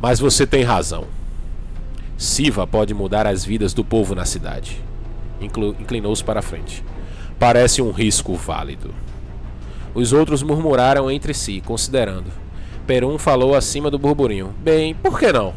Mas 0.00 0.20
você 0.20 0.46
tem 0.46 0.62
razão. 0.62 1.04
Siva 2.16 2.66
pode 2.66 2.92
mudar 2.92 3.26
as 3.26 3.44
vidas 3.44 3.72
do 3.72 3.84
povo 3.84 4.14
na 4.14 4.24
cidade. 4.24 4.82
Inclinou-se 5.40 6.22
para 6.22 6.40
a 6.40 6.42
frente. 6.42 6.84
Parece 7.38 7.82
um 7.82 7.90
risco 7.90 8.34
válido. 8.34 8.94
Os 9.94 10.12
outros 10.12 10.42
murmuraram 10.42 11.10
entre 11.10 11.32
si, 11.32 11.62
considerando. 11.64 12.30
Perum 12.86 13.18
falou 13.18 13.54
acima 13.54 13.90
do 13.90 13.98
burburinho. 13.98 14.54
Bem, 14.62 14.94
por 14.94 15.18
que 15.18 15.32
não? 15.32 15.54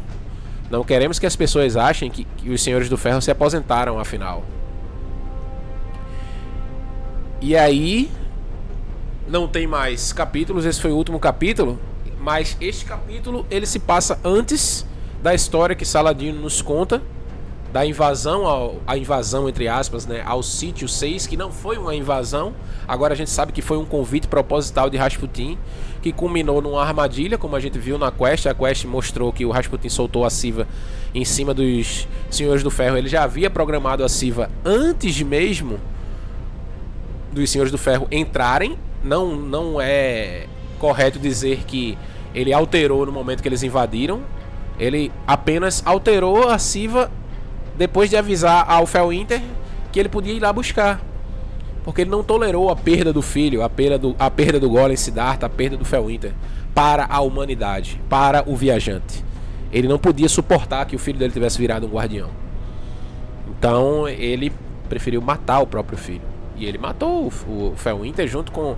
Não 0.70 0.84
queremos 0.84 1.18
que 1.18 1.26
as 1.26 1.36
pessoas 1.36 1.76
achem 1.76 2.10
que, 2.10 2.24
que 2.36 2.50
os 2.50 2.62
senhores 2.62 2.88
do 2.88 2.96
ferro 2.96 3.20
se 3.20 3.30
aposentaram, 3.30 3.98
afinal. 3.98 4.44
E 7.40 7.56
aí, 7.56 8.10
não 9.30 9.46
tem 9.46 9.66
mais 9.66 10.12
capítulos, 10.12 10.64
esse 10.66 10.80
foi 10.80 10.90
o 10.90 10.96
último 10.96 11.20
capítulo, 11.20 11.78
mas 12.18 12.56
este 12.60 12.84
capítulo 12.84 13.46
ele 13.48 13.64
se 13.64 13.78
passa 13.78 14.18
antes 14.24 14.84
da 15.22 15.32
história 15.32 15.76
que 15.76 15.84
Saladino 15.84 16.40
nos 16.40 16.60
conta 16.60 17.00
da 17.72 17.86
invasão 17.86 18.46
ao, 18.46 18.80
a 18.84 18.96
invasão 18.96 19.48
entre 19.48 19.68
aspas, 19.68 20.04
né, 20.04 20.20
ao 20.26 20.42
sítio 20.42 20.88
6, 20.88 21.28
que 21.28 21.36
não 21.36 21.52
foi 21.52 21.78
uma 21.78 21.94
invasão. 21.94 22.52
Agora 22.88 23.14
a 23.14 23.16
gente 23.16 23.30
sabe 23.30 23.52
que 23.52 23.62
foi 23.62 23.78
um 23.78 23.84
convite 23.84 24.26
proposital 24.26 24.90
de 24.90 24.96
Rasputin, 24.96 25.56
que 26.02 26.12
culminou 26.12 26.60
numa 26.60 26.82
armadilha, 26.82 27.38
como 27.38 27.54
a 27.54 27.60
gente 27.60 27.78
viu 27.78 27.96
na 27.96 28.10
quest. 28.10 28.46
A 28.46 28.54
quest 28.54 28.84
mostrou 28.86 29.32
que 29.32 29.46
o 29.46 29.50
Rasputin 29.52 29.88
soltou 29.88 30.24
a 30.24 30.30
Siva 30.30 30.66
em 31.14 31.24
cima 31.24 31.54
dos 31.54 32.08
Senhores 32.28 32.64
do 32.64 32.70
Ferro. 32.70 32.96
Ele 32.96 33.08
já 33.08 33.22
havia 33.22 33.48
programado 33.48 34.02
a 34.02 34.08
Siva 34.08 34.50
antes 34.64 35.22
mesmo 35.22 35.78
dos 37.32 37.48
Senhores 37.48 37.70
do 37.70 37.78
Ferro 37.78 38.08
entrarem 38.10 38.76
não, 39.02 39.36
não 39.36 39.80
é 39.80 40.46
correto 40.78 41.18
dizer 41.18 41.64
que 41.64 41.96
ele 42.34 42.52
alterou 42.52 43.04
no 43.06 43.12
momento 43.12 43.42
que 43.42 43.48
eles 43.48 43.62
invadiram. 43.62 44.22
Ele 44.78 45.12
apenas 45.26 45.82
alterou 45.84 46.48
a 46.48 46.58
Siva 46.58 47.10
depois 47.76 48.08
de 48.10 48.16
avisar 48.16 48.64
ao 48.68 48.86
Felwinter 48.86 49.42
que 49.92 49.98
ele 49.98 50.08
podia 50.08 50.32
ir 50.32 50.40
lá 50.40 50.52
buscar. 50.52 51.00
Porque 51.84 52.02
ele 52.02 52.10
não 52.10 52.22
tolerou 52.22 52.70
a 52.70 52.76
perda 52.76 53.12
do 53.12 53.22
filho, 53.22 53.62
a 53.62 53.68
perda 53.68 53.98
do, 53.98 54.14
a 54.18 54.30
perda 54.30 54.60
do 54.60 54.68
Golem 54.68 54.96
Siddhartha, 54.96 55.46
a 55.46 55.48
perda 55.48 55.76
do 55.76 55.84
Felwinter 55.84 56.32
para 56.74 57.06
a 57.08 57.20
humanidade, 57.20 58.00
para 58.08 58.48
o 58.48 58.54
viajante. 58.54 59.24
Ele 59.72 59.88
não 59.88 59.98
podia 59.98 60.28
suportar 60.28 60.84
que 60.86 60.96
o 60.96 60.98
filho 60.98 61.18
dele 61.18 61.32
tivesse 61.32 61.58
virado 61.58 61.86
um 61.86 61.90
guardião. 61.90 62.30
Então 63.48 64.08
ele 64.08 64.52
preferiu 64.88 65.20
matar 65.20 65.60
o 65.60 65.66
próprio 65.66 65.98
filho. 65.98 66.29
E 66.60 66.66
ele 66.66 66.78
matou 66.78 67.32
o, 67.48 67.72
o 67.72 67.74
Felwinter 67.76 68.28
junto 68.28 68.52
com 68.52 68.76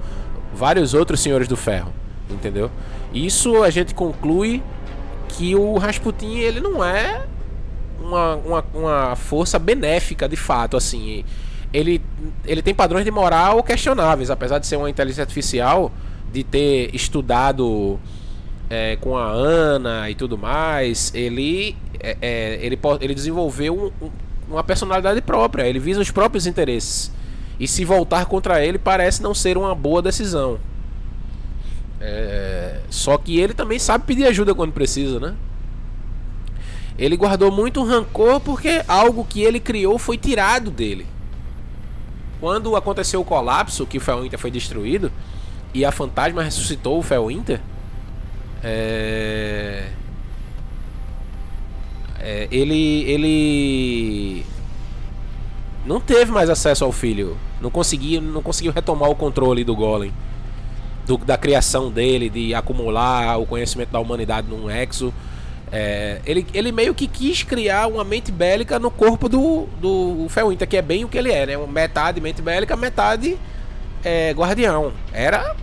vários 0.55 0.95
outros 0.95 1.21
senhores 1.21 1.49
do 1.49 1.57
ferro, 1.57 1.93
entendeu? 2.31 2.71
Isso 3.13 3.63
a 3.63 3.71
gente 3.71 3.95
conclui 3.95 4.63
que 5.29 5.57
o 5.57 5.77
Rasputin 5.77 6.37
ele 6.37 6.61
não 6.61 6.85
é 6.85 7.25
uma, 8.01 8.37
uma, 8.37 8.65
uma 8.73 9.17
força 9.17 9.59
benéfica 9.59 10.29
de 10.29 10.37
fato, 10.37 10.77
assim. 10.77 11.25
Ele, 11.73 12.01
ele 12.45 12.63
tem 12.63 12.75
padrões 12.75 13.05
de 13.05 13.11
moral 13.11 13.63
questionáveis, 13.63 14.31
apesar 14.31 14.59
de 14.59 14.67
ser 14.67 14.77
uma 14.77 14.89
inteligência 14.89 15.23
artificial, 15.23 15.91
de 16.31 16.45
ter 16.45 16.95
estudado 16.95 17.99
é, 18.71 18.97
com 18.97 19.17
a 19.17 19.27
Ana 19.27 20.09
e 20.09 20.15
tudo 20.15 20.39
mais, 20.39 21.13
ele, 21.15 21.77
é, 21.99 22.17
é 22.21 22.59
ele, 22.63 22.79
ele 23.01 23.15
desenvolveu 23.15 23.93
um, 24.01 24.07
um, 24.07 24.11
uma 24.51 24.63
personalidade 24.63 25.21
própria, 25.23 25.67
ele 25.67 25.79
visa 25.79 26.01
os 26.01 26.11
próprios 26.11 26.47
interesses. 26.47 27.11
E 27.63 27.69
se 27.69 27.85
voltar 27.85 28.27
contra 28.27 28.61
ele 28.61 28.77
parece 28.77 29.23
não 29.23 29.33
ser 29.33 29.57
uma 29.57 29.73
boa 29.73 30.03
decisão. 30.03 30.59
É... 32.01 32.81
Só 32.91 33.17
que 33.17 33.39
ele 33.39 33.55
também 33.55 33.79
sabe 33.79 34.05
pedir 34.05 34.27
ajuda 34.27 34.53
quando 34.53 34.73
precisa, 34.73 35.21
né? 35.21 35.37
ele 36.99 37.17
guardou 37.17 37.53
muito 37.53 37.85
rancor 37.85 38.41
porque 38.41 38.83
algo 38.89 39.25
que 39.25 39.43
ele 39.43 39.61
criou 39.61 39.97
foi 39.97 40.19
tirado 40.19 40.73
dele. 40.73 41.07
Quando 42.41 42.75
aconteceu 42.75 43.21
o 43.21 43.25
colapso, 43.25 43.87
que 43.87 43.99
o 43.99 44.01
Felwinter 44.01 44.41
foi 44.41 44.51
destruído 44.51 45.13
e 45.73 45.85
a 45.85 45.93
fantasma 45.93 46.43
ressuscitou 46.43 46.99
o 46.99 47.03
Felwinter, 47.03 47.61
é... 48.63 49.89
É, 52.19 52.49
ele 52.51 53.03
ele 53.03 54.47
não 55.87 56.01
teve 56.01 56.31
mais 56.33 56.49
acesso 56.51 56.85
ao 56.85 56.93
filho, 56.93 57.37
não 57.63 57.71
conseguia, 57.71 58.21
não 58.21 58.43
conseguiu 58.43 58.73
retomar 58.73 59.09
o 59.09 59.15
controle 59.15 59.63
do 59.63 59.75
Golem, 59.75 60.13
do, 61.07 61.17
da 61.17 61.39
criação 61.39 61.91
dele, 61.91 62.29
de 62.29 62.53
acumular 62.55 63.39
o 63.39 63.47
conhecimento 63.47 63.91
da 63.91 64.01
humanidade 64.01 64.49
num 64.49 64.69
exo. 64.69 65.15
É, 65.71 66.21
ele, 66.27 66.47
ele 66.53 66.73
meio 66.73 66.95
que 66.95 67.07
quis 67.07 67.45
criar 67.45 67.87
uma 67.87 68.05
mente 68.05 68.31
bélica 68.31 68.79
no 68.79 68.91
corpo 68.91 69.29
do, 69.29 69.67
do 69.81 70.27
Felwinter, 70.29 70.69
que 70.69 70.77
é 70.77 70.83
bem 70.83 71.05
o 71.05 71.09
que 71.09 71.17
ele 71.17 71.31
é, 71.31 71.47
né? 71.47 71.57
Metade 71.57 72.21
mente 72.21 72.43
bélica, 72.43 72.77
metade 72.77 73.39
é, 74.05 74.33
guardião. 74.33 74.93
Era. 75.13 75.57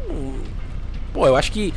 Pô, 1.14 1.28
eu 1.28 1.36
acho 1.36 1.52
que 1.52 1.74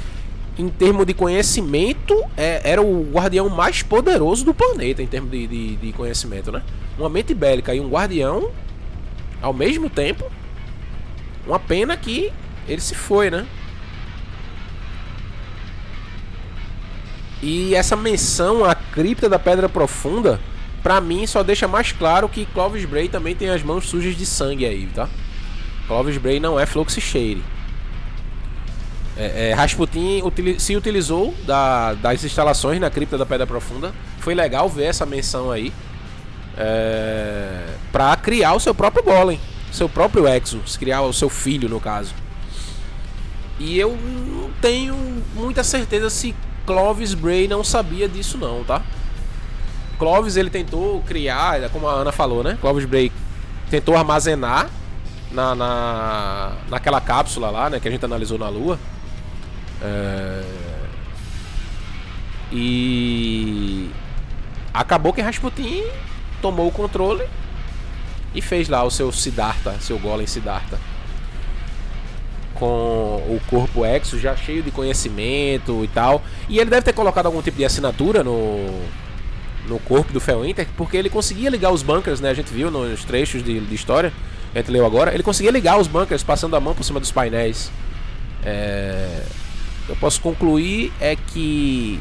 em 0.56 0.68
termos 0.68 1.04
de 1.06 1.14
conhecimento, 1.14 2.14
é, 2.36 2.60
era 2.64 2.80
o 2.80 3.02
guardião 3.10 3.48
mais 3.48 3.82
poderoso 3.82 4.44
do 4.44 4.54
planeta, 4.54 5.02
em 5.02 5.06
termos 5.06 5.30
de, 5.30 5.46
de, 5.46 5.76
de, 5.76 5.92
conhecimento, 5.92 6.52
né? 6.52 6.62
Uma 6.98 7.08
mente 7.08 7.34
bélica 7.34 7.74
e 7.74 7.80
um 7.80 7.88
guardião 7.88 8.50
ao 9.42 9.52
mesmo 9.52 9.90
tempo. 9.90 10.30
Uma 11.46 11.58
pena 11.58 11.96
que 11.96 12.32
ele 12.68 12.80
se 12.80 12.94
foi, 12.94 13.30
né? 13.30 13.44
E 17.42 17.74
essa 17.74 17.96
menção 17.96 18.64
à 18.64 18.72
cripta 18.74 19.28
da 19.28 19.38
Pedra 19.38 19.68
Profunda, 19.68 20.40
pra 20.80 21.00
mim 21.00 21.26
só 21.26 21.42
deixa 21.42 21.66
mais 21.66 21.90
claro 21.90 22.28
que 22.28 22.46
Clovis 22.46 22.84
Bray 22.84 23.08
também 23.08 23.34
tem 23.34 23.50
as 23.50 23.64
mãos 23.64 23.88
sujas 23.88 24.14
de 24.14 24.24
sangue 24.24 24.64
aí, 24.64 24.86
tá? 24.86 25.08
Clovis 25.88 26.16
Bray 26.18 26.38
não 26.38 26.58
é 26.58 26.64
Fluxy 26.64 27.42
É, 29.16 29.50
é, 29.50 29.54
Rasputin 29.54 30.22
utili 30.22 30.58
se 30.60 30.76
utilizou 30.76 31.34
da, 31.44 31.94
das 31.94 32.22
instalações 32.22 32.80
na 32.80 32.88
cripta 32.88 33.18
da 33.18 33.26
Pedra 33.26 33.46
Profunda. 33.46 33.92
Foi 34.20 34.34
legal 34.34 34.68
ver 34.68 34.84
essa 34.84 35.04
menção 35.04 35.50
aí. 35.50 35.72
É, 36.56 37.74
pra 37.90 38.16
criar 38.16 38.54
o 38.54 38.60
seu 38.60 38.74
próprio 38.74 39.02
golem. 39.02 39.40
Seu 39.70 39.88
próprio 39.88 40.26
Exos. 40.28 40.76
Criar 40.76 41.02
o 41.02 41.12
seu 41.12 41.28
filho, 41.28 41.68
no 41.68 41.80
caso. 41.80 42.14
E 43.58 43.78
eu 43.78 43.96
não 43.96 44.50
tenho 44.60 44.96
muita 45.34 45.62
certeza 45.62 46.10
se 46.10 46.34
Clovis 46.66 47.14
Bray 47.14 47.48
não 47.48 47.62
sabia 47.62 48.08
disso 48.08 48.38
não, 48.38 48.64
tá? 48.64 48.82
Clovis 49.98 50.36
ele 50.36 50.50
tentou 50.50 51.00
criar, 51.02 51.68
como 51.70 51.88
a 51.88 51.92
Ana 51.92 52.12
falou, 52.12 52.42
né? 52.42 52.58
Clovis 52.60 52.84
Bray 52.84 53.12
tentou 53.70 53.96
armazenar 53.96 54.68
na, 55.30 55.54
na 55.54 56.52
naquela 56.68 57.00
cápsula 57.00 57.50
lá, 57.50 57.70
né? 57.70 57.80
Que 57.80 57.88
a 57.88 57.90
gente 57.90 58.04
analisou 58.04 58.38
na 58.38 58.48
Lua. 58.48 58.78
É... 59.80 60.42
E 62.50 63.90
acabou 64.74 65.12
que 65.12 65.20
Rasputin 65.20 65.84
tomou 66.42 66.68
o 66.68 66.72
controle 66.72 67.24
e 68.34 68.42
fez 68.42 68.68
lá 68.68 68.82
o 68.82 68.90
seu 68.90 69.10
Siddhartha, 69.10 69.76
seu 69.80 69.98
Golem 69.98 70.26
Siddhartha 70.26 70.78
com 72.62 73.16
o 73.26 73.40
corpo 73.48 73.84
Exo 73.84 74.20
já 74.20 74.36
cheio 74.36 74.62
de 74.62 74.70
conhecimento 74.70 75.82
e 75.82 75.88
tal. 75.88 76.22
E 76.48 76.60
ele 76.60 76.70
deve 76.70 76.82
ter 76.82 76.92
colocado 76.92 77.26
algum 77.26 77.42
tipo 77.42 77.56
de 77.56 77.64
assinatura 77.64 78.22
no, 78.22 78.68
no 79.66 79.80
corpo 79.80 80.12
do 80.12 80.20
Felwinter, 80.20 80.68
porque 80.76 80.96
ele 80.96 81.10
conseguia 81.10 81.50
ligar 81.50 81.72
os 81.72 81.82
bunkers, 81.82 82.20
né? 82.20 82.30
A 82.30 82.34
gente 82.34 82.52
viu 82.54 82.70
nos 82.70 83.04
trechos 83.04 83.42
de, 83.42 83.58
de 83.58 83.74
história, 83.74 84.12
a 84.54 84.58
gente 84.58 84.70
leu 84.70 84.86
agora. 84.86 85.12
Ele 85.12 85.24
conseguia 85.24 85.50
ligar 85.50 85.76
os 85.76 85.88
bunkers 85.88 86.22
passando 86.22 86.54
a 86.54 86.60
mão 86.60 86.72
por 86.72 86.84
cima 86.84 87.00
dos 87.00 87.10
painéis. 87.10 87.68
É... 88.44 89.24
Eu 89.88 89.96
posso 89.96 90.20
concluir 90.20 90.92
é 91.00 91.16
que 91.16 91.98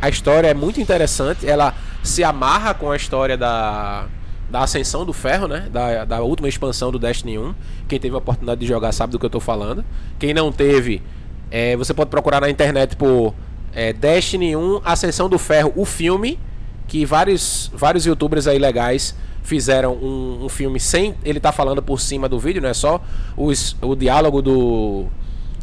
a 0.00 0.08
história 0.08 0.46
é 0.46 0.54
muito 0.54 0.80
interessante. 0.80 1.48
Ela 1.48 1.74
se 2.06 2.24
amarra 2.24 2.72
com 2.74 2.90
a 2.90 2.96
história 2.96 3.36
da 3.36 4.06
da 4.48 4.60
ascensão 4.60 5.04
do 5.04 5.12
ferro, 5.12 5.48
né? 5.48 5.68
Da, 5.72 6.04
da 6.04 6.20
última 6.20 6.48
expansão 6.48 6.92
do 6.92 6.98
Destiny 6.98 7.38
1. 7.38 7.54
Quem 7.88 7.98
teve 7.98 8.14
a 8.14 8.18
oportunidade 8.18 8.60
de 8.60 8.66
jogar 8.66 8.92
sabe 8.92 9.12
do 9.12 9.18
que 9.18 9.24
eu 9.24 9.28
estou 9.28 9.40
falando. 9.40 9.84
Quem 10.18 10.32
não 10.32 10.52
teve, 10.52 11.02
é, 11.50 11.76
você 11.76 11.92
pode 11.92 12.10
procurar 12.10 12.40
na 12.40 12.48
internet 12.48 12.96
por 12.96 13.34
é, 13.72 13.92
Destiny 13.92 14.56
1 14.56 14.82
Ascensão 14.84 15.28
do 15.28 15.38
Ferro, 15.38 15.72
o 15.76 15.84
filme. 15.84 16.38
Que 16.86 17.04
vários, 17.04 17.68
vários 17.74 18.06
youtubers 18.06 18.46
aí 18.46 18.60
legais 18.60 19.16
fizeram 19.42 19.94
um, 19.94 20.44
um 20.44 20.48
filme 20.48 20.78
sem 20.78 21.16
ele 21.24 21.40
tá 21.40 21.50
falando 21.50 21.82
por 21.82 22.00
cima 22.00 22.28
do 22.28 22.38
vídeo, 22.38 22.62
não 22.62 22.68
é 22.68 22.74
só 22.74 23.00
os, 23.36 23.76
o 23.80 23.96
diálogo 23.96 24.40
do, 24.40 25.06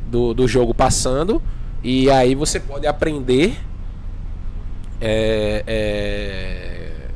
do, 0.05 0.33
do 0.33 0.47
jogo 0.47 0.73
passando. 0.73 1.41
E 1.81 2.09
aí 2.09 2.35
você 2.35 2.59
pode 2.59 2.85
aprender. 2.85 3.57
É, 5.05 5.63
é, 5.67 7.07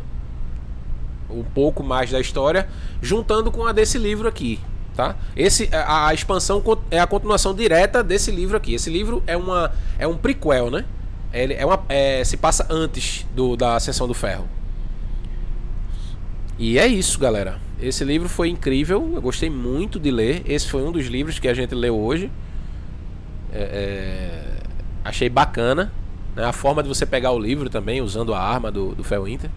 um 1.30 1.44
pouco 1.44 1.84
mais 1.84 2.12
da 2.12 2.20
história, 2.20 2.68
juntando 3.02 3.50
com 3.50 3.66
a 3.66 3.72
desse 3.72 3.98
livro 3.98 4.28
aqui. 4.28 4.60
Tá? 4.94 5.16
Esse, 5.36 5.70
a, 5.72 6.08
a 6.08 6.14
expansão 6.14 6.62
é 6.90 7.00
a 7.00 7.08
continuação 7.08 7.54
direta 7.54 8.04
desse 8.04 8.32
livro 8.32 8.58
aqui. 8.58 8.74
Esse 8.74 8.90
livro 8.90 9.24
é, 9.26 9.38
uma, 9.38 9.72
é 9.98 10.08
um 10.08 10.18
prequel, 10.18 10.72
né? 10.72 10.86
Ele 11.32 11.54
é 11.54 11.66
uma, 11.66 11.80
é, 11.88 12.24
se 12.24 12.36
passa 12.36 12.66
antes 12.70 13.26
do, 13.36 13.56
da 13.56 13.76
Ascensão 13.76 14.08
do 14.08 14.14
Ferro. 14.14 14.50
E 16.58 16.80
é 16.80 16.88
isso, 16.88 17.20
galera. 17.20 17.60
Esse 17.80 18.04
livro 18.04 18.28
foi 18.28 18.50
incrível. 18.50 19.12
Eu 19.14 19.22
gostei 19.22 19.50
muito 19.50 20.00
de 20.00 20.10
ler. 20.10 20.42
Esse 20.48 20.68
foi 20.68 20.82
um 20.82 20.92
dos 20.92 21.06
livros 21.06 21.38
que 21.38 21.48
a 21.48 21.54
gente 21.54 21.76
leu 21.76 21.96
hoje. 21.96 22.32
É, 23.54 23.60
é, 23.60 24.44
achei 25.06 25.30
bacana. 25.30 25.94
Né? 26.38 26.46
A 26.46 26.54
forma 26.54 26.84
de 26.84 26.88
você 26.88 27.04
pegar 27.04 27.32
o 27.32 27.40
livro 27.40 27.68
também, 27.68 28.00
usando 28.00 28.32
a 28.32 28.40
arma 28.40 28.72
do, 28.72 28.94
do 28.94 29.04
Felwinter. 29.04 29.50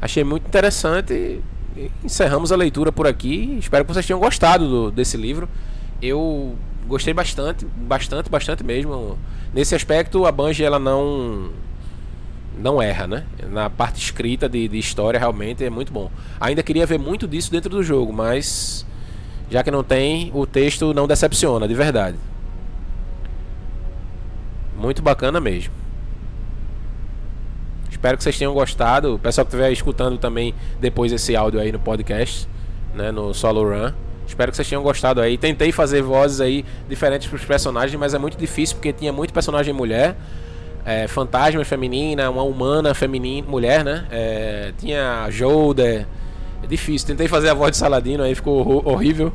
Achei 0.00 0.24
muito 0.24 0.46
interessante. 0.46 1.42
Encerramos 2.02 2.50
a 2.50 2.56
leitura 2.56 2.90
por 2.90 3.06
aqui. 3.06 3.58
Espero 3.60 3.84
que 3.84 3.92
vocês 3.92 4.06
tenham 4.06 4.18
gostado 4.18 4.66
do, 4.66 4.90
desse 4.90 5.18
livro. 5.18 5.46
Eu 6.00 6.56
gostei 6.88 7.12
bastante, 7.12 7.66
bastante, 7.66 8.30
bastante 8.30 8.64
mesmo. 8.64 9.18
Nesse 9.52 9.74
aspecto, 9.74 10.24
a 10.24 10.32
Bungie 10.32 10.64
ela 10.64 10.78
não 10.78 11.50
não 12.58 12.80
erra, 12.80 13.06
né? 13.06 13.26
Na 13.50 13.68
parte 13.68 14.00
escrita 14.00 14.48
de, 14.48 14.66
de 14.66 14.78
história 14.78 15.20
realmente 15.20 15.62
é 15.62 15.68
muito 15.68 15.92
bom. 15.92 16.10
Ainda 16.40 16.62
queria 16.62 16.86
ver 16.86 16.98
muito 16.98 17.28
disso 17.28 17.50
dentro 17.50 17.68
do 17.68 17.82
jogo, 17.82 18.10
mas 18.10 18.86
já 19.50 19.62
que 19.62 19.70
não 19.70 19.84
tem, 19.84 20.30
o 20.34 20.46
texto 20.46 20.94
não 20.94 21.06
decepciona, 21.06 21.68
de 21.68 21.74
verdade. 21.74 22.16
Muito 24.78 25.02
bacana 25.02 25.38
mesmo. 25.38 25.85
Espero 28.06 28.18
que 28.18 28.22
vocês 28.22 28.38
tenham 28.38 28.54
gostado. 28.54 29.16
O 29.16 29.18
pessoal 29.18 29.44
que 29.44 29.52
estiver 29.52 29.72
escutando 29.72 30.16
também 30.16 30.54
depois 30.78 31.10
esse 31.10 31.34
áudio 31.34 31.58
aí 31.58 31.72
no 31.72 31.80
podcast, 31.80 32.48
né, 32.94 33.10
no 33.10 33.34
Solo 33.34 33.64
Run. 33.64 33.90
Espero 34.28 34.52
que 34.52 34.56
vocês 34.56 34.68
tenham 34.68 34.80
gostado 34.80 35.20
aí. 35.20 35.36
Tentei 35.36 35.72
fazer 35.72 36.02
vozes 36.02 36.40
aí 36.40 36.64
diferentes 36.88 37.26
para 37.26 37.34
os 37.34 37.44
personagens, 37.44 37.98
mas 37.98 38.14
é 38.14 38.18
muito 38.18 38.38
difícil 38.38 38.76
porque 38.76 38.92
tinha 38.92 39.12
muito 39.12 39.34
personagem 39.34 39.74
mulher. 39.74 40.14
É, 40.84 41.08
fantasma 41.08 41.64
feminina, 41.64 42.30
uma 42.30 42.44
humana 42.44 42.94
feminina, 42.94 43.48
mulher, 43.48 43.84
né? 43.84 44.06
É, 44.12 44.72
tinha 44.78 45.26
Jolder. 45.28 46.06
É 46.62 46.66
difícil. 46.68 47.08
Tentei 47.08 47.26
fazer 47.26 47.48
a 47.48 47.54
voz 47.54 47.72
de 47.72 47.76
Saladino, 47.76 48.22
aí 48.22 48.36
ficou 48.36 48.86
horrível. 48.86 49.32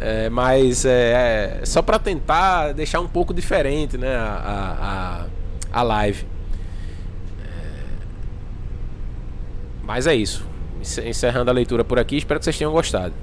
É, 0.00 0.28
mas 0.28 0.84
é, 0.84 1.60
é 1.62 1.64
só 1.64 1.82
para 1.82 2.00
tentar 2.00 2.72
deixar 2.72 2.98
um 2.98 3.06
pouco 3.06 3.32
diferente, 3.32 3.96
né? 3.96 4.16
A, 4.16 5.26
a, 5.72 5.80
a 5.80 5.82
live. 5.84 6.37
Mas 9.88 10.06
é 10.06 10.14
isso. 10.14 10.46
Encerrando 11.02 11.50
a 11.50 11.54
leitura 11.54 11.82
por 11.82 11.98
aqui, 11.98 12.18
espero 12.18 12.38
que 12.38 12.44
vocês 12.44 12.58
tenham 12.58 12.70
gostado. 12.70 13.14